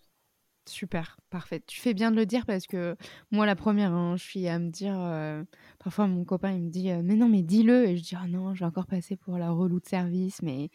Super, 0.66 1.18
parfait. 1.28 1.62
Tu 1.66 1.78
fais 1.78 1.92
bien 1.92 2.10
de 2.10 2.16
le 2.16 2.24
dire 2.24 2.46
parce 2.46 2.66
que 2.66 2.96
moi, 3.30 3.44
la 3.44 3.54
première, 3.54 3.92
hein, 3.92 4.16
je 4.16 4.24
suis 4.24 4.48
à 4.48 4.58
me 4.58 4.70
dire. 4.70 4.96
Euh, 4.98 5.44
parfois, 5.78 6.06
mon 6.06 6.24
copain, 6.24 6.52
il 6.52 6.62
me 6.62 6.70
dit 6.70 6.90
Mais 7.02 7.16
non, 7.16 7.28
mais 7.28 7.42
dis-le. 7.42 7.86
Et 7.86 7.98
je 7.98 8.02
dis 8.02 8.14
oh 8.16 8.26
non, 8.26 8.54
je 8.54 8.60
vais 8.60 8.64
encore 8.64 8.86
passer 8.86 9.14
pour 9.14 9.36
la 9.36 9.50
relou 9.50 9.78
de 9.78 9.84
service. 9.84 10.40
Mais 10.40 10.70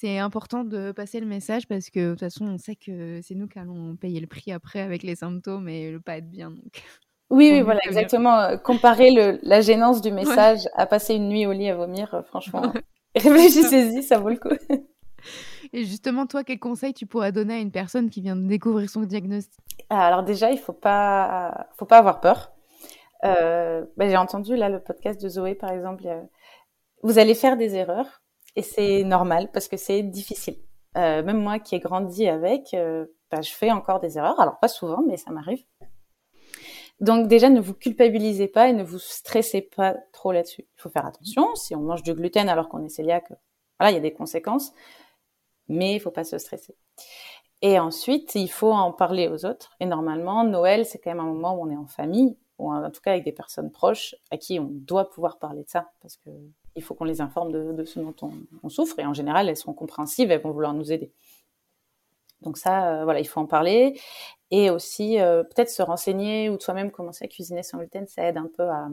c'est 0.00 0.18
important 0.18 0.64
de 0.64 0.92
passer 0.92 1.20
le 1.20 1.26
message 1.26 1.68
parce 1.68 1.90
que 1.90 2.00
de 2.00 2.10
toute 2.12 2.20
façon, 2.20 2.46
on 2.46 2.56
sait 2.56 2.74
que 2.74 3.20
c'est 3.22 3.34
nous 3.34 3.46
qui 3.46 3.58
allons 3.58 3.96
payer 3.96 4.18
le 4.18 4.26
prix 4.26 4.50
après 4.50 4.80
avec 4.80 5.02
les 5.02 5.14
symptômes 5.14 5.68
et 5.68 5.90
le 5.90 6.00
pas 6.00 6.16
être 6.16 6.30
bien. 6.30 6.50
Donc. 6.50 6.82
Oui, 7.32 7.48
oui, 7.52 7.60
voilà, 7.60 7.78
exactement. 7.84 8.40
Euh, 8.40 8.56
comparer 8.56 9.12
le, 9.12 9.38
la 9.44 9.60
gênance 9.60 10.00
du 10.00 10.10
message 10.10 10.68
à 10.74 10.84
passer 10.86 11.14
une 11.14 11.28
nuit 11.28 11.46
au 11.46 11.52
lit 11.52 11.68
à 11.68 11.76
vomir, 11.76 12.12
euh, 12.12 12.22
franchement, 12.24 12.72
réfléchissez-y, 13.14 14.02
ça 14.02 14.18
vaut 14.18 14.30
le 14.30 14.36
coup. 14.36 14.48
Et 15.72 15.84
justement, 15.84 16.26
toi, 16.26 16.42
quel 16.42 16.58
conseil 16.58 16.92
tu 16.92 17.06
pourrais 17.06 17.30
donner 17.30 17.54
à 17.54 17.58
une 17.58 17.70
personne 17.70 18.10
qui 18.10 18.20
vient 18.20 18.34
de 18.34 18.48
découvrir 18.48 18.90
son 18.90 19.02
diagnostic? 19.02 19.62
Ah, 19.90 20.08
Alors 20.08 20.24
déjà, 20.24 20.50
il 20.50 20.58
faut 20.58 20.72
pas, 20.72 21.68
faut 21.76 21.86
pas 21.86 21.98
avoir 21.98 22.20
peur. 22.20 22.50
Euh, 23.22 23.84
bah, 23.96 24.08
J'ai 24.08 24.16
entendu 24.16 24.56
là 24.56 24.68
le 24.68 24.80
podcast 24.80 25.22
de 25.22 25.28
Zoé, 25.28 25.54
par 25.54 25.70
exemple. 25.70 26.02
Vous 27.04 27.20
allez 27.20 27.36
faire 27.36 27.56
des 27.56 27.76
erreurs. 27.76 28.19
Et 28.56 28.62
c'est 28.62 29.04
normal 29.04 29.50
parce 29.52 29.68
que 29.68 29.76
c'est 29.76 30.02
difficile. 30.02 30.56
Euh, 30.96 31.22
même 31.22 31.40
moi 31.40 31.58
qui 31.58 31.76
ai 31.76 31.78
grandi 31.78 32.26
avec, 32.26 32.74
euh, 32.74 33.06
bah, 33.30 33.42
je 33.42 33.50
fais 33.50 33.70
encore 33.70 34.00
des 34.00 34.18
erreurs. 34.18 34.40
Alors 34.40 34.58
pas 34.58 34.68
souvent, 34.68 35.02
mais 35.06 35.16
ça 35.16 35.30
m'arrive. 35.30 35.64
Donc 37.00 37.28
déjà, 37.28 37.48
ne 37.48 37.60
vous 37.60 37.74
culpabilisez 37.74 38.48
pas 38.48 38.68
et 38.68 38.72
ne 38.72 38.82
vous 38.82 38.98
stressez 38.98 39.62
pas 39.62 39.94
trop 40.12 40.32
là-dessus. 40.32 40.66
Il 40.76 40.80
faut 40.80 40.90
faire 40.90 41.06
attention. 41.06 41.54
Si 41.54 41.74
on 41.74 41.80
mange 41.80 42.02
du 42.02 42.12
gluten 42.12 42.48
alors 42.48 42.68
qu'on 42.68 42.84
est 42.84 42.94
cœliaque, 42.94 43.32
voilà, 43.78 43.92
il 43.92 43.94
y 43.94 43.98
a 43.98 44.02
des 44.02 44.12
conséquences, 44.12 44.72
mais 45.68 45.94
il 45.94 46.00
faut 46.00 46.10
pas 46.10 46.24
se 46.24 46.36
stresser. 46.36 46.76
Et 47.62 47.78
ensuite, 47.78 48.34
il 48.34 48.50
faut 48.50 48.72
en 48.72 48.92
parler 48.92 49.28
aux 49.28 49.46
autres. 49.46 49.74
Et 49.80 49.86
normalement, 49.86 50.44
Noël, 50.44 50.84
c'est 50.84 50.98
quand 50.98 51.10
même 51.10 51.20
un 51.20 51.32
moment 51.32 51.54
où 51.54 51.66
on 51.66 51.70
est 51.70 51.76
en 51.76 51.86
famille, 51.86 52.36
ou 52.58 52.72
en 52.72 52.90
tout 52.90 53.00
cas 53.00 53.12
avec 53.12 53.24
des 53.24 53.32
personnes 53.32 53.70
proches 53.70 54.14
à 54.30 54.36
qui 54.36 54.58
on 54.58 54.68
doit 54.70 55.08
pouvoir 55.08 55.38
parler 55.38 55.64
de 55.64 55.68
ça, 55.68 55.90
parce 56.02 56.16
que 56.18 56.30
il 56.76 56.82
faut 56.82 56.94
qu'on 56.94 57.04
les 57.04 57.20
informe 57.20 57.52
de, 57.52 57.84
ce 57.84 58.00
dont 58.00 58.14
on, 58.62 58.68
souffre. 58.68 58.98
Et 58.98 59.06
en 59.06 59.14
général, 59.14 59.48
elles 59.48 59.56
sont 59.56 59.72
compréhensives, 59.72 60.30
elles 60.30 60.40
vont 60.40 60.52
vouloir 60.52 60.74
nous 60.74 60.92
aider. 60.92 61.12
Donc 62.42 62.56
ça, 62.56 63.00
euh, 63.00 63.04
voilà, 63.04 63.20
il 63.20 63.28
faut 63.28 63.40
en 63.40 63.46
parler. 63.46 64.00
Et 64.50 64.70
aussi, 64.70 65.20
euh, 65.20 65.42
peut-être 65.42 65.70
se 65.70 65.82
renseigner 65.82 66.48
ou 66.48 66.58
soi-même 66.58 66.90
commencer 66.90 67.24
à 67.24 67.28
cuisiner 67.28 67.62
sans 67.62 67.78
gluten, 67.78 68.06
ça 68.06 68.24
aide 68.24 68.36
un 68.36 68.48
peu 68.56 68.68
à, 68.68 68.88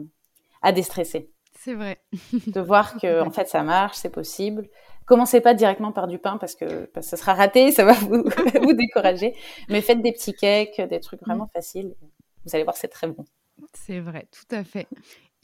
à 0.62 0.72
déstresser. 0.72 1.30
C'est 1.58 1.74
vrai. 1.74 2.00
de 2.46 2.60
voir 2.60 2.96
que 3.00 3.20
en 3.22 3.30
fait 3.30 3.48
ça 3.48 3.62
marche, 3.62 3.96
c'est 3.96 4.10
possible. 4.10 4.68
Commencez 5.06 5.40
pas 5.40 5.54
directement 5.54 5.90
par 5.90 6.06
du 6.06 6.18
pain 6.18 6.36
parce 6.36 6.54
que, 6.54 6.90
ça 7.00 7.16
sera 7.16 7.32
raté, 7.32 7.72
ça 7.72 7.84
va 7.84 7.94
vous, 7.94 8.24
vous 8.62 8.72
décourager. 8.74 9.34
Mais 9.68 9.80
faites 9.80 10.02
des 10.02 10.12
petits 10.12 10.34
cakes, 10.34 10.80
des 10.82 11.00
trucs 11.00 11.20
vraiment 11.20 11.46
mm. 11.46 11.50
faciles. 11.54 11.94
Vous 12.44 12.54
allez 12.54 12.64
voir, 12.64 12.76
c'est 12.76 12.88
très 12.88 13.06
bon. 13.06 13.24
C'est 13.72 14.00
vrai, 14.00 14.28
tout 14.30 14.54
à 14.54 14.64
fait. 14.64 14.86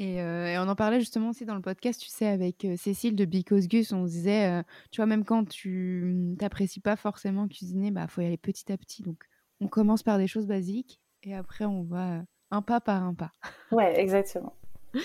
Euh, 0.01 0.47
et, 0.49 0.59
on 0.59 0.69
en 0.69 0.75
parlait 0.75 0.99
justement 0.99 1.31
aussi 1.31 1.45
dans 1.45 1.55
le 1.55 1.61
podcast, 1.61 2.01
tu 2.01 2.09
sais, 2.09 2.27
avec 2.27 2.65
euh, 2.65 2.77
Cécile 2.77 3.15
de 3.15 3.25
Because 3.25 3.69
Gus, 3.69 3.93
on 3.93 4.05
disait, 4.05 4.51
euh, 4.51 4.63
tu 4.91 5.01
vois, 5.01 5.07
même 5.07 5.25
quand 5.25 5.49
tu 5.49 6.35
n'apprécies 6.41 6.81
pas 6.81 6.97
forcément 6.97 7.47
cuisiner, 7.47 7.91
bah 7.91 8.09
faut 8.09 8.21
y 8.21 8.27
aller 8.27 8.37
petit 8.37 8.73
à 8.73 8.77
petit. 8.77 9.03
Donc, 9.03 9.25
on 9.61 9.69
commence 9.69 10.03
par 10.03 10.19
des 10.19 10.27
choses 10.27 10.47
basiques 10.47 11.01
et 11.23 11.35
après 11.35 11.65
on 11.65 11.85
va 11.85 12.23
un 12.51 12.63
pas 12.63 12.81
par 12.81 13.05
un 13.05 13.15
pas. 13.15 13.33
Ouais, 13.71 13.99
exactement. 13.99 14.55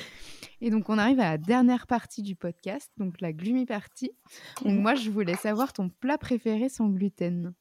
Et 0.61 0.71
donc, 0.71 0.89
on 0.89 0.97
arrive 0.97 1.21
à 1.21 1.31
la 1.31 1.37
dernière 1.37 1.87
partie 1.87 2.21
du 2.21 2.35
podcast, 2.35 2.91
donc 2.97 3.21
la 3.21 3.31
gloomy 3.31 3.65
partie. 3.65 4.11
Donc, 4.61 4.73
mhm. 4.73 4.81
moi, 4.81 4.93
je 4.93 5.09
voulais 5.09 5.37
savoir 5.37 5.71
ton 5.71 5.87
plat 5.87 6.17
préféré 6.17 6.67
sans 6.67 6.89
gluten. 6.89 7.53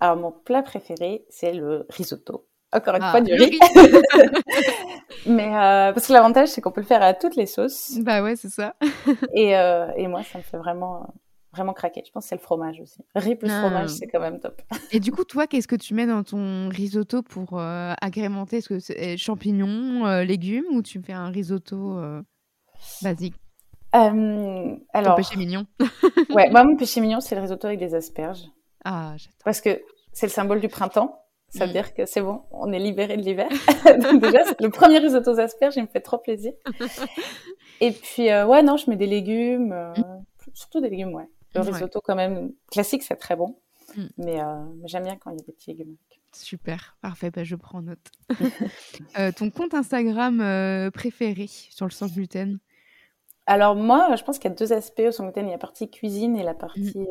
Alors, 0.00 0.16
mon 0.16 0.32
plat 0.32 0.62
préféré, 0.62 1.26
c'est 1.28 1.52
le 1.52 1.84
risotto. 1.90 2.46
Encore 2.72 2.94
une 2.94 3.02
ah, 3.02 3.10
fois, 3.10 3.20
du 3.20 3.34
riz. 3.34 3.58
Mais 5.26 5.48
euh, 5.48 5.92
parce 5.92 6.06
que 6.06 6.12
l'avantage, 6.12 6.48
c'est 6.48 6.60
qu'on 6.60 6.70
peut 6.70 6.80
le 6.80 6.86
faire 6.86 7.02
à 7.02 7.14
toutes 7.14 7.36
les 7.36 7.46
sauces. 7.46 7.98
Bah 8.00 8.22
ouais, 8.22 8.36
c'est 8.36 8.48
ça. 8.48 8.74
et, 9.34 9.56
euh, 9.56 9.90
et, 9.96 10.06
moi, 10.08 10.22
ça 10.22 10.38
me 10.38 10.42
fait 10.42 10.56
vraiment, 10.56 11.12
vraiment 11.52 11.72
craquer. 11.72 12.02
Je 12.06 12.10
pense 12.10 12.24
que 12.24 12.28
c'est 12.30 12.34
le 12.34 12.40
fromage 12.40 12.80
aussi. 12.80 13.04
Riz 13.14 13.36
plus 13.36 13.48
fromage, 13.48 13.90
ah. 13.90 13.96
c'est 13.98 14.06
quand 14.06 14.20
même 14.20 14.40
top. 14.40 14.60
et 14.90 15.00
du 15.00 15.12
coup, 15.12 15.24
toi, 15.24 15.46
qu'est-ce 15.46 15.68
que 15.68 15.76
tu 15.76 15.94
mets 15.94 16.06
dans 16.06 16.22
ton 16.22 16.68
risotto 16.68 17.22
pour 17.22 17.58
euh, 17.58 17.92
agrémenter? 18.00 18.58
Est-ce 18.58 18.68
que 18.68 18.78
c'est 18.78 19.16
champignons, 19.16 20.20
légumes 20.22 20.66
ou 20.72 20.82
tu 20.82 21.00
fais 21.00 21.12
un 21.12 21.28
risotto 21.28 22.00
basique? 23.02 23.34
Alors, 23.92 24.14
ton 24.92 25.14
péché 25.14 25.36
mignon. 25.36 25.66
ouais, 26.30 26.48
moi, 26.50 26.64
mon 26.64 26.76
péché 26.76 27.00
mignon, 27.00 27.20
c'est 27.20 27.34
le 27.34 27.42
risotto 27.42 27.66
avec 27.66 27.78
des 27.78 27.94
asperges. 27.94 28.44
Ah, 28.84 29.14
j'adore. 29.16 29.38
Parce 29.44 29.60
que 29.60 29.80
c'est 30.12 30.26
le 30.26 30.32
symbole 30.32 30.60
du 30.60 30.68
printemps. 30.68 31.21
Ça 31.52 31.66
veut 31.66 31.70
mm. 31.70 31.74
dire 31.74 31.94
que 31.94 32.06
c'est 32.06 32.22
bon, 32.22 32.42
on 32.50 32.72
est 32.72 32.78
libéré 32.78 33.16
de 33.18 33.22
l'hiver. 33.22 33.48
Déjà, 33.84 34.40
le 34.58 34.68
premier 34.70 34.98
risotto 34.98 35.32
aux 35.32 35.40
asperges, 35.40 35.76
il 35.76 35.82
me 35.82 35.86
fait 35.86 36.00
trop 36.00 36.16
plaisir. 36.16 36.54
Et 37.80 37.92
puis, 37.92 38.30
euh, 38.30 38.46
ouais, 38.46 38.62
non, 38.62 38.78
je 38.78 38.88
mets 38.88 38.96
des 38.96 39.06
légumes, 39.06 39.72
euh, 39.72 39.92
mm. 39.92 40.24
surtout 40.54 40.80
des 40.80 40.88
légumes, 40.88 41.14
ouais. 41.14 41.28
Le 41.54 41.60
risotto, 41.60 42.00
quand 42.02 42.14
même, 42.14 42.52
classique, 42.70 43.02
c'est 43.02 43.16
très 43.16 43.36
bon. 43.36 43.58
Mm. 43.96 44.02
Mais 44.16 44.40
euh, 44.40 44.64
j'aime 44.86 45.02
bien 45.02 45.16
quand 45.16 45.30
il 45.30 45.38
y 45.38 45.42
a 45.42 45.44
des 45.44 45.52
petits 45.52 45.70
légumes. 45.70 45.96
Super, 46.32 46.96
parfait, 47.02 47.30
bah, 47.30 47.44
je 47.44 47.56
prends 47.56 47.82
note. 47.82 48.10
ton 49.36 49.50
compte 49.50 49.74
Instagram 49.74 50.90
préféré 50.90 51.48
sur 51.48 51.84
le 51.84 51.90
sans 51.90 52.10
gluten? 52.10 52.58
Alors 53.44 53.76
moi, 53.76 54.14
je 54.16 54.22
pense 54.22 54.38
qu'il 54.38 54.50
y 54.50 54.54
a 54.54 54.56
deux 54.56 54.72
aspects 54.72 55.02
au 55.06 55.12
sans 55.12 55.24
gluten. 55.24 55.44
Il 55.44 55.48
y 55.48 55.50
a 55.50 55.56
la 55.56 55.58
partie 55.58 55.90
cuisine 55.90 56.34
et 56.36 56.42
la 56.42 56.54
partie 56.54 57.06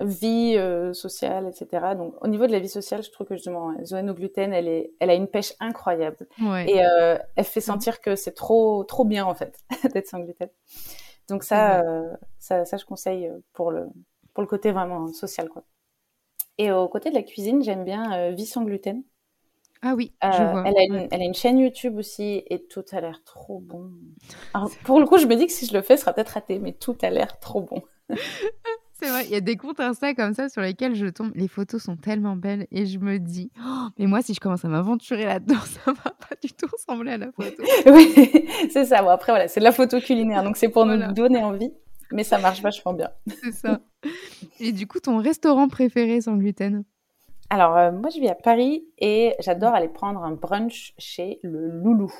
vie 0.00 0.54
euh, 0.56 0.92
sociale, 0.92 1.48
etc. 1.48 1.94
Donc, 1.96 2.14
au 2.22 2.28
niveau 2.28 2.46
de 2.46 2.52
la 2.52 2.58
vie 2.58 2.68
sociale, 2.68 3.02
je 3.02 3.10
trouve 3.10 3.26
que 3.26 3.34
justement, 3.34 3.72
Zoé 3.84 4.02
No 4.02 4.14
Gluten, 4.14 4.52
elle, 4.52 4.68
est, 4.68 4.92
elle 5.00 5.10
a 5.10 5.14
une 5.14 5.28
pêche 5.28 5.54
incroyable. 5.60 6.26
Et 6.66 6.84
euh, 6.84 7.18
elle 7.36 7.44
fait 7.44 7.60
sentir 7.60 8.00
que 8.00 8.16
c'est 8.16 8.32
trop, 8.32 8.84
trop 8.84 9.04
bien, 9.04 9.24
en 9.24 9.34
fait, 9.34 9.58
d'être 9.94 10.08
sans 10.08 10.20
gluten. 10.20 10.48
Donc, 11.28 11.44
ça, 11.44 11.82
euh, 11.82 12.12
ça, 12.38 12.64
ça, 12.64 12.76
je 12.76 12.84
conseille 12.84 13.30
pour 13.52 13.70
le, 13.70 13.88
pour 14.34 14.42
le 14.42 14.48
côté 14.48 14.72
vraiment 14.72 15.08
social, 15.12 15.48
quoi. 15.48 15.64
Et 16.58 16.72
au 16.72 16.88
côté 16.88 17.10
de 17.10 17.14
la 17.14 17.22
cuisine, 17.22 17.62
j'aime 17.62 17.84
bien 17.84 18.32
Vie 18.32 18.44
sans 18.44 18.64
gluten. 18.64 19.02
Ah 19.82 19.94
oui, 19.94 20.12
je 20.22 20.28
vois. 20.28 20.64
Elle 20.66 20.76
a, 20.76 20.82
une, 20.82 21.08
elle 21.10 21.22
a, 21.22 21.24
une, 21.24 21.32
chaîne 21.32 21.58
YouTube 21.58 21.96
aussi 21.96 22.42
et 22.50 22.66
tout 22.66 22.84
a 22.92 23.00
l'air 23.00 23.22
trop 23.24 23.60
bon. 23.60 23.90
pour 24.84 25.00
le 25.00 25.06
coup, 25.06 25.16
je 25.16 25.24
me 25.24 25.36
dis 25.36 25.46
que 25.46 25.52
si 25.52 25.64
je 25.64 25.72
le 25.72 25.80
fais, 25.80 25.96
ce 25.96 26.02
sera 26.02 26.12
peut-être 26.12 26.28
raté, 26.30 26.58
mais 26.58 26.72
tout 26.72 26.98
a 27.00 27.08
l'air 27.08 27.38
trop 27.40 27.62
bon. 27.62 27.82
C'est 29.00 29.08
vrai, 29.08 29.24
il 29.24 29.30
y 29.30 29.34
a 29.34 29.40
des 29.40 29.56
comptes 29.56 29.80
Insta 29.80 30.14
comme 30.14 30.34
ça 30.34 30.50
sur 30.50 30.60
lesquels 30.60 30.94
je 30.94 31.06
tombe. 31.06 31.32
Les 31.34 31.48
photos 31.48 31.82
sont 31.82 31.96
tellement 31.96 32.36
belles 32.36 32.66
et 32.70 32.84
je 32.84 32.98
me 32.98 33.18
dis, 33.18 33.50
oh, 33.58 33.86
mais 33.98 34.06
moi, 34.06 34.20
si 34.20 34.34
je 34.34 34.40
commence 34.40 34.62
à 34.66 34.68
m'aventurer 34.68 35.24
là-dedans, 35.24 35.60
ça 35.64 35.92
va 35.92 36.10
pas 36.10 36.36
du 36.42 36.52
tout 36.52 36.66
ressembler 36.70 37.12
à 37.12 37.16
la 37.16 37.32
photo. 37.32 37.62
oui, 37.86 38.46
c'est 38.70 38.84
ça. 38.84 39.00
Bon, 39.00 39.08
après, 39.08 39.32
voilà, 39.32 39.48
c'est 39.48 39.60
de 39.60 39.64
la 39.64 39.72
photo 39.72 40.00
culinaire, 40.00 40.42
donc 40.42 40.58
c'est 40.58 40.68
pour 40.68 40.84
nous 40.84 41.12
donner 41.14 41.42
envie, 41.42 41.72
mais 42.12 42.24
ça 42.24 42.36
marche 42.36 42.60
vachement 42.60 42.92
bien. 42.92 43.08
c'est 43.42 43.52
ça. 43.52 43.80
Et 44.58 44.72
du 44.72 44.86
coup, 44.86 45.00
ton 45.00 45.16
restaurant 45.16 45.68
préféré 45.68 46.20
sans 46.20 46.36
gluten? 46.36 46.84
Alors, 47.48 47.76
euh, 47.78 47.92
moi, 47.92 48.10
je 48.14 48.20
vis 48.20 48.28
à 48.28 48.34
Paris 48.34 48.84
et 48.98 49.34
j'adore 49.40 49.74
aller 49.74 49.88
prendre 49.88 50.22
un 50.22 50.32
brunch 50.32 50.92
chez 50.98 51.40
le 51.42 51.70
Loulou. 51.70 52.12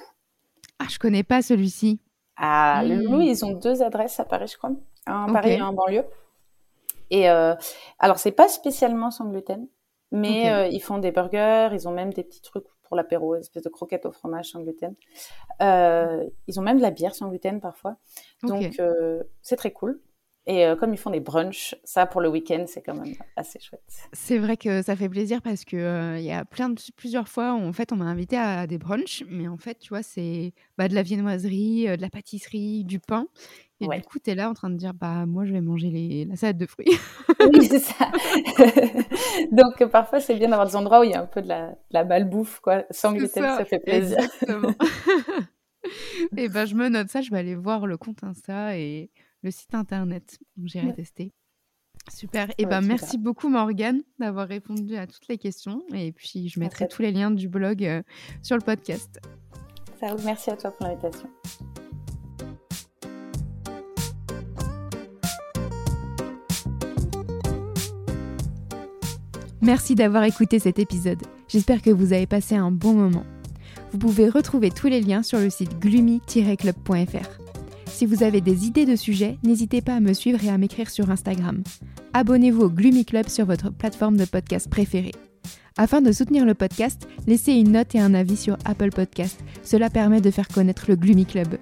Ah, 0.78 0.86
je 0.88 0.98
connais 0.98 1.24
pas 1.24 1.42
celui-ci. 1.42 2.00
Ah, 2.36 2.82
le 2.86 2.96
Loulou, 2.96 3.20
ils 3.20 3.44
ont 3.44 3.52
deux 3.52 3.82
adresses 3.82 4.18
à 4.18 4.24
Paris, 4.24 4.48
je 4.50 4.56
crois. 4.56 4.72
Un 5.06 5.28
à 5.28 5.32
Paris 5.32 5.50
et 5.52 5.58
un 5.58 5.66
en 5.66 5.72
banlieue. 5.74 6.04
Et 7.10 7.28
euh, 7.28 7.54
alors, 7.98 8.18
c'est 8.18 8.32
pas 8.32 8.48
spécialement 8.48 9.10
sans 9.10 9.26
gluten, 9.26 9.66
mais 10.12 10.50
euh, 10.50 10.66
ils 10.66 10.80
font 10.80 10.98
des 10.98 11.12
burgers, 11.12 11.70
ils 11.72 11.88
ont 11.88 11.92
même 11.92 12.12
des 12.12 12.24
petits 12.24 12.42
trucs 12.42 12.64
pour 12.90 12.96
l'apéro, 12.96 13.36
une 13.36 13.40
espèce 13.40 13.62
de 13.62 13.68
croquettes 13.68 14.04
au 14.04 14.10
fromage 14.10 14.50
sans 14.50 14.62
gluten. 14.62 14.94
Euh, 15.62 16.28
ils 16.48 16.58
ont 16.58 16.62
même 16.62 16.78
de 16.78 16.82
la 16.82 16.90
bière 16.90 17.14
sans 17.14 17.28
gluten 17.28 17.60
parfois. 17.60 17.96
Donc, 18.42 18.80
euh, 18.80 19.22
c'est 19.42 19.54
très 19.54 19.70
cool. 19.70 20.00
Et 20.46 20.66
euh, 20.66 20.74
comme 20.74 20.92
ils 20.92 20.98
font 20.98 21.10
des 21.10 21.20
brunchs, 21.20 21.76
ça 21.84 22.06
pour 22.06 22.20
le 22.20 22.28
week-end, 22.28 22.64
c'est 22.66 22.82
quand 22.82 22.94
même 22.94 23.14
assez 23.36 23.60
chouette. 23.60 23.84
C'est 24.12 24.38
vrai 24.38 24.56
que 24.56 24.82
ça 24.82 24.96
fait 24.96 25.08
plaisir 25.08 25.40
parce 25.40 25.64
que 25.64 26.16
il 26.18 26.24
y 26.24 26.32
a 26.32 26.44
plein 26.44 26.70
de, 26.70 26.80
plusieurs 26.96 27.28
fois, 27.28 27.52
en 27.52 27.72
fait, 27.72 27.92
on 27.92 27.96
m'a 27.96 28.06
invité 28.06 28.36
à 28.36 28.66
des 28.66 28.78
brunchs, 28.78 29.22
mais 29.28 29.46
en 29.46 29.58
fait, 29.58 29.78
tu 29.78 29.90
vois, 29.90 30.02
c'est 30.02 30.52
bah, 30.76 30.88
de 30.88 30.94
la 30.96 31.02
viennoiserie, 31.02 31.86
de 31.96 32.02
la 32.02 32.10
pâtisserie, 32.10 32.82
du 32.82 32.98
pain. 32.98 33.28
Et 33.80 33.88
du 33.88 34.02
coup, 34.02 34.18
tu 34.18 34.30
es 34.30 34.34
là 34.34 34.50
en 34.50 34.54
train 34.54 34.70
de 34.70 34.76
dire, 34.76 34.92
bah, 34.94 35.24
moi, 35.26 35.44
je 35.44 35.52
vais 35.52 35.60
manger 35.60 35.90
les... 35.90 36.24
la 36.26 36.36
salade 36.36 36.58
de 36.58 36.66
fruits. 36.66 36.90
oui, 37.52 37.66
c'est 37.66 37.78
ça. 37.78 38.10
Donc, 39.52 39.84
parfois, 39.90 40.20
c'est 40.20 40.34
bien 40.34 40.48
d'avoir 40.48 40.66
des 40.66 40.76
endroits 40.76 41.00
où 41.00 41.04
il 41.04 41.10
y 41.10 41.14
a 41.14 41.22
un 41.22 41.26
peu 41.26 41.40
de 41.40 41.48
la, 41.48 41.74
la 41.90 42.04
malbouffe, 42.04 42.60
quoi. 42.60 42.84
Sans 42.90 43.12
gluten, 43.12 43.42
ça, 43.42 43.58
ça, 43.58 43.64
fait 43.64 43.78
plaisir. 43.78 44.18
et 46.36 46.48
ben, 46.48 46.66
je 46.66 46.74
me 46.74 46.88
note 46.88 47.08
ça, 47.08 47.22
je 47.22 47.30
vais 47.30 47.38
aller 47.38 47.54
voir 47.54 47.86
le 47.86 47.96
compte 47.96 48.22
Insta 48.22 48.76
et 48.76 49.10
le 49.42 49.50
site 49.50 49.74
internet. 49.74 50.38
J'irai 50.62 50.92
tester. 50.94 51.32
Super. 52.12 52.48
Et 52.58 52.66
ben, 52.66 52.80
merci 52.80 53.18
beaucoup, 53.18 53.48
Morgane, 53.48 54.02
d'avoir 54.18 54.48
répondu 54.48 54.96
à 54.96 55.06
toutes 55.06 55.28
les 55.28 55.38
questions. 55.38 55.82
Et 55.94 56.12
puis, 56.12 56.48
je 56.48 56.60
mettrai 56.60 56.88
tous 56.88 57.02
les 57.02 57.12
liens 57.12 57.30
du 57.30 57.48
blog 57.48 57.84
euh, 57.84 58.02
sur 58.42 58.56
le 58.56 58.62
podcast. 58.62 59.20
Ça 60.00 60.14
Merci 60.24 60.50
à 60.50 60.56
toi 60.56 60.70
pour 60.70 60.86
l'invitation. 60.86 61.28
Merci 69.62 69.94
d'avoir 69.94 70.24
écouté 70.24 70.58
cet 70.58 70.78
épisode. 70.78 71.22
J'espère 71.48 71.82
que 71.82 71.90
vous 71.90 72.12
avez 72.12 72.26
passé 72.26 72.54
un 72.54 72.70
bon 72.70 72.94
moment. 72.94 73.24
Vous 73.92 73.98
pouvez 73.98 74.28
retrouver 74.28 74.70
tous 74.70 74.86
les 74.86 75.00
liens 75.00 75.22
sur 75.22 75.38
le 75.38 75.50
site 75.50 75.78
gloomy-club.fr. 75.78 77.40
Si 77.86 78.06
vous 78.06 78.22
avez 78.22 78.40
des 78.40 78.66
idées 78.66 78.86
de 78.86 78.96
sujets, 78.96 79.36
n'hésitez 79.42 79.82
pas 79.82 79.96
à 79.96 80.00
me 80.00 80.14
suivre 80.14 80.42
et 80.44 80.48
à 80.48 80.56
m'écrire 80.56 80.88
sur 80.88 81.10
Instagram. 81.10 81.62
Abonnez-vous 82.14 82.62
au 82.62 82.70
Gloomy 82.70 83.04
Club 83.04 83.28
sur 83.28 83.44
votre 83.44 83.70
plateforme 83.70 84.16
de 84.16 84.24
podcast 84.24 84.70
préférée. 84.70 85.14
Afin 85.76 86.00
de 86.00 86.12
soutenir 86.12 86.44
le 86.46 86.54
podcast, 86.54 87.06
laissez 87.26 87.52
une 87.52 87.72
note 87.72 87.94
et 87.94 88.00
un 88.00 88.14
avis 88.14 88.36
sur 88.36 88.56
Apple 88.64 88.90
Podcast. 88.90 89.40
Cela 89.62 89.90
permet 89.90 90.20
de 90.20 90.30
faire 90.30 90.48
connaître 90.48 90.84
le 90.88 90.96
Gloomy 90.96 91.26
Club. 91.26 91.58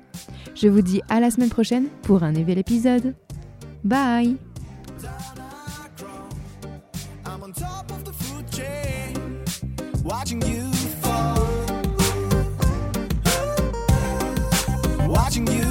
Je 0.54 0.68
vous 0.68 0.82
dis 0.82 1.02
à 1.08 1.20
la 1.20 1.30
semaine 1.30 1.50
prochaine 1.50 1.86
pour 2.02 2.22
un 2.22 2.32
nouvel 2.32 2.58
épisode. 2.58 3.14
Bye 3.84 4.36
Watching 10.08 10.40
you 10.40 10.72
fall. 11.02 11.36
Watching 15.06 15.46
you. 15.48 15.67